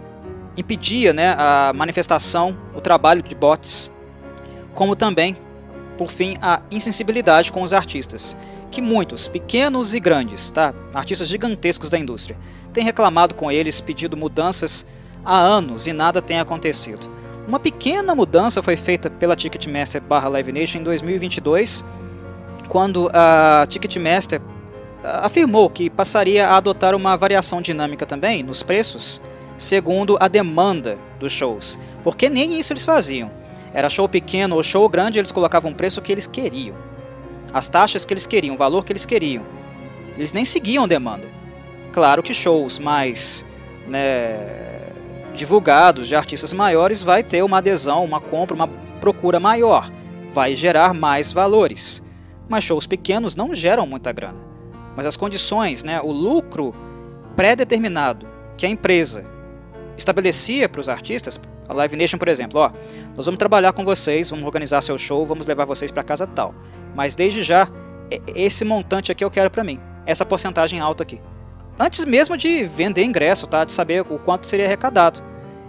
impedia 0.58 1.14
né, 1.14 1.36
a 1.38 1.72
manifestação, 1.74 2.58
o 2.76 2.82
trabalho 2.82 3.22
de 3.22 3.36
bots, 3.36 3.92
como 4.74 4.96
também, 4.96 5.38
por 5.98 6.10
fim, 6.10 6.38
a 6.42 6.62
insensibilidade 6.72 7.52
com 7.52 7.62
os 7.62 7.74
artistas, 7.74 8.36
que 8.72 8.82
muitos, 8.82 9.28
pequenos 9.28 9.94
e 9.94 10.00
grandes, 10.00 10.50
tá, 10.50 10.74
artistas 10.94 11.28
gigantescos 11.28 11.90
da 11.90 12.00
indústria, 12.00 12.38
têm 12.74 12.84
reclamado 12.84 13.36
com 13.36 13.52
eles, 13.52 13.82
pedido 13.82 14.16
mudanças 14.16 14.88
há 15.26 15.38
anos 15.38 15.86
e 15.86 15.94
nada 15.94 16.22
tem 16.22 16.40
acontecido. 16.40 17.12
Uma 17.48 17.60
pequena 17.60 18.16
mudança 18.16 18.62
foi 18.62 18.78
feita 18.78 19.10
pela 19.10 19.36
Ticketmaster 19.36 20.02
barra 20.02 20.30
Live 20.30 20.52
Nation 20.54 20.80
em 20.80 20.84
2022, 20.84 21.84
quando 22.70 23.12
a 23.14 23.66
Ticketmaster 23.68 24.42
ah, 25.04 25.26
afirmou 25.26 25.70
que 25.70 25.90
passaria 25.90 26.48
a 26.48 26.56
adotar 26.56 26.96
uma 26.96 27.18
variação 27.18 27.62
dinâmica 27.62 28.06
também 28.06 28.42
nos 28.42 28.64
preços, 28.64 29.22
segundo 29.58 30.16
a 30.20 30.28
demanda 30.28 30.98
dos 31.20 31.34
shows, 31.34 31.78
porque 32.04 32.30
nem 32.30 32.58
isso 32.58 32.72
eles 32.72 32.86
faziam. 32.86 33.30
Era 33.74 33.90
show 33.90 34.08
pequeno 34.08 34.56
ou 34.56 34.64
show 34.64 34.88
grande, 34.88 35.20
eles 35.20 35.32
colocavam 35.32 35.72
o 35.72 35.76
preço 35.76 36.02
que 36.02 36.12
eles 36.12 36.28
queriam, 36.28 36.76
as 37.54 37.68
taxas 37.68 38.06
que 38.06 38.14
eles 38.14 38.26
queriam, 38.26 38.56
o 38.56 38.58
valor 38.58 38.86
que 38.86 38.92
eles 38.92 39.06
queriam. 39.06 39.44
Eles 40.16 40.34
nem 40.34 40.46
seguiam 40.46 40.88
demanda. 40.88 41.28
Claro 41.92 42.24
que 42.24 42.34
shows 42.34 42.80
mais 42.80 43.46
né, 43.88 44.38
divulgados 45.34 46.08
de 46.08 46.16
artistas 46.16 46.54
maiores 46.54 47.04
vai 47.04 47.24
ter 47.24 47.44
uma 47.44 47.58
adesão, 47.58 48.04
uma 48.04 48.22
compra, 48.22 48.56
uma 48.56 48.68
procura 49.00 49.40
maior, 49.40 49.92
vai 50.34 50.56
gerar 50.56 50.94
mais 50.94 51.32
valores. 51.32 52.04
Mas 52.48 52.64
shows 52.64 52.88
pequenos 52.88 53.36
não 53.36 53.54
geram 53.54 53.86
muita 53.86 54.12
grana. 54.12 54.40
Mas 54.96 55.06
as 55.06 55.16
condições, 55.16 55.84
né, 55.84 56.02
o 56.02 56.12
lucro 56.12 56.74
pré-determinado 57.36 58.28
que 58.58 58.66
a 58.66 58.70
empresa 58.70 59.26
estabelecia 59.98 60.68
para 60.68 60.82
os 60.82 60.90
artistas, 60.90 61.40
a 61.72 61.76
Live 61.78 61.96
Nation, 61.96 62.18
por 62.18 62.28
exemplo, 62.28 62.60
ó, 62.60 62.72
nós 63.16 63.26
vamos 63.26 63.40
trabalhar 63.40 63.74
com 63.74 63.84
vocês, 63.84 64.30
vamos 64.30 64.46
organizar 64.46 64.82
seu 64.82 64.98
show, 64.98 65.26
vamos 65.26 65.48
levar 65.48 65.66
vocês 65.66 65.92
para 65.92 66.04
casa 66.04 66.28
tal. 66.28 66.54
Mas 66.96 67.16
desde 67.16 67.42
já, 67.42 67.68
esse 68.36 68.64
montante 68.66 69.12
aqui 69.12 69.24
eu 69.24 69.32
quero 69.32 69.50
para 69.50 69.64
mim, 69.64 69.80
essa 70.06 70.26
porcentagem 70.26 70.80
alta 70.80 71.04
aqui 71.04 71.20
antes 71.82 72.06
mesmo 72.06 72.38
de 72.38 72.66
vender 72.66 73.04
ingresso, 73.04 73.48
tá? 73.48 73.64
de 73.64 73.74
saber 73.74 74.02
o 74.02 74.20
quanto 74.20 74.46
seria 74.46 74.66
arrecadado. 74.66 75.24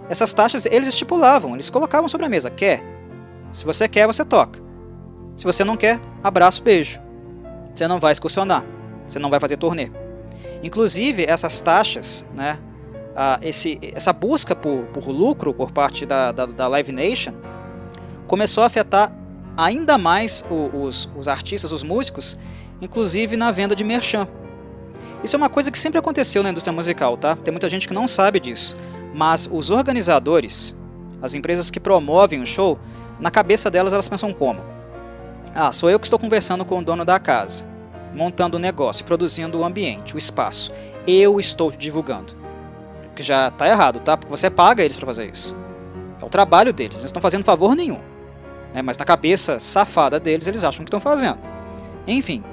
Essas 0.09 0.33
taxas 0.33 0.65
eles 0.65 0.87
estipulavam, 0.87 1.55
eles 1.55 1.69
colocavam 1.69 2.07
sobre 2.07 2.25
a 2.25 2.29
mesa: 2.29 2.49
quer? 2.49 2.83
Se 3.51 3.65
você 3.65 3.87
quer, 3.87 4.05
você 4.05 4.23
toca. 4.23 4.61
Se 5.35 5.45
você 5.45 5.63
não 5.63 5.75
quer, 5.75 5.99
abraço, 6.23 6.61
beijo. 6.61 6.99
Você 7.73 7.87
não 7.87 7.99
vai 7.99 8.11
excursionar, 8.11 8.63
você 9.07 9.17
não 9.17 9.29
vai 9.29 9.39
fazer 9.39 9.57
turnê. 9.57 9.89
Inclusive, 10.61 11.25
essas 11.25 11.59
taxas, 11.61 12.25
né, 12.35 12.59
esse, 13.41 13.79
essa 13.93 14.11
busca 14.11 14.55
por, 14.55 14.85
por 14.85 15.07
lucro 15.07 15.53
por 15.53 15.71
parte 15.71 16.05
da, 16.05 16.31
da, 16.31 16.45
da, 16.45 16.67
Live 16.67 16.91
Nation 16.91 17.33
começou 18.27 18.63
a 18.63 18.67
afetar 18.67 19.11
ainda 19.55 19.97
mais 19.97 20.43
os, 20.73 21.09
os 21.15 21.27
artistas, 21.27 21.71
os 21.71 21.83
músicos, 21.83 22.37
inclusive 22.81 23.37
na 23.37 23.51
venda 23.51 23.75
de 23.75 23.83
merchan. 23.83 24.27
Isso 25.23 25.35
é 25.35 25.37
uma 25.37 25.49
coisa 25.49 25.71
que 25.71 25.77
sempre 25.77 25.99
aconteceu 25.99 26.43
na 26.43 26.49
indústria 26.49 26.73
musical, 26.73 27.15
tá? 27.15 27.35
Tem 27.35 27.51
muita 27.51 27.69
gente 27.69 27.87
que 27.87 27.93
não 27.93 28.07
sabe 28.07 28.39
disso. 28.39 28.75
Mas 29.13 29.47
os 29.51 29.69
organizadores, 29.69 30.75
as 31.21 31.33
empresas 31.35 31.69
que 31.69 31.79
promovem 31.79 32.41
o 32.41 32.45
show, 32.45 32.79
na 33.19 33.29
cabeça 33.29 33.69
delas 33.69 33.93
elas 33.93 34.09
pensam 34.09 34.33
como? 34.33 34.61
Ah, 35.55 35.71
sou 35.71 35.89
eu 35.89 35.99
que 35.99 36.05
estou 36.05 36.19
conversando 36.19 36.65
com 36.65 36.79
o 36.79 36.83
dono 36.83 37.05
da 37.05 37.19
casa, 37.19 37.65
montando 38.13 38.57
o 38.57 38.59
negócio, 38.59 39.05
produzindo 39.05 39.59
o 39.59 39.63
ambiente, 39.63 40.15
o 40.15 40.17
espaço. 40.17 40.71
Eu 41.05 41.39
estou 41.39 41.71
divulgando. 41.71 42.42
Que 43.15 43.23
já 43.23 43.49
está 43.49 43.67
errado, 43.67 43.99
tá? 43.99 44.17
Porque 44.17 44.31
você 44.31 44.49
paga 44.49 44.83
eles 44.83 44.97
para 44.97 45.05
fazer 45.05 45.29
isso. 45.29 45.55
É 46.21 46.25
o 46.25 46.29
trabalho 46.29 46.73
deles, 46.73 46.95
eles 46.95 47.03
não 47.03 47.07
estão 47.07 47.21
fazendo 47.21 47.43
favor 47.43 47.75
nenhum. 47.75 47.99
Né? 48.73 48.81
Mas 48.81 48.97
na 48.97 49.05
cabeça 49.05 49.59
safada 49.59 50.19
deles, 50.19 50.47
eles 50.47 50.63
acham 50.63 50.83
que 50.83 50.89
estão 50.89 50.99
fazendo. 50.99 51.37
Enfim. 52.07 52.43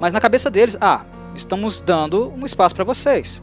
Mas 0.00 0.12
na 0.12 0.20
cabeça 0.20 0.50
deles, 0.50 0.76
ah, 0.80 1.04
estamos 1.34 1.80
dando 1.80 2.32
um 2.32 2.44
espaço 2.44 2.74
para 2.74 2.84
vocês. 2.84 3.42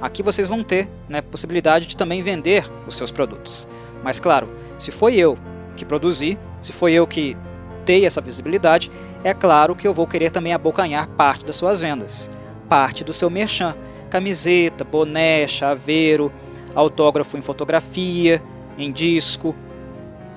Aqui 0.00 0.22
vocês 0.22 0.48
vão 0.48 0.62
ter 0.62 0.88
né, 1.08 1.22
possibilidade 1.22 1.86
de 1.86 1.96
também 1.96 2.22
vender 2.22 2.70
os 2.86 2.96
seus 2.96 3.10
produtos. 3.10 3.68
Mas 4.02 4.20
claro, 4.20 4.48
se 4.78 4.90
foi 4.90 5.14
eu 5.14 5.38
que 5.76 5.84
produzi, 5.84 6.38
se 6.60 6.72
foi 6.72 6.92
eu 6.92 7.06
que 7.06 7.36
dei 7.84 8.04
essa 8.04 8.20
visibilidade, 8.20 8.90
é 9.22 9.32
claro 9.32 9.74
que 9.74 9.86
eu 9.86 9.94
vou 9.94 10.06
querer 10.06 10.30
também 10.30 10.52
abocanhar 10.52 11.06
parte 11.08 11.44
das 11.44 11.56
suas 11.56 11.80
vendas, 11.80 12.30
parte 12.68 13.04
do 13.04 13.12
seu 13.12 13.30
merchan, 13.30 13.74
camiseta, 14.14 14.84
boné, 14.84 15.44
chaveiro, 15.48 16.32
autógrafo 16.72 17.36
em 17.36 17.40
fotografia, 17.40 18.40
em 18.78 18.92
disco. 18.92 19.56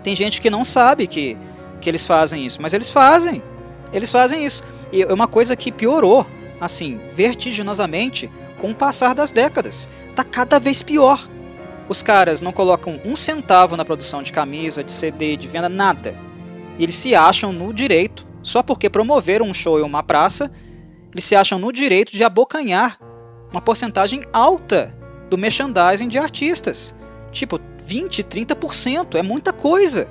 Tem 0.01 0.15
gente 0.15 0.41
que 0.41 0.49
não 0.49 0.63
sabe 0.63 1.05
que, 1.05 1.37
que 1.79 1.87
eles 1.87 2.03
fazem 2.03 2.43
isso, 2.43 2.59
mas 2.59 2.73
eles 2.73 2.89
fazem. 2.89 3.43
Eles 3.93 4.11
fazem 4.11 4.43
isso. 4.43 4.63
E 4.91 5.03
é 5.03 5.13
uma 5.13 5.27
coisa 5.27 5.55
que 5.55 5.71
piorou 5.71 6.25
assim, 6.59 6.99
vertiginosamente 7.13 8.31
com 8.59 8.71
o 8.71 8.75
passar 8.75 9.13
das 9.13 9.31
décadas. 9.31 9.87
Tá 10.15 10.23
cada 10.23 10.59
vez 10.59 10.81
pior. 10.81 11.29
Os 11.87 12.01
caras 12.01 12.41
não 12.41 12.51
colocam 12.51 12.99
um 13.05 13.15
centavo 13.15 13.77
na 13.77 13.85
produção 13.85 14.23
de 14.23 14.33
camisa, 14.33 14.83
de 14.83 14.91
CD, 14.91 15.37
de 15.37 15.47
venda, 15.47 15.69
nada. 15.69 16.15
Eles 16.79 16.95
se 16.95 17.13
acham 17.13 17.53
no 17.53 17.71
direito, 17.71 18.25
só 18.41 18.63
porque 18.63 18.89
promoveram 18.89 19.45
um 19.45 19.53
show 19.53 19.79
em 19.79 19.83
uma 19.83 20.01
praça, 20.01 20.51
eles 21.13 21.25
se 21.25 21.35
acham 21.35 21.59
no 21.59 21.71
direito 21.71 22.11
de 22.11 22.23
abocanhar 22.23 22.97
uma 23.51 23.61
porcentagem 23.61 24.23
alta 24.33 24.93
do 25.29 25.37
merchandising 25.37 26.07
de 26.07 26.17
artistas. 26.17 26.95
Tipo, 27.31 27.59
20, 27.83 28.23
30%, 28.23 29.15
é 29.15 29.21
muita 29.21 29.53
coisa. 29.53 30.07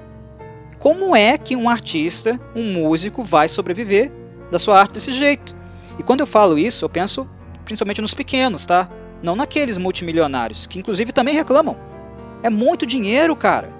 Como 0.78 1.16
é 1.16 1.36
que 1.38 1.56
um 1.56 1.68
artista, 1.68 2.40
um 2.54 2.72
músico, 2.72 3.22
vai 3.22 3.48
sobreviver 3.48 4.12
da 4.50 4.58
sua 4.58 4.78
arte 4.78 4.92
desse 4.94 5.12
jeito? 5.12 5.54
E 5.98 6.02
quando 6.02 6.20
eu 6.20 6.26
falo 6.26 6.58
isso, 6.58 6.84
eu 6.84 6.88
penso 6.88 7.28
principalmente 7.64 8.00
nos 8.00 8.14
pequenos, 8.14 8.64
tá? 8.64 8.88
Não 9.22 9.34
naqueles 9.34 9.78
multimilionários, 9.78 10.66
que 10.66 10.78
inclusive 10.78 11.12
também 11.12 11.34
reclamam. 11.34 11.76
É 12.42 12.50
muito 12.50 12.86
dinheiro, 12.86 13.34
cara. 13.34 13.72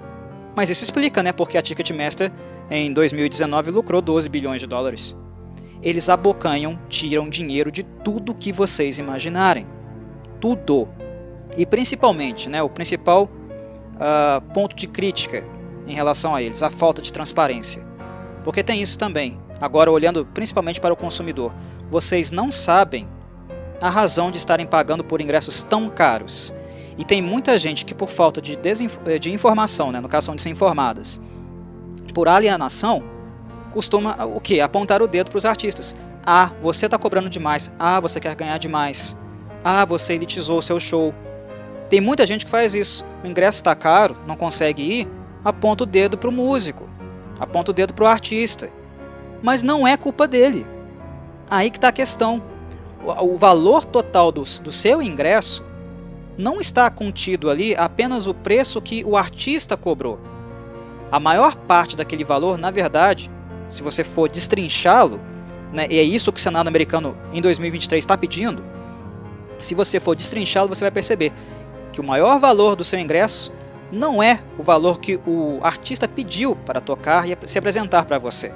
Mas 0.55 0.69
isso 0.69 0.83
explica, 0.83 1.21
né, 1.21 1.31
porque 1.31 1.57
a 1.57 1.61
Ticketmaster 1.61 2.31
em 2.69 2.91
2019 2.91 3.71
lucrou 3.71 4.01
12 4.01 4.27
bilhões 4.27 4.59
de 4.59 4.67
dólares. 4.67 5.15
Eles 5.81 6.09
abocanham, 6.09 6.79
tiram 6.89 7.29
dinheiro 7.29 7.71
de 7.71 7.83
tudo 7.83 8.33
que 8.33 8.51
vocês 8.51 8.99
imaginarem. 8.99 9.67
Tudo. 10.39 10.87
E 11.55 11.65
principalmente, 11.65 12.49
né, 12.49 12.61
o 12.61 12.69
principal 12.69 13.29
uh, 13.95 14.41
ponto 14.53 14.75
de 14.75 14.87
crítica 14.87 15.43
em 15.85 15.93
relação 15.93 16.35
a 16.35 16.41
eles, 16.41 16.61
a 16.61 16.69
falta 16.69 17.01
de 17.01 17.11
transparência. 17.11 17.85
Porque 18.43 18.63
tem 18.63 18.81
isso 18.81 18.97
também. 18.97 19.39
Agora, 19.59 19.91
olhando 19.91 20.25
principalmente 20.25 20.79
para 20.79 20.93
o 20.93 20.97
consumidor, 20.97 21.51
vocês 21.89 22.31
não 22.31 22.51
sabem 22.51 23.07
a 23.81 23.89
razão 23.89 24.31
de 24.31 24.37
estarem 24.37 24.65
pagando 24.65 25.03
por 25.03 25.21
ingressos 25.21 25.63
tão 25.63 25.89
caros. 25.89 26.53
E 26.97 27.05
tem 27.05 27.21
muita 27.21 27.57
gente 27.57 27.85
que, 27.85 27.93
por 27.93 28.09
falta 28.09 28.41
de, 28.41 28.57
eh, 29.05 29.19
de 29.19 29.31
informação, 29.31 29.91
né, 29.91 29.99
no 29.99 30.07
caso 30.07 30.25
são 30.25 30.35
desinformadas, 30.35 31.21
por 32.13 32.27
alienação, 32.27 33.03
costuma 33.77 34.25
o 34.25 34.41
que? 34.41 34.59
Apontar 34.59 35.03
o 35.03 35.07
dedo 35.07 35.29
para 35.29 35.37
os 35.37 35.45
artistas. 35.45 35.95
Ah, 36.25 36.49
você 36.63 36.85
está 36.85 36.97
cobrando 36.97 37.29
demais. 37.29 37.71
Ah, 37.77 37.99
você 37.99 38.19
quer 38.19 38.33
ganhar 38.33 38.57
demais. 38.57 39.15
Ah, 39.63 39.85
você 39.85 40.15
elitizou 40.15 40.57
o 40.57 40.61
seu 40.63 40.79
show. 40.79 41.13
Tem 41.87 42.01
muita 42.01 42.25
gente 42.25 42.43
que 42.43 42.49
faz 42.49 42.73
isso. 42.73 43.05
O 43.23 43.27
ingresso 43.27 43.57
está 43.57 43.75
caro, 43.75 44.17
não 44.25 44.35
consegue 44.35 44.81
ir, 44.81 45.07
aponta 45.45 45.83
o 45.83 45.85
dedo 45.85 46.17
para 46.17 46.27
o 46.27 46.33
músico, 46.33 46.89
aponta 47.39 47.69
o 47.69 47.73
dedo 47.73 47.93
para 47.93 48.05
o 48.05 48.07
artista. 48.07 48.71
Mas 49.43 49.61
não 49.61 49.87
é 49.87 49.95
culpa 49.95 50.27
dele. 50.27 50.65
Aí 51.47 51.69
que 51.69 51.77
está 51.77 51.89
a 51.89 51.93
questão. 51.93 52.41
O, 53.05 53.37
valor 53.37 53.85
total 53.85 54.31
do, 54.31 54.41
do 54.41 54.71
seu 54.71 55.03
ingresso 55.03 55.63
não 56.35 56.59
está 56.59 56.89
contido 56.89 57.47
ali 57.47 57.75
apenas 57.75 58.25
o 58.25 58.33
preço 58.33 58.81
que 58.81 59.03
o 59.05 59.15
artista 59.15 59.77
cobrou. 59.77 60.19
A 61.11 61.19
maior 61.19 61.55
parte 61.55 61.95
daquele 61.95 62.23
valor, 62.23 62.57
na 62.57 62.71
verdade, 62.71 63.29
se 63.69 63.83
você 63.83 64.03
for 64.03 64.29
destrinchá-lo, 64.29 65.19
né, 65.71 65.87
e 65.89 65.99
é 65.99 66.03
isso 66.03 66.31
que 66.31 66.39
o 66.39 66.43
Senado 66.43 66.67
americano 66.67 67.17
em 67.33 67.41
2023 67.41 68.01
está 68.01 68.17
pedindo, 68.17 68.63
se 69.59 69.75
você 69.75 69.99
for 69.99 70.15
destrinchá-lo, 70.15 70.69
você 70.69 70.83
vai 70.83 70.91
perceber 70.91 71.33
que 71.91 71.99
o 71.99 72.03
maior 72.03 72.39
valor 72.39 72.75
do 72.75 72.83
seu 72.83 72.99
ingresso 72.99 73.51
não 73.91 74.21
é 74.21 74.39
o 74.57 74.63
valor 74.63 74.99
que 74.99 75.19
o 75.25 75.59
artista 75.63 76.07
pediu 76.07 76.55
para 76.55 76.81
tocar 76.81 77.27
e 77.27 77.37
se 77.45 77.57
apresentar 77.57 78.05
para 78.05 78.19
você. 78.19 78.53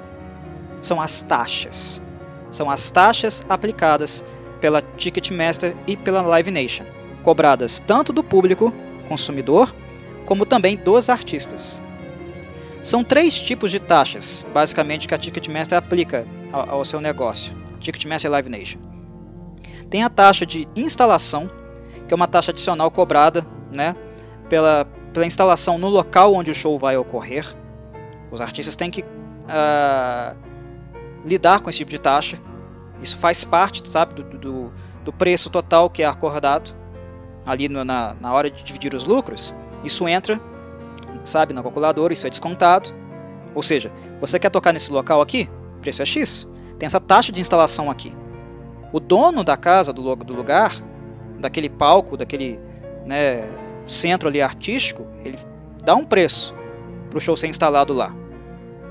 São 0.80 1.00
as 1.00 1.22
taxas. 1.22 2.02
São 2.50 2.70
as 2.70 2.90
taxas 2.90 3.44
aplicadas 3.48 4.24
pela 4.60 4.82
Ticketmaster 4.82 5.74
e 5.86 5.96
pela 5.96 6.22
Live 6.22 6.50
Nation 6.50 6.84
cobradas 7.22 7.78
tanto 7.78 8.12
do 8.12 8.22
público, 8.22 8.72
consumidor, 9.08 9.74
como 10.26 10.44
também 10.44 10.76
dos 10.76 11.08
artistas. 11.08 11.82
São 12.82 13.04
três 13.04 13.38
tipos 13.38 13.70
de 13.70 13.78
taxas, 13.78 14.44
basicamente, 14.52 15.06
que 15.06 15.14
a 15.14 15.18
Ticketmaster 15.18 15.78
aplica 15.78 16.26
ao, 16.52 16.70
ao 16.70 16.84
seu 16.84 17.00
negócio, 17.00 17.52
Ticketmaster 17.78 18.30
Live 18.30 18.48
Nation. 18.48 18.80
Tem 19.88 20.02
a 20.02 20.08
taxa 20.08 20.44
de 20.44 20.66
instalação, 20.74 21.50
que 22.08 22.12
é 22.12 22.16
uma 22.16 22.26
taxa 22.26 22.50
adicional 22.50 22.90
cobrada 22.90 23.46
né, 23.70 23.94
pela, 24.48 24.86
pela 25.12 25.26
instalação 25.26 25.78
no 25.78 25.88
local 25.88 26.34
onde 26.34 26.50
o 26.50 26.54
show 26.54 26.78
vai 26.78 26.96
ocorrer. 26.96 27.46
Os 28.30 28.40
artistas 28.40 28.74
têm 28.74 28.90
que 28.90 29.02
uh, 29.02 30.36
lidar 31.24 31.60
com 31.60 31.70
esse 31.70 31.78
tipo 31.78 31.90
de 31.90 32.00
taxa. 32.00 32.38
Isso 33.00 33.16
faz 33.16 33.44
parte, 33.44 33.86
sabe, 33.88 34.14
do, 34.14 34.38
do, 34.38 34.72
do 35.04 35.12
preço 35.12 35.50
total 35.50 35.88
que 35.88 36.02
é 36.02 36.06
acordado 36.06 36.74
ali 37.44 37.68
no, 37.68 37.84
na, 37.84 38.14
na 38.20 38.32
hora 38.32 38.50
de 38.50 38.62
dividir 38.62 38.94
os 38.94 39.06
lucros, 39.06 39.54
isso 39.84 40.08
entra, 40.08 40.40
sabe, 41.24 41.52
na 41.52 41.62
calculadora, 41.62 42.12
isso 42.12 42.26
é 42.26 42.30
descontado. 42.30 42.90
Ou 43.54 43.62
seja, 43.62 43.92
você 44.20 44.38
quer 44.38 44.50
tocar 44.50 44.72
nesse 44.72 44.92
local 44.92 45.20
aqui? 45.20 45.48
Preço 45.80 46.02
é 46.02 46.04
X. 46.04 46.48
Tem 46.78 46.86
essa 46.86 47.00
taxa 47.00 47.32
de 47.32 47.40
instalação 47.40 47.90
aqui. 47.90 48.14
O 48.92 49.00
dono 49.00 49.44
da 49.44 49.56
casa, 49.56 49.92
do, 49.92 50.02
lugar, 50.02 50.72
daquele 51.38 51.68
palco, 51.68 52.16
daquele 52.16 52.58
né, 53.06 53.48
centro 53.84 54.28
ali 54.28 54.40
artístico, 54.40 55.06
ele 55.24 55.38
dá 55.82 55.94
um 55.94 56.04
preço 56.04 56.54
para 57.08 57.18
o 57.18 57.20
show 57.20 57.36
ser 57.36 57.46
instalado 57.46 57.92
lá. 57.92 58.14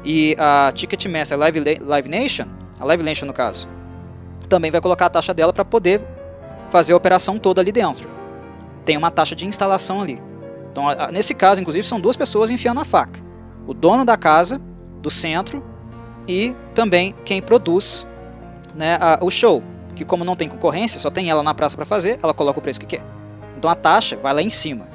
E 0.04 0.36
a 0.40 0.72
Ticketmaster, 0.74 1.38
Live, 1.38 1.80
Live 1.80 2.10
Nation, 2.10 2.46
a 2.80 2.86
Live 2.86 3.04
Nation 3.04 3.26
no 3.26 3.34
caso, 3.34 3.68
também 4.50 4.72
vai 4.72 4.82
colocar 4.82 5.06
a 5.06 5.10
taxa 5.10 5.34
dela 5.34 5.54
para 5.54 5.64
poder 5.64 6.02
fazer 6.70 6.94
a 6.94 6.98
operação 6.98 7.38
toda 7.38 7.62
ali 7.62 7.72
dentro 7.72 8.22
tem 8.86 8.98
uma 8.98 9.12
taxa 9.12 9.36
de 9.36 9.46
instalação 9.46 10.02
ali. 10.02 10.22
Então, 10.72 10.86
nesse 11.12 11.34
caso, 11.34 11.60
inclusive, 11.60 11.86
são 11.86 12.00
duas 12.00 12.16
pessoas 12.16 12.50
enfiando 12.50 12.80
a 12.80 12.86
faca: 12.86 13.20
o 13.68 13.74
dono 13.74 14.06
da 14.06 14.18
casa, 14.18 14.60
do 15.02 15.12
centro, 15.12 15.64
e 16.28 16.56
também 16.74 17.14
quem 17.26 17.42
produz 17.42 18.08
né, 18.74 18.98
a, 19.00 19.20
o 19.22 19.30
show. 19.30 19.62
Que, 19.96 20.06
como 20.06 20.24
não 20.24 20.36
tem 20.36 20.48
concorrência, 20.48 21.00
só 21.00 21.12
tem 21.12 21.30
ela 21.30 21.44
na 21.44 21.54
praça 21.54 21.76
para 21.76 21.86
fazer, 21.86 22.18
ela 22.24 22.34
coloca 22.34 22.60
o 22.60 22.62
preço 22.62 22.80
que 22.80 22.86
quer. 22.86 23.04
Então, 23.58 23.70
a 23.70 23.76
taxa 23.76 24.16
vai 24.16 24.34
lá 24.34 24.42
em 24.42 24.50
cima. 24.50 24.88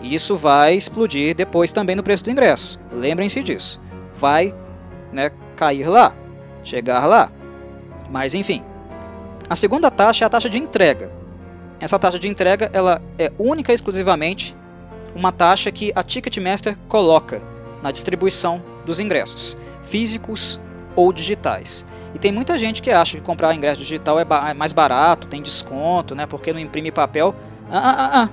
E 0.00 0.14
isso 0.14 0.36
vai 0.36 0.74
explodir 0.74 1.34
depois 1.34 1.72
também 1.72 1.94
no 1.94 2.02
preço 2.02 2.24
do 2.24 2.30
ingresso. 2.30 2.80
Lembrem-se 2.90 3.42
disso. 3.42 3.80
Vai 4.14 4.54
né, 5.12 5.30
cair 5.54 5.86
lá, 5.86 6.14
chegar 6.64 7.06
lá. 7.06 7.30
Mas, 8.08 8.34
enfim. 8.34 8.64
A 9.48 9.54
segunda 9.54 9.90
taxa 9.90 10.24
é 10.24 10.26
a 10.26 10.30
taxa 10.30 10.48
de 10.48 10.58
entrega. 10.58 11.12
Essa 11.78 11.98
taxa 11.98 12.18
de 12.18 12.28
entrega 12.28 12.70
ela 12.72 13.02
é 13.18 13.30
única 13.38 13.72
e 13.72 13.74
exclusivamente 13.74 14.56
uma 15.14 15.32
taxa 15.32 15.70
que 15.70 15.92
a 15.94 16.02
Ticketmaster 16.02 16.76
coloca 16.88 17.42
na 17.82 17.90
distribuição 17.90 18.62
dos 18.84 19.00
ingressos, 19.00 19.56
físicos 19.82 20.60
ou 20.94 21.12
digitais. 21.12 21.84
E 22.14 22.18
tem 22.18 22.32
muita 22.32 22.58
gente 22.58 22.82
que 22.82 22.90
acha 22.90 23.18
que 23.18 23.24
comprar 23.24 23.54
ingresso 23.54 23.80
digital 23.80 24.18
é, 24.18 24.26
é 24.50 24.54
mais 24.54 24.72
barato, 24.72 25.28
tem 25.28 25.40
desconto, 25.40 26.14
né, 26.14 26.26
porque 26.26 26.52
não 26.52 26.60
imprime 26.60 26.90
papel. 26.90 27.34
Ah, 27.70 27.78
ah, 27.78 27.94
ah, 27.98 28.22
ah. 28.22 28.30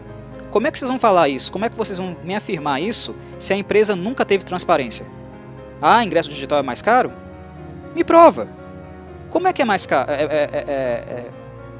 Como 0.50 0.66
é 0.66 0.72
que 0.72 0.80
vocês 0.80 0.90
vão 0.90 1.00
falar 1.00 1.30
isso? 1.30 1.52
Como 1.52 1.66
é 1.66 1.70
que 1.70 1.78
vocês 1.78 1.98
vão 1.98 2.16
me 2.24 2.34
afirmar 2.34 2.82
isso 2.82 3.16
se 3.38 3.54
a 3.54 3.58
empresa 3.58 3.96
nunca 3.96 4.26
teve 4.26 4.44
transparência? 4.44 5.06
Ah, 5.82 6.04
ingresso 6.04 6.30
digital 6.30 6.60
é 6.60 6.64
mais 6.64 6.82
caro? 6.82 7.12
Me 7.96 8.04
prova. 8.04 8.48
Como 9.30 9.48
é 9.48 9.54
que 9.54 9.62
é 9.62 9.66
mais 9.66 9.86
caro? 9.86 10.10
É, 10.12 10.24
é, 10.24 10.50
é, 10.54 10.64
é 10.68 11.32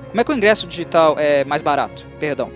como 0.10 0.22
é 0.22 0.24
que 0.24 0.32
o 0.32 0.36
ingresso 0.36 0.68
digital 0.68 1.16
é 1.18 1.44
mais 1.44 1.62
barato? 1.62 2.06
Perdão. 2.20 2.52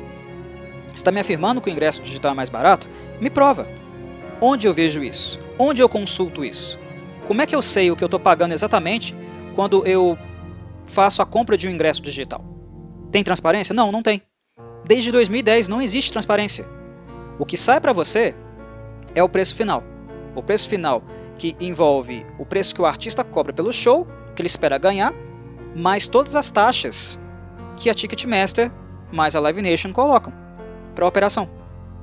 Está 0.94 1.12
me 1.12 1.20
afirmando 1.20 1.62
que 1.62 1.70
o 1.70 1.72
ingresso 1.72 2.02
digital 2.02 2.32
é 2.32 2.36
mais 2.36 2.50
barato? 2.50 2.90
Me 3.20 3.30
prova. 3.30 3.68
Onde 4.42 4.68
eu 4.68 4.74
vejo 4.74 5.04
isso? 5.04 5.40
Onde 5.58 5.82
eu 5.82 5.88
consulto 5.88 6.44
isso? 6.44 6.80
Como 7.28 7.42
é 7.42 7.46
que 7.46 7.56
eu 7.56 7.62
sei 7.62 7.92
o 7.92 7.96
que 7.96 8.04
eu 8.04 8.08
estou 8.08 8.20
pagando 8.20 8.54
exatamente 8.54 9.16
quando 9.56 9.86
eu 9.86 10.18
faço 10.86 11.22
a 11.22 11.26
compra 11.26 11.56
de 11.56 11.68
um 11.68 11.72
ingresso 11.72 12.02
digital? 12.02 12.44
Tem 13.12 13.24
transparência? 13.24 13.74
Não, 13.74 13.92
não 13.92 14.02
tem. 14.02 14.22
Desde 14.86 15.12
2010 15.12 15.68
não 15.68 15.82
existe 15.82 16.12
transparência. 16.12 16.66
O 17.40 17.46
que 17.46 17.56
sai 17.56 17.80
para 17.80 17.94
você 17.94 18.36
é 19.14 19.24
o 19.24 19.30
preço 19.30 19.56
final. 19.56 19.84
O 20.36 20.42
preço 20.42 20.68
final 20.68 21.04
que 21.38 21.56
envolve 21.60 22.26
o 22.38 22.46
preço 22.46 22.76
que 22.76 22.82
o 22.82 22.86
artista 22.86 23.24
cobra 23.24 23.54
pelo 23.54 23.72
show, 23.72 24.08
que 24.36 24.42
ele 24.42 24.48
espera 24.48 24.78
ganhar, 24.78 25.14
mais 25.76 26.08
todas 26.08 26.36
as 26.36 26.52
taxas 26.52 27.20
que 27.78 27.90
a 27.90 27.94
Ticketmaster 27.94 28.72
mais 29.12 29.36
a 29.36 29.40
Live 29.40 29.62
Nation 29.62 29.92
colocam 29.92 30.41
para 30.94 31.06
a 31.06 31.08
operação. 31.08 31.50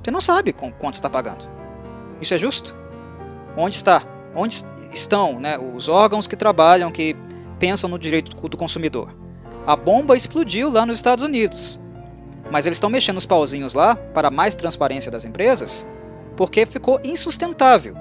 Você 0.03 0.11
não 0.11 0.21
sabe 0.21 0.53
quanto 0.53 0.93
está 0.93 1.09
pagando. 1.09 1.49
Isso 2.21 2.33
é 2.33 2.37
justo? 2.37 2.75
Onde 3.55 3.75
está? 3.75 4.01
Onde 4.35 4.63
estão 4.91 5.39
né, 5.39 5.57
os 5.57 5.89
órgãos 5.89 6.27
que 6.27 6.35
trabalham, 6.35 6.91
que 6.91 7.15
pensam 7.57 7.89
no 7.89 7.99
direito 7.99 8.35
do 8.35 8.57
consumidor? 8.57 9.15
A 9.65 9.75
bomba 9.75 10.15
explodiu 10.15 10.71
lá 10.71 10.85
nos 10.85 10.95
Estados 10.95 11.23
Unidos. 11.23 11.79
Mas 12.49 12.65
eles 12.65 12.77
estão 12.77 12.89
mexendo 12.89 13.17
os 13.17 13.25
pauzinhos 13.25 13.73
lá 13.73 13.95
para 13.95 14.31
mais 14.31 14.55
transparência 14.55 15.11
das 15.11 15.25
empresas 15.25 15.85
porque 16.39 16.65
ficou 16.65 17.01
insustentável. 17.03 17.97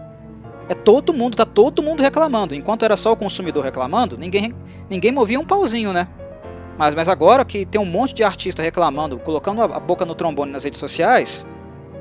É 0.69 0.75
todo 0.75 1.13
mundo, 1.13 1.37
tá 1.37 1.45
todo 1.45 1.83
mundo 1.83 2.05
reclamando. 2.05 2.55
Enquanto 2.55 2.85
era 2.85 2.97
só 2.97 3.11
o 3.11 3.17
consumidor 3.17 3.65
reclamando, 3.65 4.17
ninguém, 4.17 4.55
ninguém 4.89 5.11
movia 5.11 5.41
um 5.41 5.45
pauzinho, 5.45 5.93
né? 5.93 6.07
Mas, 6.79 6.95
mas 6.95 7.09
agora 7.09 7.45
que 7.45 7.67
tem 7.67 7.81
um 7.81 7.85
monte 7.85 8.15
de 8.15 8.23
artista 8.23 8.63
reclamando, 8.63 9.19
colocando 9.19 9.61
a 9.63 9.81
boca 9.81 10.07
no 10.07 10.15
trombone 10.15 10.53
nas 10.53 10.63
redes 10.63 10.79
sociais, 10.79 11.45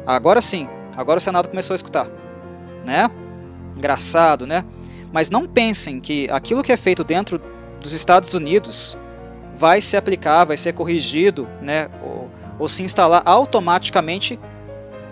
agora 0.05 0.39
sim, 0.39 0.69
agora 0.95 1.17
o 1.17 1.21
Senado 1.21 1.49
começou 1.49 1.73
a 1.73 1.75
escutar. 1.75 2.07
Né? 2.85 3.09
Engraçado, 3.75 4.45
né? 4.45 4.63
Mas 5.11 5.31
não 5.31 5.47
pensem 5.47 5.99
que 5.99 6.29
aquilo 6.29 6.61
que 6.61 6.71
é 6.71 6.77
feito 6.77 7.03
dentro 7.03 7.41
dos 7.81 7.91
Estados 7.91 8.33
Unidos 8.35 8.97
vai 9.55 9.81
se 9.81 9.97
aplicar, 9.97 10.45
vai 10.45 10.57
ser 10.57 10.73
corrigido, 10.73 11.47
né? 11.61 11.89
Ou, 12.03 12.29
ou 12.59 12.67
se 12.67 12.83
instalar 12.83 13.23
automaticamente 13.25 14.39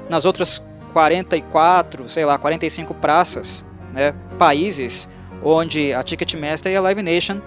nas 0.08 0.26
outras 0.26 0.64
44, 0.94 2.08
sei 2.08 2.24
lá, 2.24 2.38
45 2.38 2.94
praças, 2.94 3.66
né? 3.92 4.14
Países 4.38 5.10
onde 5.44 5.94
a 5.94 6.04
Ticketmaster 6.04 6.72
e 6.72 6.76
a 6.76 6.82
Live 6.82 7.02
Nation 7.02 7.42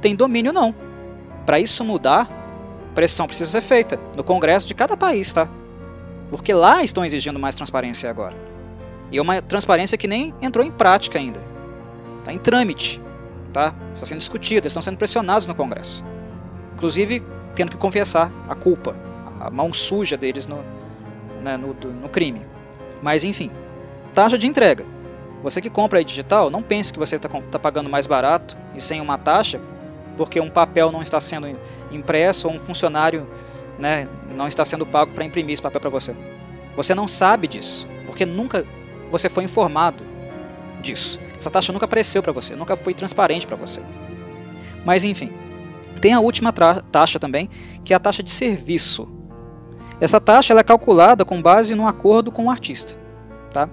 têm 0.00 0.14
domínio, 0.14 0.52
não. 0.52 0.74
Para 1.44 1.60
isso 1.60 1.84
mudar, 1.84 2.28
pressão 2.94 3.26
precisa 3.26 3.50
ser 3.50 3.60
feita 3.60 3.98
no 4.16 4.24
Congresso 4.24 4.66
de 4.66 4.74
cada 4.74 4.96
país, 4.96 5.32
tá? 5.32 5.48
Porque 6.30 6.52
lá 6.52 6.82
estão 6.82 7.04
exigindo 7.04 7.38
mais 7.38 7.54
transparência 7.54 8.08
agora. 8.08 8.34
E 9.10 9.18
é 9.18 9.22
uma 9.22 9.42
transparência 9.42 9.98
que 9.98 10.08
nem 10.08 10.34
entrou 10.40 10.64
em 10.64 10.70
prática 10.70 11.18
ainda. 11.18 11.40
Está 12.20 12.32
em 12.32 12.38
trâmite, 12.38 13.00
tá? 13.52 13.74
Está 13.94 14.06
sendo 14.06 14.18
discutida, 14.18 14.66
estão 14.66 14.82
sendo 14.82 14.96
pressionados 14.96 15.46
no 15.46 15.54
Congresso. 15.54 16.04
Inclusive, 16.74 17.22
tendo 17.54 17.70
que 17.70 17.76
confessar 17.76 18.32
a 18.48 18.54
culpa, 18.54 18.96
a 19.40 19.50
mão 19.50 19.72
suja 19.72 20.16
deles 20.16 20.46
no, 20.46 20.64
né, 21.42 21.56
no, 21.56 21.74
no 21.74 22.08
crime. 22.08 22.40
Mas 23.02 23.22
enfim, 23.22 23.50
taxa 24.14 24.38
de 24.38 24.46
entrega. 24.46 24.84
Você 25.42 25.60
que 25.60 25.68
compra 25.68 25.98
aí 25.98 26.04
digital, 26.04 26.48
não 26.48 26.62
pense 26.62 26.92
que 26.92 26.98
você 26.98 27.16
está 27.16 27.28
tá 27.28 27.58
pagando 27.58 27.90
mais 27.90 28.06
barato 28.06 28.56
e 28.74 28.80
sem 28.80 29.00
uma 29.00 29.18
taxa, 29.18 29.60
porque 30.16 30.40
um 30.40 30.50
papel 30.50 30.90
não 30.92 31.02
está 31.02 31.18
sendo 31.20 31.48
impresso 31.90 32.48
ou 32.48 32.54
um 32.54 32.60
funcionário 32.60 33.26
né, 33.78 34.08
não 34.34 34.46
está 34.46 34.64
sendo 34.64 34.86
pago 34.86 35.12
para 35.12 35.24
imprimir 35.24 35.52
esse 35.52 35.62
papel 35.62 35.80
para 35.80 35.90
você. 35.90 36.14
Você 36.76 36.94
não 36.94 37.06
sabe 37.06 37.46
disso, 37.46 37.88
porque 38.06 38.24
nunca 38.24 38.64
você 39.10 39.28
foi 39.28 39.44
informado 39.44 40.04
disso. 40.80 41.18
Essa 41.36 41.50
taxa 41.50 41.72
nunca 41.72 41.84
apareceu 41.84 42.22
para 42.22 42.32
você, 42.32 42.54
nunca 42.54 42.76
foi 42.76 42.94
transparente 42.94 43.46
para 43.46 43.56
você. 43.56 43.82
Mas 44.84 45.04
enfim, 45.04 45.32
tem 46.00 46.12
a 46.12 46.20
última 46.20 46.52
taxa 46.52 47.18
também, 47.18 47.48
que 47.84 47.92
é 47.92 47.96
a 47.96 48.00
taxa 48.00 48.22
de 48.22 48.30
serviço. 48.30 49.08
Essa 50.00 50.20
taxa 50.20 50.52
é 50.58 50.62
calculada 50.62 51.24
com 51.24 51.40
base 51.40 51.74
no 51.74 51.86
acordo 51.86 52.30
com 52.30 52.46
o 52.46 52.50
artista. 52.50 52.98
Tá? 53.52 53.68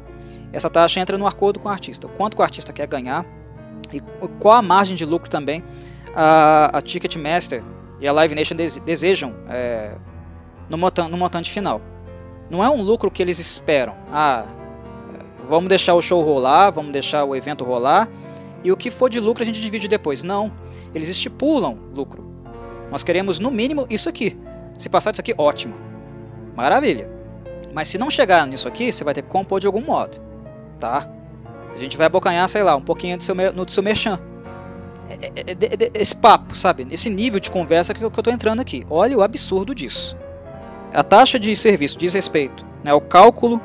Essa 0.53 0.69
taxa 0.69 0.99
entra 0.99 1.17
no 1.17 1.25
acordo 1.25 1.59
com 1.59 1.67
o 1.67 1.71
artista. 1.71 2.07
Quanto 2.07 2.37
o 2.37 2.43
artista 2.43 2.71
quer 2.71 2.87
ganhar 2.87 3.25
e 3.91 3.99
qual 4.39 4.53
a 4.53 4.61
margem 4.61 4.95
de 4.95 5.05
lucro 5.05 5.29
também 5.29 5.63
a, 6.15 6.77
a 6.77 6.81
Ticketmaster 6.81 7.63
e 7.99 8.07
a 8.07 8.11
Live 8.11 8.35
Nation 8.35 8.55
desejam 8.85 9.33
é, 9.49 9.93
no, 10.69 10.77
montante, 10.77 11.11
no 11.11 11.17
montante 11.17 11.51
final. 11.51 11.81
Não 12.49 12.63
é 12.63 12.69
um 12.69 12.81
lucro 12.81 13.09
que 13.09 13.21
eles 13.21 13.39
esperam. 13.39 13.95
Ah, 14.11 14.45
vamos 15.47 15.69
deixar 15.69 15.93
o 15.93 16.01
show 16.01 16.21
rolar, 16.21 16.69
vamos 16.71 16.91
deixar 16.91 17.23
o 17.23 17.35
evento 17.35 17.63
rolar 17.63 18.09
e 18.63 18.71
o 18.71 18.77
que 18.77 18.91
for 18.91 19.09
de 19.09 19.19
lucro 19.19 19.43
a 19.43 19.45
gente 19.45 19.61
divide 19.61 19.87
depois. 19.87 20.23
Não, 20.23 20.51
eles 20.93 21.09
estipulam 21.09 21.77
lucro. 21.95 22.29
Nós 22.91 23.03
queremos 23.03 23.39
no 23.39 23.51
mínimo 23.51 23.85
isso 23.89 24.09
aqui. 24.09 24.37
Se 24.77 24.89
passar 24.89 25.11
disso 25.11 25.21
aqui, 25.21 25.33
ótimo. 25.37 25.75
Maravilha. 26.55 27.09
Mas 27.73 27.87
se 27.87 27.97
não 27.97 28.09
chegar 28.09 28.45
nisso 28.45 28.67
aqui, 28.67 28.91
você 28.91 29.03
vai 29.03 29.13
ter 29.13 29.21
que 29.21 29.29
compor 29.29 29.59
de 29.59 29.67
algum 29.67 29.81
modo 29.81 30.31
tá? 30.81 31.07
A 31.73 31.77
gente 31.77 31.95
vai 31.95 32.07
abocanhar, 32.07 32.49
sei 32.49 32.63
lá, 32.63 32.75
um 32.75 32.81
pouquinho 32.81 33.15
do 33.15 33.23
seu, 33.23 33.33
no 33.53 33.63
do 33.63 33.71
seu 33.71 33.81
merchan. 33.81 34.19
É, 35.21 35.27
é, 35.35 35.85
é, 35.85 35.91
esse 35.95 36.15
papo, 36.15 36.55
sabe? 36.55 36.87
Esse 36.91 37.09
nível 37.09 37.39
de 37.39 37.49
conversa 37.49 37.93
que 37.93 38.03
eu 38.03 38.07
estou 38.07 38.33
entrando 38.33 38.59
aqui. 38.59 38.85
Olha 38.89 39.17
o 39.17 39.21
absurdo 39.21 39.73
disso. 39.73 40.15
A 40.93 41.03
taxa 41.03 41.39
de 41.39 41.55
serviço 41.55 41.97
diz 41.97 42.13
respeito 42.13 42.65
né, 42.83 42.91
ao 42.91 43.01
cálculo, 43.01 43.61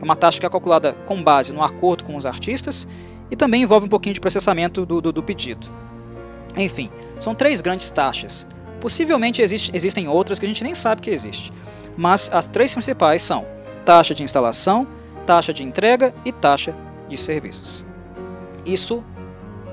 é 0.00 0.04
uma 0.04 0.16
taxa 0.16 0.38
que 0.38 0.46
é 0.46 0.48
calculada 0.48 0.92
com 1.06 1.22
base 1.22 1.52
no 1.52 1.62
acordo 1.62 2.04
com 2.04 2.16
os 2.16 2.26
artistas 2.26 2.88
e 3.30 3.36
também 3.36 3.62
envolve 3.62 3.86
um 3.86 3.88
pouquinho 3.88 4.14
de 4.14 4.20
processamento 4.20 4.84
do, 4.84 5.00
do, 5.00 5.12
do 5.12 5.22
pedido. 5.22 5.66
Enfim, 6.56 6.90
são 7.18 7.34
três 7.34 7.60
grandes 7.60 7.88
taxas. 7.90 8.46
Possivelmente 8.80 9.40
existe, 9.40 9.70
existem 9.74 10.08
outras 10.08 10.38
que 10.38 10.44
a 10.44 10.48
gente 10.48 10.64
nem 10.64 10.74
sabe 10.74 11.00
que 11.00 11.10
existe, 11.10 11.52
mas 11.96 12.30
as 12.32 12.46
três 12.46 12.74
principais 12.74 13.22
são 13.22 13.46
taxa 13.84 14.14
de 14.14 14.22
instalação, 14.22 14.86
taxa 15.26 15.52
de 15.52 15.64
entrega 15.64 16.14
e 16.24 16.32
taxa 16.32 16.74
de 17.08 17.16
serviços. 17.16 17.84
Isso 18.66 19.02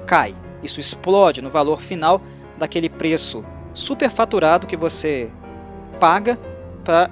cai, 0.05 0.33
isso 0.63 0.79
explode 0.79 1.41
no 1.41 1.49
valor 1.49 1.79
final 1.79 2.21
daquele 2.57 2.89
preço 2.89 3.43
superfaturado 3.73 4.67
que 4.67 4.75
você 4.75 5.31
paga 5.99 6.37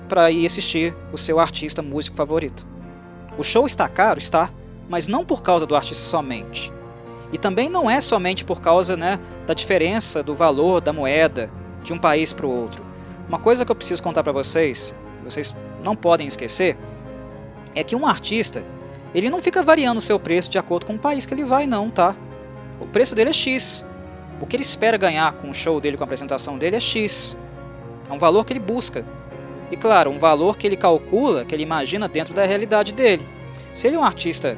para 0.07 0.31
ir 0.31 0.45
assistir 0.45 0.95
o 1.11 1.17
seu 1.17 1.39
artista 1.39 1.81
músico 1.81 2.17
favorito. 2.17 2.65
O 3.37 3.43
show 3.43 3.67
está 3.67 3.87
caro? 3.87 4.19
Está, 4.19 4.49
mas 4.89 5.07
não 5.07 5.25
por 5.25 5.41
causa 5.41 5.65
do 5.65 5.75
artista 5.75 6.03
somente. 6.03 6.71
E 7.31 7.37
também 7.37 7.69
não 7.69 7.89
é 7.89 7.99
somente 8.01 8.43
por 8.43 8.61
causa 8.61 8.95
né, 8.95 9.19
da 9.45 9.53
diferença 9.53 10.23
do 10.23 10.33
valor 10.33 10.81
da 10.81 10.93
moeda 10.93 11.51
de 11.83 11.93
um 11.93 11.97
país 11.97 12.33
para 12.33 12.47
o 12.47 12.51
outro. 12.51 12.83
Uma 13.27 13.37
coisa 13.37 13.65
que 13.65 13.71
eu 13.71 13.75
preciso 13.75 14.01
contar 14.01 14.23
para 14.23 14.31
vocês, 14.31 14.95
vocês 15.23 15.53
não 15.83 15.95
podem 15.95 16.25
esquecer, 16.25 16.77
é 17.75 17.83
que 17.83 17.95
um 17.95 18.07
artista, 18.07 18.63
ele 19.13 19.29
não 19.29 19.41
fica 19.41 19.61
variando 19.61 19.97
o 19.97 20.01
seu 20.01 20.19
preço 20.19 20.49
de 20.49 20.57
acordo 20.57 20.85
com 20.85 20.95
o 20.95 20.99
país 20.99 21.25
que 21.25 21.33
ele 21.33 21.43
vai, 21.43 21.67
não, 21.67 21.89
tá? 21.89 22.15
O 22.79 22.85
preço 22.85 23.15
dele 23.15 23.31
é 23.31 23.33
X. 23.33 23.85
O 24.39 24.45
que 24.45 24.55
ele 24.55 24.63
espera 24.63 24.97
ganhar 24.97 25.33
com 25.33 25.49
o 25.49 25.53
show 25.53 25.81
dele, 25.81 25.97
com 25.97 26.03
a 26.03 26.05
apresentação 26.05 26.57
dele, 26.57 26.75
é 26.75 26.79
X. 26.79 27.35
É 28.09 28.13
um 28.13 28.17
valor 28.17 28.45
que 28.45 28.53
ele 28.53 28.59
busca. 28.59 29.05
E 29.71 29.75
claro, 29.75 30.09
um 30.09 30.19
valor 30.19 30.57
que 30.57 30.65
ele 30.65 30.77
calcula, 30.77 31.43
que 31.43 31.53
ele 31.53 31.63
imagina 31.63 32.07
dentro 32.07 32.33
da 32.33 32.45
realidade 32.45 32.93
dele. 32.93 33.27
Se 33.73 33.87
ele 33.87 33.95
é 33.95 33.99
um 33.99 34.03
artista 34.03 34.57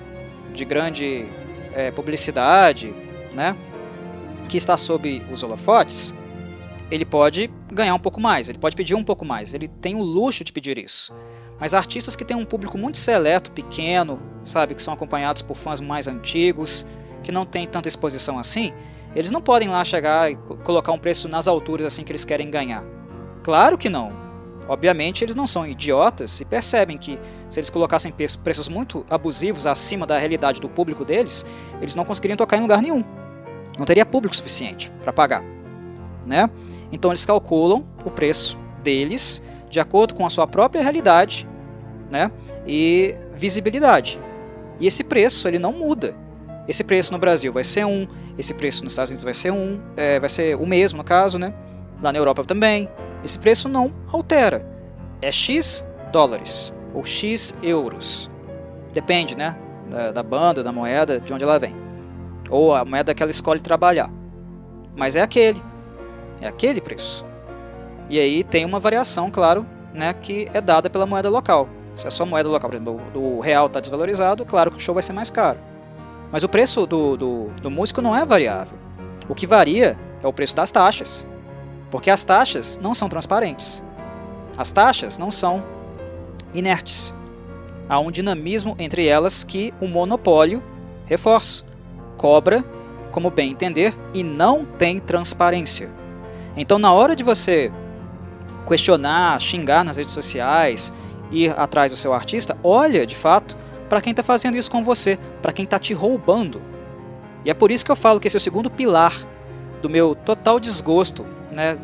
de 0.54 0.64
grande 0.66 1.26
é, 1.74 1.92
publicidade, 1.92 2.94
né, 3.34 3.56
que 4.48 4.58
está 4.58 4.78
sob 4.78 5.24
os 5.32 5.42
holofotes, 5.44 6.14
ele 6.92 7.06
pode 7.06 7.50
ganhar 7.72 7.94
um 7.94 8.00
pouco 8.00 8.20
mais, 8.20 8.50
ele 8.50 8.58
pode 8.58 8.76
pedir 8.76 8.96
um 8.96 9.04
pouco 9.04 9.24
mais, 9.24 9.54
ele 9.54 9.68
tem 9.68 9.96
o 9.96 10.02
luxo 10.02 10.44
de 10.44 10.52
pedir 10.52 10.78
isso. 10.78 11.14
Mas 11.60 11.74
artistas 11.74 12.16
que 12.16 12.24
têm 12.24 12.38
um 12.38 12.46
público 12.46 12.78
muito 12.78 12.98
seleto, 12.98 13.52
pequeno, 13.52 14.20
sabe, 14.44 14.74
que 14.74 14.82
são 14.82 14.94
acompanhados 14.94 15.42
por 15.42 15.58
fãs 15.58 15.82
mais 15.82 16.08
antigos, 16.08 16.86
que 17.24 17.32
não 17.32 17.46
têm 17.46 17.68
tanta 17.68 17.88
exposição 17.88 18.40
assim, 18.40 18.74
eles 19.16 19.32
não 19.32 19.42
podem 19.42 19.68
lá 19.68 19.84
chegar 19.84 20.32
e 20.32 20.36
colocar 20.64 20.92
um 20.92 21.00
preço 21.00 21.28
nas 21.28 21.48
alturas 21.48 21.88
assim 21.88 22.04
que 22.04 22.12
eles 22.12 22.26
querem 22.26 22.50
ganhar. 22.50 22.84
Claro 23.44 23.78
que 23.78 23.90
não. 23.90 24.12
Obviamente 24.68 25.24
eles 25.24 25.36
não 25.36 25.48
são 25.48 25.66
idiotas 25.66 26.40
e 26.42 26.46
percebem 26.46 26.98
que 26.98 27.20
se 27.48 27.60
eles 27.60 27.72
colocassem 27.72 28.12
preços 28.12 28.70
muito 28.70 29.04
abusivos 29.10 29.66
acima 29.66 30.06
da 30.06 30.18
realidade 30.18 30.62
do 30.62 30.70
público 30.70 31.04
deles, 31.04 31.44
eles 31.82 31.96
não 31.96 32.06
conseguiriam 32.06 32.38
tocar 32.38 32.58
em 32.58 32.62
lugar 32.62 32.82
nenhum. 32.82 33.04
Não 33.80 33.86
teria 33.86 34.06
público 34.06 34.36
suficiente 34.36 34.92
para 35.02 35.12
pagar, 35.12 35.44
né? 36.26 36.50
Então 36.92 37.10
eles 37.10 37.26
calculam 37.26 37.84
o 38.06 38.12
preço 38.12 38.58
deles 38.84 39.42
de 39.70 39.80
acordo 39.80 40.14
com 40.14 40.26
a 40.26 40.30
sua 40.30 40.46
própria 40.48 40.82
realidade 40.82 41.48
né, 42.10 42.32
e 42.68 43.16
visibilidade. 43.34 44.20
E 44.80 44.88
esse 44.88 45.04
preço 45.04 45.48
ele 45.48 45.60
não 45.60 45.72
muda. 45.72 46.16
Esse 46.70 46.84
preço 46.84 47.12
no 47.12 47.18
Brasil 47.18 47.52
vai 47.52 47.64
ser 47.64 47.84
um, 47.84 48.08
esse 48.38 48.54
preço 48.54 48.84
nos 48.84 48.92
Estados 48.92 49.10
Unidos 49.10 49.24
vai 49.24 49.34
ser 49.34 49.52
um, 49.52 49.80
é, 49.98 50.20
vai 50.20 50.30
ser 50.30 50.56
o 50.56 50.68
mesmo 50.68 51.00
no 51.00 51.04
caso, 51.04 51.40
né? 51.40 51.52
Lá 52.00 52.14
na 52.14 52.20
Europa 52.20 52.46
também. 52.46 52.88
Esse 53.24 53.40
preço 53.40 53.68
não 53.68 53.92
altera. 54.14 54.64
É 55.20 55.32
X 55.32 55.84
dólares 56.12 56.72
ou 56.94 57.04
X 57.04 57.56
euros. 57.64 58.30
Depende, 58.94 59.36
né? 59.36 59.58
Da, 59.90 60.12
da 60.12 60.22
banda, 60.22 60.64
da 60.64 60.72
moeda, 60.72 61.20
de 61.20 61.34
onde 61.34 61.44
ela 61.44 61.58
vem. 61.58 61.76
Ou 62.52 62.76
a 62.76 62.86
moeda 62.86 63.16
que 63.16 63.24
ela 63.24 63.32
escolhe 63.32 63.60
trabalhar. 63.60 64.12
Mas 64.96 65.16
é 65.16 65.22
aquele. 65.22 65.60
É 66.40 66.48
aquele 66.48 66.80
preço. 66.80 67.26
E 68.08 68.20
aí 68.20 68.44
tem 68.44 68.64
uma 68.64 68.80
variação, 68.80 69.32
claro, 69.32 69.66
né, 69.92 70.14
que 70.14 70.48
é 70.54 70.62
dada 70.62 70.88
pela 70.88 71.08
moeda 71.08 71.32
local. 71.32 71.68
Se 71.96 72.08
a 72.08 72.12
sua 72.12 72.28
moeda 72.28 72.48
local, 72.48 72.70
por 72.70 72.76
exemplo, 72.76 73.12
do 73.12 73.40
real 73.40 73.66
está 73.66 73.80
desvalorizado, 73.80 74.46
claro 74.46 74.70
que 74.70 74.78
o 74.78 74.80
show 74.80 74.94
vai 74.94 75.02
ser 75.02 75.14
mais 75.14 75.32
caro. 75.32 75.58
Mas 76.32 76.44
o 76.44 76.50
preço 76.50 76.86
do, 76.86 77.18
do, 77.18 77.48
do 77.62 77.72
músico 77.72 78.02
não 78.02 78.16
é 78.16 78.26
variável. 78.26 78.78
O 79.28 79.36
que 79.36 79.48
varia 79.48 79.98
é 80.24 80.28
o 80.28 80.34
preço 80.34 80.56
das 80.56 80.72
taxas. 80.72 81.28
Porque 81.90 82.10
as 82.10 82.24
taxas 82.24 82.80
não 82.82 82.94
são 82.94 83.10
transparentes. 83.10 83.84
As 84.58 84.72
taxas 84.72 85.18
não 85.18 85.32
são 85.32 85.64
inertes. 86.54 87.14
Há 87.88 88.00
um 88.00 88.12
dinamismo 88.12 88.76
entre 88.78 89.08
elas 89.08 89.44
que 89.44 89.74
o 89.82 89.88
monopólio, 89.88 90.62
reforça, 91.06 91.64
cobra 92.18 92.64
como 93.12 93.32
bem 93.32 93.52
entender 93.52 93.96
e 94.14 94.24
não 94.24 94.66
tem 94.66 95.00
transparência. 95.00 95.90
Então, 96.56 96.78
na 96.78 96.94
hora 96.94 97.16
de 97.16 97.24
você 97.24 97.72
questionar, 98.68 99.42
xingar 99.42 99.84
nas 99.84 99.98
redes 99.98 100.14
sociais, 100.14 100.94
ir 101.32 101.54
atrás 101.58 101.92
do 101.92 101.98
seu 101.98 102.14
artista, 102.14 102.56
olha 102.64 103.06
de 103.06 103.16
fato 103.16 103.58
para 103.90 104.02
quem 104.02 104.12
está 104.12 104.24
fazendo 104.24 104.56
isso 104.56 104.70
com 104.70 104.84
você, 104.84 105.18
para 105.42 105.52
quem 105.52 105.66
está 105.66 105.80
te 105.80 105.94
roubando. 105.94 106.62
E 107.44 107.50
é 107.50 107.54
por 107.54 107.72
isso 107.72 107.84
que 107.84 107.92
eu 107.92 107.96
falo 107.96 108.20
que 108.20 108.28
esse 108.28 108.38
é 108.38 108.40
o 108.40 108.42
segundo 108.42 108.70
pilar 108.70 109.14
do 109.82 109.90
meu 109.90 110.14
total 110.14 110.60
desgosto 110.60 111.26
né, 111.52 111.78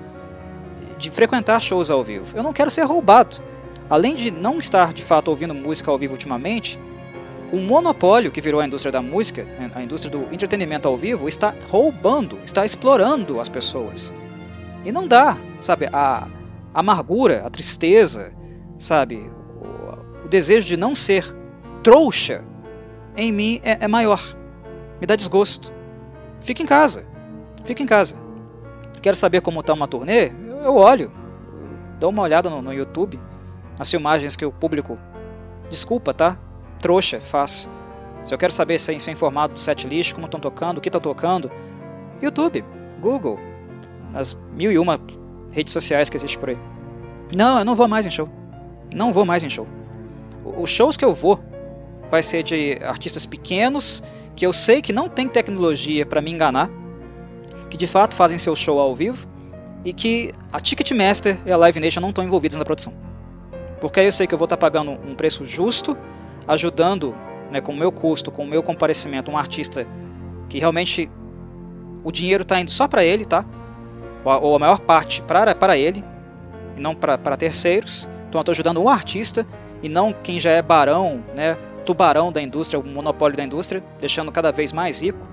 de 0.97 1.09
frequentar 1.09 1.61
shows 1.61 1.89
ao 1.89 2.03
vivo. 2.03 2.37
Eu 2.37 2.43
não 2.43 2.53
quero 2.53 2.69
ser 2.69 2.83
roubado. 2.83 3.37
Além 3.89 4.15
de 4.15 4.31
não 4.31 4.59
estar 4.59 4.93
de 4.93 5.03
fato 5.03 5.29
ouvindo 5.29 5.53
música 5.53 5.91
ao 5.91 5.97
vivo 5.97 6.13
ultimamente, 6.13 6.79
o 7.51 7.57
monopólio 7.57 8.31
que 8.31 8.41
virou 8.41 8.59
a 8.59 8.65
indústria 8.65 8.91
da 8.91 9.01
música, 9.01 9.45
a 9.73 9.81
indústria 9.81 10.11
do 10.11 10.33
entretenimento 10.33 10.87
ao 10.87 10.97
vivo, 10.97 11.27
está 11.27 11.53
roubando, 11.69 12.37
está 12.43 12.65
explorando 12.65 13.39
as 13.39 13.47
pessoas. 13.47 14.13
E 14.83 14.91
não 14.91 15.07
dá, 15.07 15.37
sabe? 15.59 15.87
A, 15.93 16.27
amargura, 16.73 17.43
a 17.45 17.49
tristeza, 17.49 18.33
sabe? 18.77 19.31
O, 19.61 20.27
desejo 20.27 20.65
de 20.67 20.75
não 20.75 20.93
ser 20.93 21.23
trouxa 21.85 22.43
em 23.15 23.31
mim 23.31 23.61
é, 23.63 23.85
é 23.85 23.87
maior. 23.87 24.19
Me 24.99 25.05
dá 25.05 25.15
desgosto. 25.15 25.71
Fica 26.39 26.63
em 26.63 26.65
casa. 26.65 27.05
Fica 27.63 27.83
em 27.83 27.85
casa. 27.85 28.15
Quero 29.03 29.15
saber 29.15 29.41
como 29.41 29.59
está 29.59 29.71
uma 29.71 29.87
turnê? 29.87 30.31
Eu, 30.47 30.57
eu 30.63 30.75
olho. 30.75 31.11
Dou 31.99 32.09
uma 32.09 32.23
olhada 32.23 32.49
no, 32.49 32.59
no 32.59 32.73
YouTube. 32.73 33.19
Nas 33.77 33.91
filmagens 33.91 34.35
que 34.35 34.43
o 34.43 34.51
público. 34.51 34.97
Desculpa, 35.69 36.11
tá? 36.11 36.39
Trouxa, 36.81 37.21
faz. 37.21 37.69
Se 38.25 38.33
eu 38.33 38.37
quero 38.39 38.51
saber 38.51 38.79
se 38.79 38.91
é 38.91 39.11
informado 39.11 39.53
do 39.53 39.59
set 39.59 39.87
list, 39.87 40.13
como 40.13 40.25
estão 40.25 40.39
tocando, 40.39 40.79
o 40.79 40.81
que 40.81 40.89
está 40.89 40.99
tocando, 40.99 41.51
YouTube, 42.19 42.65
Google, 42.99 43.39
as 44.11 44.35
mil 44.53 44.71
e 44.71 44.79
uma 44.79 44.99
redes 45.51 45.71
sociais 45.71 46.09
que 46.09 46.17
existem 46.17 46.39
por 46.39 46.49
aí. 46.49 46.57
Não, 47.35 47.59
eu 47.59 47.65
não 47.65 47.75
vou 47.75 47.87
mais 47.87 48.07
em 48.07 48.09
show. 48.09 48.27
Não 48.91 49.13
vou 49.13 49.23
mais 49.23 49.43
em 49.43 49.49
show. 49.51 49.67
Os 50.43 50.71
shows 50.71 50.97
que 50.97 51.05
eu 51.05 51.13
vou 51.13 51.39
vai 52.09 52.23
ser 52.23 52.43
de 52.43 52.77
artistas 52.83 53.25
pequenos, 53.25 54.03
que 54.35 54.45
eu 54.45 54.53
sei 54.53 54.81
que 54.81 54.93
não 54.93 55.09
tem 55.09 55.27
tecnologia 55.27 56.05
para 56.05 56.21
me 56.21 56.31
enganar, 56.31 56.69
que 57.69 57.77
de 57.77 57.87
fato 57.87 58.15
fazem 58.15 58.37
seu 58.37 58.55
show 58.55 58.79
ao 58.79 58.95
vivo, 58.95 59.27
e 59.83 59.93
que 59.93 60.31
a 60.51 60.59
Ticketmaster 60.59 61.37
e 61.45 61.51
a 61.51 61.57
Live 61.57 61.79
Nation 61.79 62.01
não 62.01 62.09
estão 62.09 62.23
envolvidas 62.23 62.57
na 62.57 62.65
produção. 62.65 62.93
Porque 63.79 63.99
aí 63.99 64.05
eu 64.07 64.11
sei 64.11 64.25
que 64.25 64.33
eu 64.33 64.37
vou 64.37 64.45
estar 64.45 64.57
tá 64.57 64.61
pagando 64.61 64.91
um 64.91 65.15
preço 65.15 65.45
justo, 65.45 65.95
ajudando 66.47 67.15
né, 67.51 67.61
com 67.61 67.71
o 67.71 67.75
meu 67.75 67.91
custo, 67.91 68.31
com 68.31 68.43
o 68.43 68.47
meu 68.47 68.63
comparecimento, 68.63 69.29
um 69.29 69.37
artista 69.37 69.85
que 70.49 70.59
realmente 70.59 71.09
o 72.03 72.11
dinheiro 72.11 72.41
está 72.41 72.59
indo 72.59 72.71
só 72.71 72.87
para 72.87 73.03
ele, 73.03 73.25
tá? 73.25 73.45
Ou 74.23 74.55
a 74.55 74.59
maior 74.59 74.79
parte 74.79 75.21
para, 75.21 75.53
para 75.53 75.77
ele, 75.77 76.03
e 76.75 76.79
não 76.79 76.95
para 76.95 77.37
terceiros. 77.37 78.09
Então 78.27 78.39
eu 78.39 78.41
estou 78.41 78.51
ajudando 78.53 78.81
o 78.81 78.89
artista 78.89 79.45
e 79.83 79.89
não 79.89 80.11
quem 80.11 80.39
já 80.39 80.51
é 80.51 80.61
barão, 80.61 81.23
né, 81.37 81.57
tubarão 81.85 82.31
da 82.31 82.41
indústria, 82.41 82.79
o 82.79 82.85
monopólio 82.85 83.37
da 83.37 83.43
indústria, 83.43 83.83
deixando 83.99 84.31
cada 84.31 84.51
vez 84.51 84.71
mais 84.71 85.01
rico. 85.01 85.27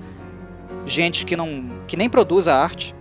Gente 0.84 1.24
que, 1.24 1.36
não, 1.36 1.70
que 1.86 1.96
nem 1.96 2.08
produz 2.08 2.46
a 2.48 2.60
arte. 2.60 2.94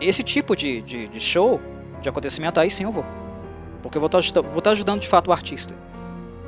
Esse 0.00 0.22
tipo 0.22 0.54
de, 0.54 0.82
de, 0.82 1.08
de 1.08 1.20
show, 1.20 1.60
de 2.00 2.08
acontecimento, 2.08 2.60
aí 2.60 2.70
sim 2.70 2.84
eu 2.84 2.92
vou. 2.92 3.04
Porque 3.82 3.98
eu 3.98 4.00
vou 4.00 4.06
estar 4.06 4.42
tá, 4.42 4.60
tá 4.60 4.70
ajudando 4.70 5.00
de 5.00 5.08
fato 5.08 5.28
o 5.28 5.32
artista. 5.32 5.74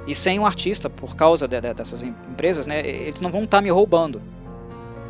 E 0.06 0.14
sem 0.14 0.38
o 0.38 0.46
artista, 0.46 0.88
por 0.88 1.16
causa 1.16 1.46
de, 1.46 1.60
de, 1.60 1.74
dessas 1.74 2.02
empresas, 2.02 2.66
né, 2.66 2.80
eles 2.80 3.20
não 3.20 3.30
vão 3.30 3.44
estar 3.44 3.58
tá 3.58 3.62
me 3.62 3.70
roubando. 3.70 4.22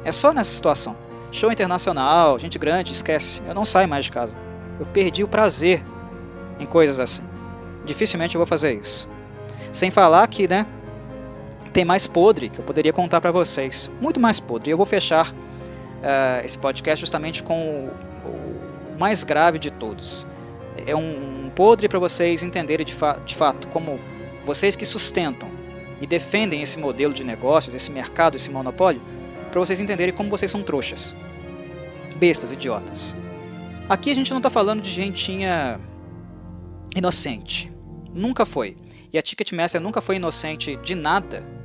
É 0.05 0.13
só 0.13 0.33
nessa 0.33 0.51
situação. 0.51 0.97
Show 1.31 1.53
internacional, 1.53 2.39
gente 2.39 2.59
grande, 2.59 2.93
esquece. 2.93 3.43
Eu 3.47 3.55
não 3.55 3.65
saio 3.65 3.89
mais 3.89 4.05
de 4.05 4.13
casa. 4.13 4.37
Eu 4.79 4.87
perdi 4.87 5.23
o 5.23 5.29
prazer 5.29 5.85
em 6.59 6.67
coisas 6.67 6.99
assim. 7.01 7.23
Dificilmente 7.85 8.35
eu 8.35 8.39
vou 8.39 8.47
fazer 8.47 8.75
isso. 8.75 9.09
Sem 9.73 9.91
falar 9.91 10.27
que, 10.29 10.49
né, 10.49 10.67
tem 11.79 11.85
mais 11.85 12.09
podre 12.09 12.49
que 12.49 12.59
eu 12.59 12.65
poderia 12.65 12.93
contar 12.93 13.21
para 13.21 13.31
vocês. 13.31 13.89
Muito 14.01 14.19
mais 14.19 14.41
podre. 14.41 14.69
Eu 14.69 14.77
vou 14.77 14.85
fechar 14.85 15.31
uh, 15.31 16.45
esse 16.45 16.59
podcast 16.59 16.99
justamente 16.99 17.41
com 17.41 17.89
o, 18.25 18.29
o, 18.29 18.99
mais 18.99 19.23
grave 19.23 19.61
de 19.61 19.71
todos. 19.71 20.27
É 20.85 20.97
um, 20.97 21.45
um 21.45 21.51
podre 21.51 21.89
para 21.89 22.01
vocês 22.01 22.43
entenderem 22.43 22.85
de, 22.85 22.93
fa 22.93 23.21
de 23.25 23.37
fato 23.37 23.69
como 23.69 24.01
vocês 24.45 24.75
que 24.75 24.85
sustentam 24.85 25.49
e 26.01 26.07
defendem 26.07 26.63
esse 26.63 26.81
modelo 26.81 27.15
de 27.15 27.23
negócios, 27.23 27.77
esse 27.77 27.93
mercado, 27.93 28.35
esse 28.35 28.51
monopólio, 28.51 29.01
para 29.49 29.61
vocês 29.61 29.79
entenderem 29.79 30.13
como 30.13 30.29
vocês 30.29 30.51
são 30.51 30.65
trouxas. 30.65 31.15
Bestas, 32.17 32.51
idiotas. 32.51 33.15
Aqui 33.89 34.11
a 34.11 34.15
gente 34.17 34.33
não 34.33 34.39
está 34.39 34.51
falando 34.51 34.83
de 34.83 34.91
gentinha 34.91 35.79
inocente. 36.97 37.73
Nunca 38.13 38.45
foi. 38.45 38.77
E 39.13 39.17
a 39.17 39.23
Ticketmaster 39.23 39.81
nunca 39.81 40.01
foi 40.01 40.17
inocente 40.17 40.75
de 40.83 40.97
nada 40.97 41.57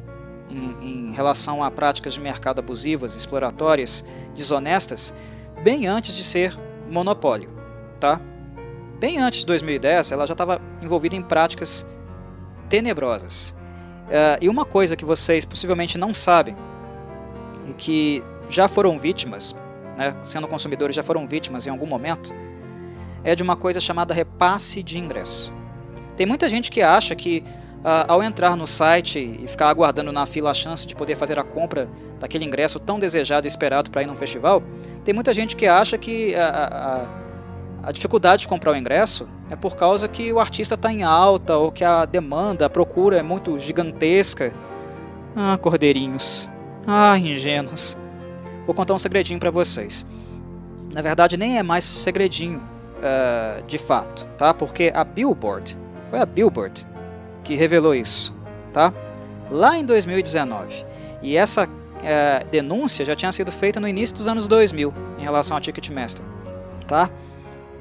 em, 0.54 1.10
em 1.10 1.14
relação 1.14 1.64
a 1.64 1.72
práticas 1.72 2.14
de 2.14 2.20
mercado 2.20 2.60
abusivas, 2.60 3.16
exploratórias, 3.16 4.06
desonestas, 4.36 5.14
bem 5.64 5.88
antes 5.88 6.16
de 6.16 6.24
ser 6.24 6.58
monopólio, 6.90 7.50
tá? 8.00 8.22
Bem 9.00 9.18
antes 9.18 9.40
de 9.40 9.46
2010, 9.46 10.12
ela 10.12 10.26
já 10.26 10.34
estava 10.34 10.62
envolvida 10.82 11.16
em 11.16 11.22
práticas 11.22 11.86
tenebrosas. 12.70 13.56
Uh, 14.08 14.38
e 14.42 14.50
uma 14.50 14.66
coisa 14.66 14.96
que 14.96 15.06
vocês 15.06 15.46
possivelmente 15.46 15.98
não 15.98 16.14
sabem 16.14 16.56
e 17.68 17.74
que 17.74 18.24
já 18.50 18.68
foram 18.68 19.00
vítimas, 19.00 19.56
né, 19.98 20.16
sendo 20.24 20.48
consumidores 20.48 20.96
já 20.96 21.04
foram 21.04 21.26
vítimas 21.26 21.66
em 21.66 21.70
algum 21.70 21.86
momento, 21.86 22.34
é 23.24 23.36
de 23.36 23.42
uma 23.42 23.56
coisa 23.56 23.80
chamada 23.80 24.14
repasse 24.14 24.84
de 24.84 25.00
ingresso. 25.00 25.54
Tem 26.16 26.26
muita 26.26 26.48
gente 26.50 26.70
que 26.70 26.82
acha 26.82 27.16
que 27.16 27.44
ao 27.84 28.24
entrar 28.24 28.56
no 28.56 28.66
site 28.66 29.20
e 29.44 29.48
ficar 29.48 29.68
aguardando 29.68 30.12
na 30.12 30.26
fila 30.26 30.52
a 30.52 30.54
chance 30.54 30.88
de 30.88 30.96
poder 30.96 31.16
fazer 31.16 31.38
a 31.38 31.44
compra 31.44 31.90
daquele 32.20 32.46
ingresso 32.46 32.80
tão 32.80 32.98
desejado 32.98 33.46
e 33.46 33.50
esperado 33.50 33.92
para 33.92 34.02
ir 34.02 34.06
num 34.06 34.16
festival, 34.16 34.64
tem 35.04 35.14
muita 35.14 35.34
gente 35.34 35.56
que 35.56 35.68
acha 35.68 35.98
que 35.98 36.34
a, 36.36 37.08
a, 37.84 37.90
a 37.90 37.92
dificuldade 37.92 38.44
de 38.44 38.48
comprar 38.48 38.72
o 38.72 38.76
ingresso 38.76 39.28
é 39.50 39.56
por 39.56 39.76
causa 39.76 40.08
que 40.08 40.32
o 40.32 40.40
artista 40.40 40.76
está 40.76 40.92
em 40.92 41.04
alta 41.04 41.58
ou 41.58 41.72
que 41.72 41.84
a 41.84 42.06
demanda, 42.06 42.66
a 42.66 42.70
procura 42.70 43.18
é 43.18 43.24
muito 43.24 43.60
gigantesca. 43.60 44.54
Ah, 45.36 45.58
cordeirinhos. 45.62 46.50
Ah, 46.88 47.18
ingênuos. 47.18 47.98
Vou 48.66 48.74
contar 48.74 48.94
um 48.94 49.00
segredinho 49.00 49.40
para 49.40 49.52
vocês. 49.52 50.06
Na 50.92 51.02
verdade, 51.02 51.36
nem 51.36 51.58
é 51.58 51.64
mais 51.64 51.84
segredinho 51.84 52.60
uh, 52.60 53.64
de 53.66 53.78
fato, 53.78 54.26
tá? 54.38 54.54
Porque 54.54 54.92
a 54.96 55.04
Billboard, 55.04 55.78
foi 56.10 56.20
a 56.20 56.26
Billboard 56.26 56.93
que 57.44 57.56
revelou 57.56 57.94
isso, 57.94 58.34
tá? 58.72 58.94
Lá 59.52 59.78
em 59.78 59.86
2019. 59.86 60.86
E 61.22 61.36
essa 61.38 61.68
é, 62.02 62.46
denúncia 62.50 63.06
já 63.06 63.16
tinha 63.16 63.32
sido 63.32 63.52
feita 63.52 63.80
no 63.80 63.88
início 63.88 64.16
dos 64.16 64.28
anos 64.28 64.48
2000 64.48 64.94
em 65.18 65.24
relação 65.24 65.56
ao 65.56 65.62
Ticketmaster, 65.62 66.26
tá? 66.88 67.10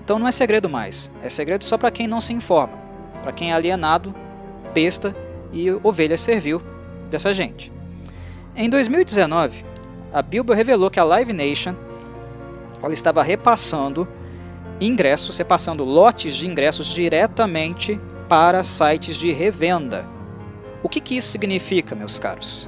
Então 0.04 0.18
não 0.18 0.28
é 0.28 0.32
segredo 0.32 0.68
mais. 0.68 1.10
É 1.22 1.28
segredo 1.28 1.64
só 1.64 1.78
para 1.78 1.90
quem 1.90 2.06
não 2.06 2.20
se 2.20 2.32
informa, 2.32 2.74
para 3.22 3.32
quem 3.32 3.52
é 3.52 3.54
alienado, 3.54 4.14
besta 4.74 5.14
e 5.52 5.70
ovelha 5.70 6.18
servil 6.18 6.62
dessa 7.10 7.32
gente. 7.32 7.72
Em 8.56 8.68
2019, 8.68 9.64
a 10.12 10.22
Billboard 10.22 10.58
revelou 10.58 10.90
que 10.90 11.00
a 11.00 11.04
Live 11.04 11.32
Nation 11.32 11.74
ela 12.82 12.92
estava 12.92 13.22
repassando 13.22 14.08
ingressos, 14.80 15.38
repassando 15.38 15.84
lotes 15.84 16.34
de 16.34 16.48
ingressos 16.48 16.86
diretamente 16.86 18.00
para 18.32 18.64
sites 18.64 19.18
de 19.18 19.30
revenda. 19.30 20.06
O 20.82 20.88
que, 20.88 21.02
que 21.02 21.18
isso 21.18 21.28
significa, 21.28 21.94
meus 21.94 22.18
caros? 22.18 22.66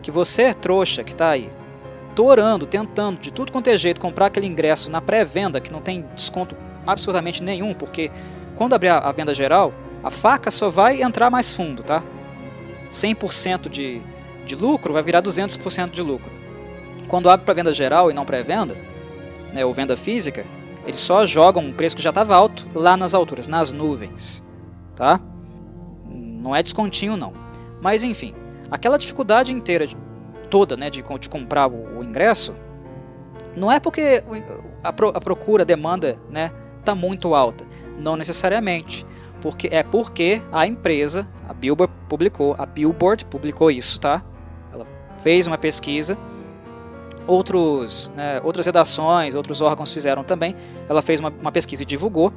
Que 0.00 0.12
você 0.12 0.42
é 0.42 0.54
trouxa 0.54 1.02
que 1.02 1.10
está 1.10 1.30
aí, 1.30 1.50
torando, 2.14 2.68
tentando 2.68 3.18
de 3.18 3.32
tudo 3.32 3.50
quanto 3.50 3.66
é 3.66 3.76
jeito 3.76 4.00
comprar 4.00 4.26
aquele 4.26 4.46
ingresso 4.46 4.92
na 4.92 5.00
pré-venda 5.00 5.60
que 5.60 5.72
não 5.72 5.80
tem 5.80 6.04
desconto 6.14 6.56
absolutamente 6.86 7.42
nenhum, 7.42 7.74
porque 7.74 8.12
quando 8.54 8.74
abrir 8.74 8.90
a 8.90 9.10
venda 9.10 9.34
geral, 9.34 9.74
a 10.04 10.10
faca 10.10 10.52
só 10.52 10.70
vai 10.70 11.02
entrar 11.02 11.30
mais 11.30 11.52
fundo, 11.52 11.82
tá? 11.82 12.00
100% 12.88 13.68
de, 13.68 14.00
de 14.46 14.54
lucro 14.54 14.92
vai 14.92 15.02
virar 15.02 15.20
200% 15.20 15.90
de 15.90 16.00
lucro. 16.00 16.30
Quando 17.08 17.28
abre 17.28 17.44
para 17.44 17.54
venda 17.54 17.74
geral 17.74 18.08
e 18.08 18.14
não 18.14 18.24
pré-venda, 18.24 18.76
né, 19.52 19.64
ou 19.64 19.74
venda 19.74 19.96
física, 19.96 20.46
eles 20.86 21.00
só 21.00 21.26
jogam 21.26 21.64
um 21.64 21.72
preço 21.72 21.96
que 21.96 22.02
já 22.02 22.10
estava 22.10 22.36
alto 22.36 22.68
lá 22.72 22.96
nas 22.96 23.14
alturas, 23.14 23.48
nas 23.48 23.72
nuvens 23.72 24.44
tá? 25.02 25.20
Não 26.08 26.54
é 26.54 26.62
descontinho 26.62 27.16
não. 27.16 27.32
Mas 27.80 28.04
enfim, 28.04 28.36
aquela 28.70 28.96
dificuldade 28.96 29.52
inteira 29.52 29.88
toda, 30.48 30.76
né, 30.76 30.88
de, 30.88 31.02
de 31.02 31.28
comprar 31.28 31.68
o, 31.68 31.98
o, 31.98 32.04
ingresso, 32.04 32.54
não 33.56 33.70
é 33.70 33.80
porque 33.80 34.22
a, 34.84 34.92
pro, 34.92 35.08
a 35.08 35.20
procura, 35.20 35.64
a 35.64 35.66
demanda, 35.66 36.16
né, 36.30 36.52
tá 36.84 36.94
muito 36.94 37.34
alta, 37.34 37.64
não 37.98 38.14
necessariamente, 38.14 39.04
porque 39.40 39.68
é 39.72 39.82
porque 39.82 40.40
a 40.52 40.68
empresa, 40.68 41.26
a 41.48 41.52
Billboard 41.52 41.92
publicou, 42.08 42.54
a 42.56 42.64
Billboard 42.64 43.24
publicou 43.24 43.72
isso, 43.72 43.98
tá? 43.98 44.22
Ela 44.72 44.86
fez 45.20 45.48
uma 45.48 45.58
pesquisa 45.58 46.16
outros, 47.26 48.12
né, 48.16 48.40
outras 48.44 48.66
redações, 48.66 49.34
outros 49.34 49.60
órgãos 49.60 49.92
fizeram 49.92 50.22
também. 50.22 50.54
Ela 50.88 51.02
fez 51.02 51.18
uma, 51.18 51.30
uma 51.40 51.50
pesquisa 51.50 51.82
e 51.82 51.86
divulgou 51.86 52.32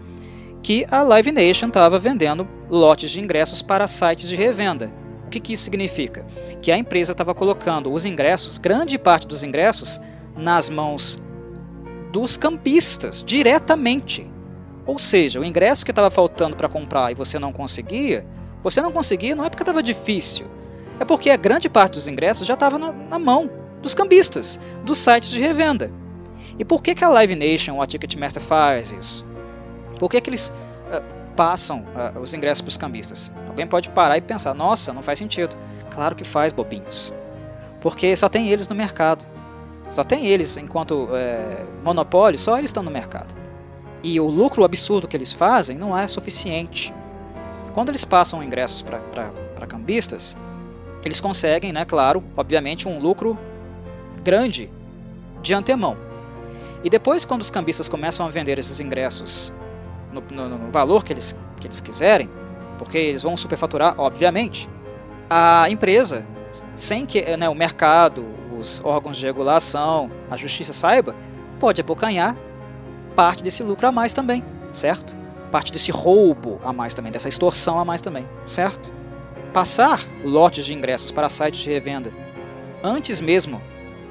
que 0.66 0.84
a 0.90 1.04
Live 1.04 1.32
Nation 1.32 1.68
estava 1.68 2.00
vendendo 2.00 2.48
lotes 2.72 3.12
de 3.12 3.22
ingressos 3.22 3.62
para 3.62 3.86
sites 3.86 4.28
de 4.28 4.36
revenda. 4.36 4.92
O 5.28 5.30
que, 5.30 5.40
que 5.40 5.54
isso 5.54 5.64
significa? 5.64 6.26
Que 6.60 6.72
a 6.72 6.78
empresa 6.78 7.12
estava 7.12 7.36
colocando 7.36 7.94
os 7.94 8.04
ingressos, 8.04 8.58
grande 8.58 8.98
parte 8.98 9.28
dos 9.28 9.44
ingressos, 9.44 10.02
nas 10.36 10.68
mãos 10.68 11.22
dos 12.12 12.36
campistas, 12.36 13.24
diretamente. 13.24 14.28
Ou 14.88 14.98
seja, 14.98 15.40
o 15.40 15.46
ingresso 15.46 15.86
que 15.86 15.92
estava 15.92 16.10
faltando 16.10 16.58
para 16.58 16.68
comprar 16.68 17.12
e 17.12 17.14
você 17.14 17.38
não 17.38 17.54
conseguia, 17.54 18.26
você 18.64 18.82
não 18.82 18.92
conseguia 18.92 19.36
não 19.36 19.46
é 19.46 19.50
porque 19.52 19.62
estava 19.62 19.84
difícil, 19.84 20.48
é 21.00 21.06
porque 21.06 21.30
a 21.30 21.38
grande 21.38 21.70
parte 21.70 21.94
dos 21.94 22.08
ingressos 22.08 22.48
já 22.48 22.56
estava 22.56 22.80
na, 22.80 22.92
na, 22.92 23.20
mão 23.20 23.52
dos 23.84 23.94
cambistas, 23.94 24.60
dos 24.84 24.98
sites 24.98 25.30
de 25.30 25.40
revenda. 25.40 25.92
E 26.58 26.66
por 26.66 26.82
que, 26.82 26.96
que 26.96 27.04
a 27.04 27.10
Live 27.10 27.36
Nation 27.36 27.76
ou 27.76 27.84
a 27.84 27.86
Ticketmaster 27.86 28.42
faz 28.42 28.92
isso? 28.92 29.35
Por 30.00 30.10
que, 30.10 30.20
que 30.22 30.30
eles 30.30 30.50
uh, 30.50 31.04
passam 31.36 31.86
uh, 32.16 32.20
os 32.20 32.34
ingressos 32.34 32.62
para 32.62 32.70
os 32.70 32.78
cambistas? 32.78 33.32
Alguém 33.48 33.68
pode 33.68 33.90
parar 33.90 34.18
e 34.18 34.22
pensar: 34.22 34.54
nossa, 34.54 34.94
não 34.94 35.02
faz 35.02 35.20
sentido. 35.20 35.56
Claro 35.90 36.16
que 36.16 36.24
faz, 36.24 36.52
bobinhos. 36.52 37.14
Porque 37.82 38.16
só 38.16 38.28
tem 38.28 38.50
eles 38.50 38.68
no 38.68 38.76
mercado. 38.76 39.26
Só 39.90 40.04
tem 40.04 40.26
eles 40.26 40.58
enquanto 40.58 41.10
é, 41.14 41.64
monopólio, 41.84 42.40
só 42.40 42.58
eles 42.58 42.70
estão 42.70 42.82
no 42.82 42.90
mercado. 42.90 43.36
E 44.04 44.20
o 44.20 44.26
lucro 44.28 44.64
absurdo 44.64 45.08
que 45.08 45.16
eles 45.16 45.32
fazem 45.32 45.78
não 45.78 45.98
é 45.98 46.08
suficiente. 46.08 46.94
Quando 47.74 47.90
eles 47.90 48.06
passam 48.06 48.42
ingressos 48.42 48.82
para 48.82 49.68
cambistas, 49.68 50.38
eles 51.04 51.20
conseguem, 51.20 51.72
né, 51.72 51.86
claro, 51.86 52.24
obviamente, 52.36 52.88
um 52.88 53.00
lucro 53.00 53.38
grande 54.24 54.72
de 55.42 55.54
antemão. 55.54 55.98
E 56.84 56.90
depois, 56.90 57.26
quando 57.26 57.42
os 57.42 57.50
cambistas 57.50 57.88
começam 57.88 58.26
a 58.26 58.30
vender 58.30 58.58
esses 58.58 58.80
ingressos 58.80 59.54
no, 60.22 60.50
no, 60.50 60.58
no 60.58 60.72
valor 60.72 61.04
que 61.04 61.14
eles, 61.14 61.38
que 61.60 61.68
eles 61.68 61.82
quiserem, 61.82 62.30
porque 62.78 62.98
eles 62.98 63.24
vão 63.24 63.36
superfaturar, 63.38 63.96
obviamente, 63.98 64.70
a 65.30 65.70
empresa, 65.70 66.26
sem 66.74 67.06
que 67.06 67.36
né, 67.38 67.50
o 67.50 67.56
mercado, 67.56 68.26
os 68.58 68.82
órgãos 68.84 69.18
de 69.18 69.26
regulação, 69.26 70.12
a 70.30 70.38
justiça 70.38 70.74
saiba, 70.74 71.16
pode 71.60 71.82
abocanhar 71.82 72.36
parte 73.16 73.44
desse 73.44 73.64
lucro 73.64 73.88
a 73.88 73.92
mais 73.92 74.14
também, 74.14 74.44
certo? 74.72 75.16
Parte 75.52 75.72
desse 75.72 75.92
roubo 75.92 76.60
a 76.64 76.74
mais 76.74 76.94
também, 76.94 77.12
dessa 77.12 77.30
extorsão 77.30 77.80
a 77.80 77.86
mais 77.86 78.02
também, 78.02 78.28
certo? 78.46 78.94
Passar 79.54 80.02
lotes 80.24 80.66
de 80.66 80.74
ingressos 80.74 81.12
para 81.12 81.30
sites 81.30 81.62
de 81.62 81.70
revenda 81.70 82.12
antes 82.84 83.20
mesmo 83.20 83.62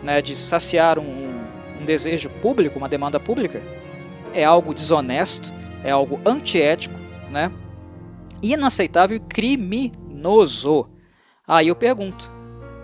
né, 0.02 0.20
de 0.20 0.34
saciar 0.34 0.98
um, 0.98 1.44
um 1.80 1.84
desejo 1.84 2.28
público, 2.28 2.78
uma 2.78 2.88
demanda 2.88 3.20
pública, 3.20 3.62
é 4.32 4.44
algo 4.44 4.74
desonesto, 4.74 5.52
é 5.85 5.91
algo 5.91 6.18
antiético, 6.26 6.99
né? 7.30 7.53
inaceitável 8.43 9.16
e 9.16 9.20
criminoso. 9.20 10.89
Aí 11.47 11.68
eu 11.68 11.76
pergunto: 11.76 12.30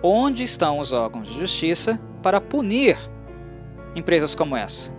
onde 0.02 0.42
estão 0.42 0.78
os 0.78 0.92
órgãos 0.92 1.28
de 1.28 1.38
justiça 1.38 2.00
para 2.22 2.40
punir 2.40 2.96
empresas 3.94 4.34
como 4.34 4.56
essa? 4.56 4.94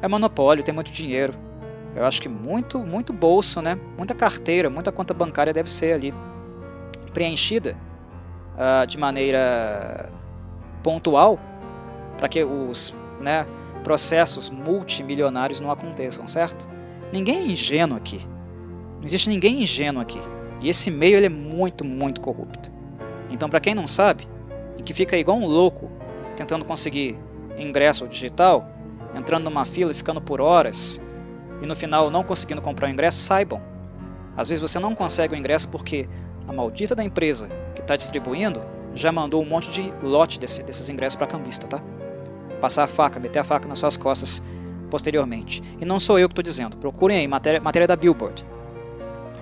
É 0.00 0.08
monopólio, 0.08 0.64
tem 0.64 0.74
muito 0.74 0.92
dinheiro. 0.92 1.34
Eu 1.94 2.04
acho 2.04 2.20
que 2.20 2.28
muito, 2.28 2.80
muito 2.80 3.12
bolso, 3.12 3.62
né? 3.62 3.78
Muita 3.96 4.14
carteira, 4.14 4.68
muita 4.68 4.90
conta 4.90 5.14
bancária 5.14 5.52
deve 5.52 5.70
ser 5.70 5.92
ali 5.92 6.12
preenchida 7.12 7.76
uh, 8.54 8.86
de 8.86 8.98
maneira 8.98 10.10
pontual 10.82 11.38
para 12.18 12.28
que 12.28 12.42
os 12.42 12.94
né, 13.20 13.46
processos 13.84 14.50
multimilionários 14.50 15.60
não 15.60 15.70
aconteçam, 15.70 16.26
certo? 16.26 16.68
Ninguém 17.14 17.36
é 17.36 17.46
ingênuo 17.46 17.96
aqui. 17.96 18.26
Não 18.98 19.04
existe 19.04 19.30
ninguém 19.30 19.62
ingênuo 19.62 20.02
aqui. 20.02 20.20
E 20.60 20.68
esse 20.68 20.90
meio 20.90 21.16
ele 21.16 21.26
é 21.26 21.28
muito, 21.28 21.84
muito 21.84 22.20
corrupto. 22.20 22.72
Então, 23.30 23.48
para 23.48 23.60
quem 23.60 23.72
não 23.72 23.86
sabe, 23.86 24.26
e 24.76 24.82
que 24.82 24.92
fica 24.92 25.16
igual 25.16 25.38
um 25.38 25.46
louco 25.46 25.88
tentando 26.36 26.64
conseguir 26.64 27.16
ingresso 27.56 28.08
digital, 28.08 28.68
entrando 29.14 29.44
numa 29.44 29.64
fila 29.64 29.92
e 29.92 29.94
ficando 29.94 30.20
por 30.20 30.40
horas, 30.40 31.00
e 31.62 31.66
no 31.66 31.76
final 31.76 32.10
não 32.10 32.24
conseguindo 32.24 32.60
comprar 32.60 32.88
o 32.88 32.90
ingresso, 32.90 33.20
saibam. 33.20 33.62
Às 34.36 34.48
vezes 34.48 34.60
você 34.60 34.80
não 34.80 34.92
consegue 34.92 35.34
o 35.34 35.38
ingresso 35.38 35.68
porque 35.68 36.08
a 36.48 36.52
maldita 36.52 36.96
da 36.96 37.04
empresa 37.04 37.48
que 37.76 37.80
está 37.80 37.94
distribuindo 37.94 38.60
já 38.92 39.12
mandou 39.12 39.40
um 39.40 39.46
monte 39.46 39.70
de 39.70 39.94
lote 40.02 40.40
desse, 40.40 40.64
desses 40.64 40.88
ingressos 40.88 41.14
para 41.14 41.28
cambista, 41.28 41.68
tá? 41.68 41.80
Passar 42.60 42.82
a 42.82 42.88
faca, 42.88 43.20
meter 43.20 43.38
a 43.38 43.44
faca 43.44 43.68
nas 43.68 43.78
suas 43.78 43.96
costas 43.96 44.42
posteriormente. 44.94 45.60
E 45.80 45.84
não 45.84 45.98
sou 45.98 46.20
eu 46.20 46.28
que 46.28 46.32
estou 46.34 46.42
dizendo, 46.44 46.76
procurem 46.76 47.18
aí, 47.18 47.26
matéria, 47.26 47.60
matéria 47.60 47.88
da 47.88 47.96
Billboard, 47.96 48.46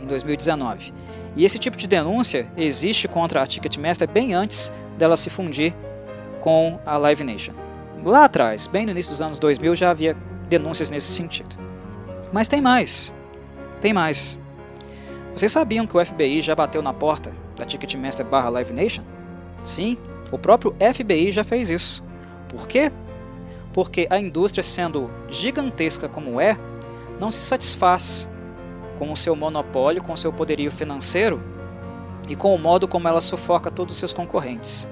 em 0.02 0.06
2019. 0.06 0.94
E 1.36 1.44
esse 1.44 1.58
tipo 1.58 1.76
de 1.76 1.86
denúncia 1.86 2.48
existe 2.56 3.06
contra 3.06 3.42
a 3.42 3.46
Ticketmaster 3.46 4.08
bem 4.08 4.32
antes 4.32 4.72
dela 4.96 5.14
se 5.14 5.28
fundir 5.28 5.74
com 6.40 6.80
a 6.86 6.96
Live 6.96 7.22
Nation. 7.22 7.52
Lá 8.02 8.24
atrás, 8.24 8.66
bem 8.66 8.86
no 8.86 8.92
início 8.92 9.12
dos 9.12 9.20
anos 9.20 9.38
2000, 9.38 9.76
já 9.76 9.90
havia 9.90 10.16
denúncias 10.48 10.88
nesse 10.88 11.08
sentido. 11.08 11.54
Mas 12.32 12.48
tem 12.48 12.62
mais. 12.62 13.12
Tem 13.78 13.92
mais. 13.92 14.38
Vocês 15.36 15.52
sabiam 15.52 15.86
que 15.86 15.94
o 15.94 16.02
FBI 16.02 16.40
já 16.40 16.54
bateu 16.54 16.80
na 16.80 16.94
porta 16.94 17.30
da 17.58 17.66
Ticketmaster 17.66 18.24
barra 18.24 18.48
Live 18.48 18.72
Nation? 18.72 19.04
Sim, 19.62 19.98
o 20.30 20.38
próprio 20.38 20.74
FBI 20.94 21.30
já 21.30 21.44
fez 21.44 21.68
isso. 21.68 22.02
Por 22.48 22.66
quê? 22.66 22.90
Porque 23.72 24.06
a 24.10 24.18
indústria, 24.18 24.62
sendo 24.62 25.10
gigantesca 25.28 26.08
como 26.08 26.40
é, 26.40 26.58
não 27.18 27.30
se 27.30 27.38
satisfaz 27.38 28.28
com 28.98 29.10
o 29.10 29.16
seu 29.16 29.34
monopólio, 29.34 30.02
com 30.02 30.12
o 30.12 30.16
seu 30.16 30.32
poderio 30.32 30.70
financeiro 30.70 31.42
e 32.28 32.36
com 32.36 32.54
o 32.54 32.58
modo 32.58 32.86
como 32.86 33.08
ela 33.08 33.20
sufoca 33.20 33.70
todos 33.70 33.94
os 33.94 33.98
seus 33.98 34.12
concorrentes. 34.12 34.88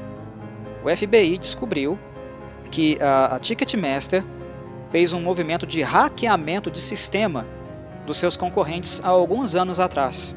O 0.84 0.94
FBI 0.94 1.36
descobriu 1.38 1.98
que 2.70 2.98
a, 3.00 3.36
a 3.36 3.38
Ticketmaster 3.38 4.24
fez 4.86 5.12
um 5.12 5.20
movimento 5.20 5.66
de 5.66 5.82
hackeamento 5.82 6.70
de 6.70 6.80
sistema 6.80 7.46
dos 8.06 8.16
seus 8.16 8.36
concorrentes 8.36 9.00
há 9.04 9.08
alguns 9.08 9.54
anos 9.54 9.78
atrás 9.78 10.36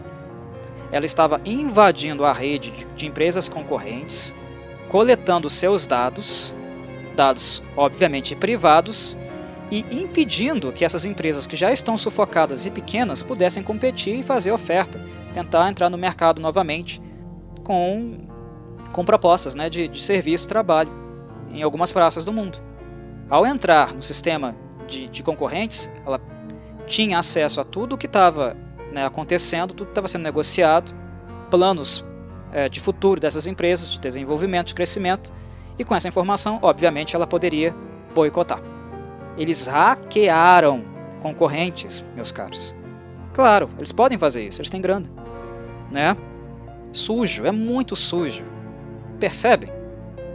ela 0.94 1.08
estava 1.08 1.42
invadindo 1.44 2.24
a 2.24 2.32
rede 2.32 2.72
de 2.96 3.08
empresas 3.08 3.50
concorrentes, 3.50 4.32
coletando 4.88 5.50
seus 5.50 5.88
dados, 5.88 6.56
dados 7.16 7.62
obviamente 7.76 8.36
privados, 8.36 9.18
e 9.72 9.86
impedindo 9.92 10.72
que 10.72 10.86
essas 10.86 11.04
empresas 11.04 11.48
que 11.48 11.56
já 11.56 11.72
estão 11.72 11.98
sufocadas 11.98 12.66
e 12.68 12.72
pequenas 12.72 13.24
pudessem 13.24 13.64
competir 13.64 14.20
e 14.20 14.24
fazer 14.24 14.52
oferta, 14.52 15.04
tentar 15.34 15.68
entrar 15.68 15.90
no 15.90 15.98
mercado 15.98 16.40
novamente 16.40 17.02
com, 17.64 18.20
com 18.92 19.04
propostas 19.04 19.56
né, 19.56 19.70
de, 19.70 19.88
de 19.88 20.04
serviço 20.04 20.46
e 20.46 20.50
trabalho 20.50 20.92
em 21.52 21.64
algumas 21.64 21.92
praças 21.92 22.24
do 22.24 22.32
mundo. 22.32 22.60
Ao 23.28 23.48
entrar 23.48 23.96
no 23.96 24.04
sistema 24.04 24.56
de, 24.88 25.08
de 25.08 25.24
concorrentes, 25.24 25.92
ela 26.06 26.22
tinha 26.86 27.18
acesso 27.18 27.60
a 27.60 27.64
tudo 27.64 27.96
o 27.96 27.98
que 27.98 28.06
estava 28.06 28.56
né, 28.92 29.06
acontecendo, 29.06 29.74
tudo 29.74 29.90
estava 29.90 30.08
sendo 30.08 30.24
negociado, 30.24 30.94
planos 31.50 32.06
é, 32.52 32.70
de 32.70 32.80
futuro 32.80 33.20
dessas 33.20 33.48
empresas, 33.48 33.90
de 33.90 34.00
desenvolvimento, 34.00 34.68
de 34.68 34.76
crescimento, 34.76 35.34
e 35.78 35.84
com 35.84 35.96
essa 35.96 36.08
informação, 36.08 36.60
obviamente, 36.62 37.16
ela 37.16 37.26
poderia 37.26 37.76
boicotar. 38.14 38.62
Eles 39.38 39.68
hackearam 39.68 40.84
concorrentes, 41.20 42.04
meus 42.16 42.32
caros. 42.32 42.76
Claro, 43.34 43.70
eles 43.78 43.92
podem 43.92 44.18
fazer 44.18 44.46
isso, 44.46 44.62
eles 44.62 44.70
têm 44.70 44.82
grana. 44.82 45.10
Né? 45.92 46.16
Sujo, 46.92 47.46
é 47.46 47.52
muito 47.52 47.96
sujo. 47.96 48.46
Percebem? 49.20 49.70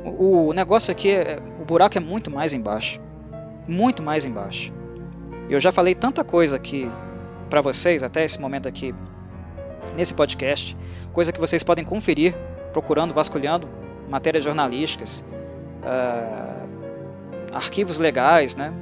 O, 0.05 0.49
o 0.49 0.53
negócio 0.53 0.91
aqui, 0.91 1.13
é, 1.13 1.39
o 1.61 1.65
buraco 1.65 1.97
é 1.97 2.01
muito 2.01 2.31
mais 2.31 2.53
embaixo. 2.53 3.01
Muito 3.69 4.03
mais 4.03 4.25
embaixo. 4.25 4.73
Eu 5.49 5.61
já 5.61 5.71
falei 5.71 5.95
tanta 5.95 6.25
coisa 6.25 6.57
aqui 6.57 6.91
para 7.49 7.61
vocês 7.61 8.03
até 8.03 8.25
esse 8.25 8.41
momento 8.41 8.69
aqui 8.69 8.95
nesse 9.97 10.13
podcast, 10.13 10.77
coisa 11.13 11.33
que 11.33 11.41
vocês 11.41 11.63
podem 11.63 11.85
conferir 11.85 12.35
procurando, 12.73 13.15
vasculhando 13.15 13.69
matérias 14.09 14.45
jornalísticas, 14.45 15.25
uh, 15.83 16.69
arquivos 17.55 17.99
legais, 17.99 18.57
né? 18.57 18.73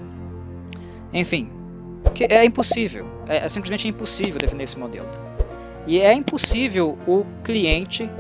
Enfim, 1.13 1.51
que 2.15 2.25
é 2.25 2.45
impossível, 2.45 3.07
é, 3.29 3.39
é 3.39 3.49
simplesmente 3.49 3.89
impossível 3.89 4.39
defender 4.41 4.65
esse 4.65 4.79
modelo. 4.79 5.09
E 5.87 6.01
é 6.01 6.13
impossível 6.13 6.99
o 7.07 7.25
cliente 7.45 8.11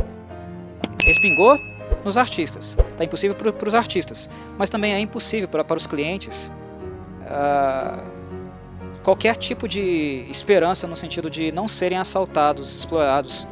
respingou 1.04 1.58
nos 2.04 2.16
artistas. 2.16 2.76
Está 2.92 3.04
impossível 3.04 3.36
para 3.36 3.68
os 3.68 3.74
artistas, 3.74 4.30
mas 4.56 4.70
também 4.70 4.92
é 4.92 5.00
impossível 5.00 5.48
para, 5.48 5.64
para 5.64 5.76
os 5.76 5.86
clientes. 5.86 6.52
Uh, 7.22 8.16
qualquer 9.02 9.36
tipo 9.36 9.68
de 9.68 10.26
esperança 10.30 10.86
no 10.86 10.96
sentido 10.96 11.28
de 11.28 11.50
não 11.52 11.68
serem 11.68 11.98
assaltados, 11.98 12.76
explorados, 12.76 13.46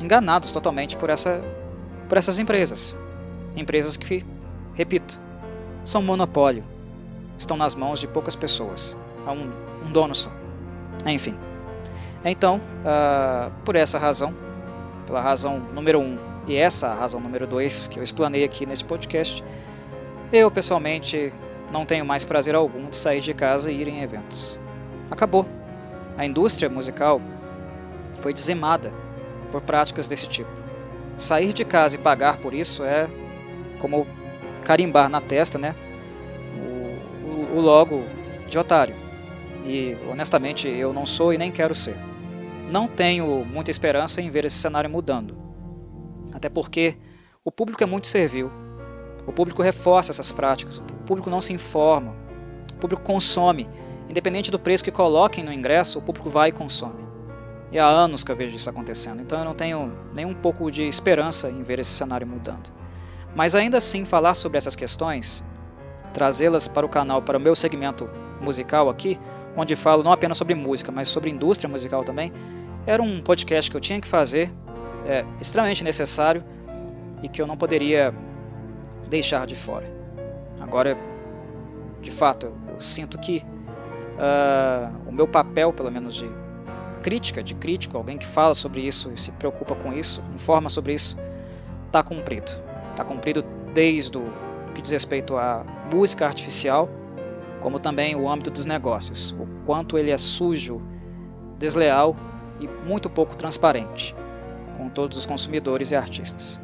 enganados 0.00 0.52
totalmente 0.52 0.96
por, 0.96 1.10
essa, 1.10 1.42
por 2.08 2.18
essas 2.18 2.38
empresas. 2.38 2.96
Empresas 3.54 3.96
que, 3.96 4.24
repito, 4.74 5.20
são 5.84 6.02
monopólio, 6.02 6.64
estão 7.36 7.56
nas 7.56 7.74
mãos 7.74 8.00
de 8.00 8.06
poucas 8.06 8.34
pessoas, 8.34 8.96
há 9.26 9.32
um, 9.32 9.50
um 9.86 9.92
dono 9.92 10.14
só. 10.14 10.30
Enfim. 11.06 11.36
Então, 12.24 12.60
uh, 12.80 13.52
por 13.64 13.76
essa 13.76 13.98
razão, 13.98 14.34
pela 15.06 15.20
razão 15.20 15.60
número 15.72 16.00
um 16.00 16.18
e 16.46 16.56
essa 16.56 16.92
razão 16.92 17.20
número 17.20 17.46
dois 17.46 17.88
que 17.88 17.98
eu 17.98 18.02
explanei 18.02 18.44
aqui 18.44 18.66
nesse 18.66 18.84
podcast, 18.84 19.44
eu 20.32 20.50
pessoalmente 20.50 21.32
não 21.72 21.84
tenho 21.84 22.04
mais 22.04 22.24
prazer 22.24 22.54
algum 22.54 22.88
de 22.88 22.96
sair 22.96 23.20
de 23.20 23.32
casa 23.32 23.70
e 23.70 23.80
ir 23.80 23.88
em 23.88 24.02
eventos. 24.02 24.58
Acabou. 25.10 25.46
A 26.16 26.26
indústria 26.26 26.68
musical 26.68 27.20
foi 28.20 28.32
dizimada 28.32 28.92
por 29.52 29.60
práticas 29.62 30.08
desse 30.08 30.26
tipo. 30.26 30.67
Sair 31.18 31.52
de 31.52 31.64
casa 31.64 31.96
e 31.96 31.98
pagar 31.98 32.38
por 32.38 32.54
isso 32.54 32.84
é 32.84 33.08
como 33.78 34.06
carimbar 34.64 35.08
na 35.08 35.20
testa, 35.20 35.58
né? 35.58 35.74
O, 36.56 37.28
o, 37.28 37.56
o 37.58 37.60
logo 37.60 38.04
de 38.48 38.58
otário. 38.58 38.94
E 39.64 39.96
honestamente 40.10 40.68
eu 40.68 40.92
não 40.92 41.04
sou 41.04 41.32
e 41.32 41.38
nem 41.38 41.50
quero 41.50 41.74
ser. 41.74 41.98
Não 42.70 42.86
tenho 42.86 43.44
muita 43.44 43.70
esperança 43.70 44.22
em 44.22 44.30
ver 44.30 44.44
esse 44.44 44.56
cenário 44.56 44.88
mudando. 44.88 45.36
Até 46.32 46.48
porque 46.48 46.96
o 47.44 47.50
público 47.50 47.82
é 47.82 47.86
muito 47.86 48.06
servil. 48.06 48.50
O 49.26 49.32
público 49.32 49.62
reforça 49.62 50.12
essas 50.12 50.32
práticas, 50.32 50.78
o 50.78 50.82
público 51.04 51.28
não 51.28 51.40
se 51.40 51.52
informa, 51.52 52.14
o 52.72 52.76
público 52.76 53.02
consome. 53.02 53.68
Independente 54.08 54.50
do 54.50 54.58
preço 54.58 54.82
que 54.82 54.90
coloquem 54.90 55.44
no 55.44 55.52
ingresso, 55.52 55.98
o 55.98 56.02
público 56.02 56.30
vai 56.30 56.48
e 56.48 56.52
consome. 56.52 57.07
E 57.70 57.78
há 57.78 57.86
anos 57.86 58.24
que 58.24 58.32
eu 58.32 58.36
vejo 58.36 58.56
isso 58.56 58.70
acontecendo, 58.70 59.20
então 59.20 59.38
eu 59.38 59.44
não 59.44 59.54
tenho 59.54 59.92
nem 60.14 60.24
um 60.24 60.34
pouco 60.34 60.70
de 60.70 60.84
esperança 60.84 61.50
em 61.50 61.62
ver 61.62 61.78
esse 61.78 61.90
cenário 61.90 62.26
mudando. 62.26 62.72
Mas 63.34 63.54
ainda 63.54 63.76
assim, 63.76 64.04
falar 64.04 64.34
sobre 64.34 64.56
essas 64.56 64.74
questões, 64.74 65.44
trazê-las 66.14 66.66
para 66.66 66.86
o 66.86 66.88
canal, 66.88 67.20
para 67.20 67.36
o 67.36 67.40
meu 67.40 67.54
segmento 67.54 68.08
musical 68.40 68.88
aqui, 68.88 69.20
onde 69.56 69.76
falo 69.76 70.02
não 70.02 70.12
apenas 70.12 70.38
sobre 70.38 70.54
música, 70.54 70.90
mas 70.90 71.08
sobre 71.08 71.30
indústria 71.30 71.68
musical 71.68 72.02
também, 72.04 72.32
era 72.86 73.02
um 73.02 73.20
podcast 73.20 73.70
que 73.70 73.76
eu 73.76 73.80
tinha 73.80 74.00
que 74.00 74.08
fazer 74.08 74.50
é 75.08 75.24
extremamente 75.40 75.82
necessário 75.82 76.44
e 77.22 77.28
que 77.28 77.40
eu 77.40 77.46
não 77.46 77.56
poderia 77.56 78.14
deixar 79.08 79.46
de 79.46 79.56
fora. 79.56 79.86
Agora, 80.60 80.96
de 82.00 82.10
fato, 82.10 82.52
eu, 82.68 82.80
sinto 82.80 83.18
que 83.18 83.42
uh, 84.18 85.08
o 85.08 85.12
meu 85.12 85.26
papel, 85.26 85.72
pelo 85.72 85.90
menos 85.90 86.14
de 86.14 86.30
crítica, 86.98 87.42
de 87.42 87.54
crítico, 87.54 87.96
alguém 87.96 88.18
que 88.18 88.26
fala 88.26 88.54
sobre 88.54 88.80
isso 88.80 89.10
e 89.14 89.18
se 89.18 89.32
preocupa 89.32 89.74
com 89.74 89.92
isso, 89.92 90.22
informa 90.34 90.68
sobre 90.68 90.92
isso, 90.94 91.16
está 91.86 92.02
cumprido. 92.02 92.50
Está 92.90 93.04
cumprido 93.04 93.44
desde 93.72 94.18
o 94.18 94.32
que 94.74 94.82
diz 94.82 94.90
respeito 94.90 95.36
à 95.36 95.64
música 95.92 96.26
artificial, 96.26 96.88
como 97.60 97.78
também 97.78 98.14
o 98.14 98.28
âmbito 98.28 98.50
dos 98.50 98.66
negócios, 98.66 99.32
o 99.32 99.46
quanto 99.64 99.98
ele 99.98 100.10
é 100.10 100.18
sujo, 100.18 100.80
desleal 101.58 102.16
e 102.60 102.68
muito 102.68 103.10
pouco 103.10 103.36
transparente 103.36 104.14
com 104.76 104.88
todos 104.88 105.18
os 105.18 105.26
consumidores 105.26 105.90
e 105.90 105.96
artistas. 105.96 106.60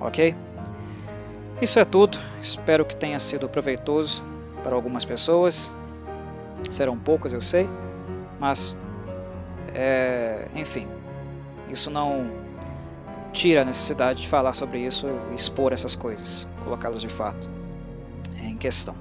Ok? 0.00 0.34
Isso 1.60 1.78
é 1.78 1.84
tudo. 1.84 2.18
Espero 2.40 2.84
que 2.84 2.96
tenha 2.96 3.18
sido 3.18 3.48
proveitoso 3.48 4.22
para 4.62 4.74
algumas 4.74 5.04
pessoas. 5.04 5.72
Serão 6.70 6.98
poucas, 6.98 7.32
eu 7.32 7.40
sei, 7.40 7.68
mas 8.40 8.76
é, 9.80 10.48
enfim, 10.56 10.88
isso 11.70 11.88
não 11.88 12.28
tira 13.32 13.62
a 13.62 13.64
necessidade 13.64 14.22
de 14.22 14.28
falar 14.28 14.52
sobre 14.52 14.80
isso 14.80 15.06
expor 15.32 15.72
essas 15.72 15.94
coisas, 15.94 16.48
colocá-las 16.64 17.00
de 17.00 17.06
fato 17.06 17.48
em 18.42 18.56
questão. 18.56 18.96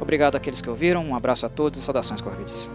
Obrigado 0.00 0.36
àqueles 0.36 0.62
que 0.62 0.70
ouviram, 0.70 1.04
um 1.04 1.14
abraço 1.14 1.44
a 1.44 1.50
todos 1.50 1.78
e 1.78 1.82
saudações 1.82 2.22
corvides. 2.22 2.70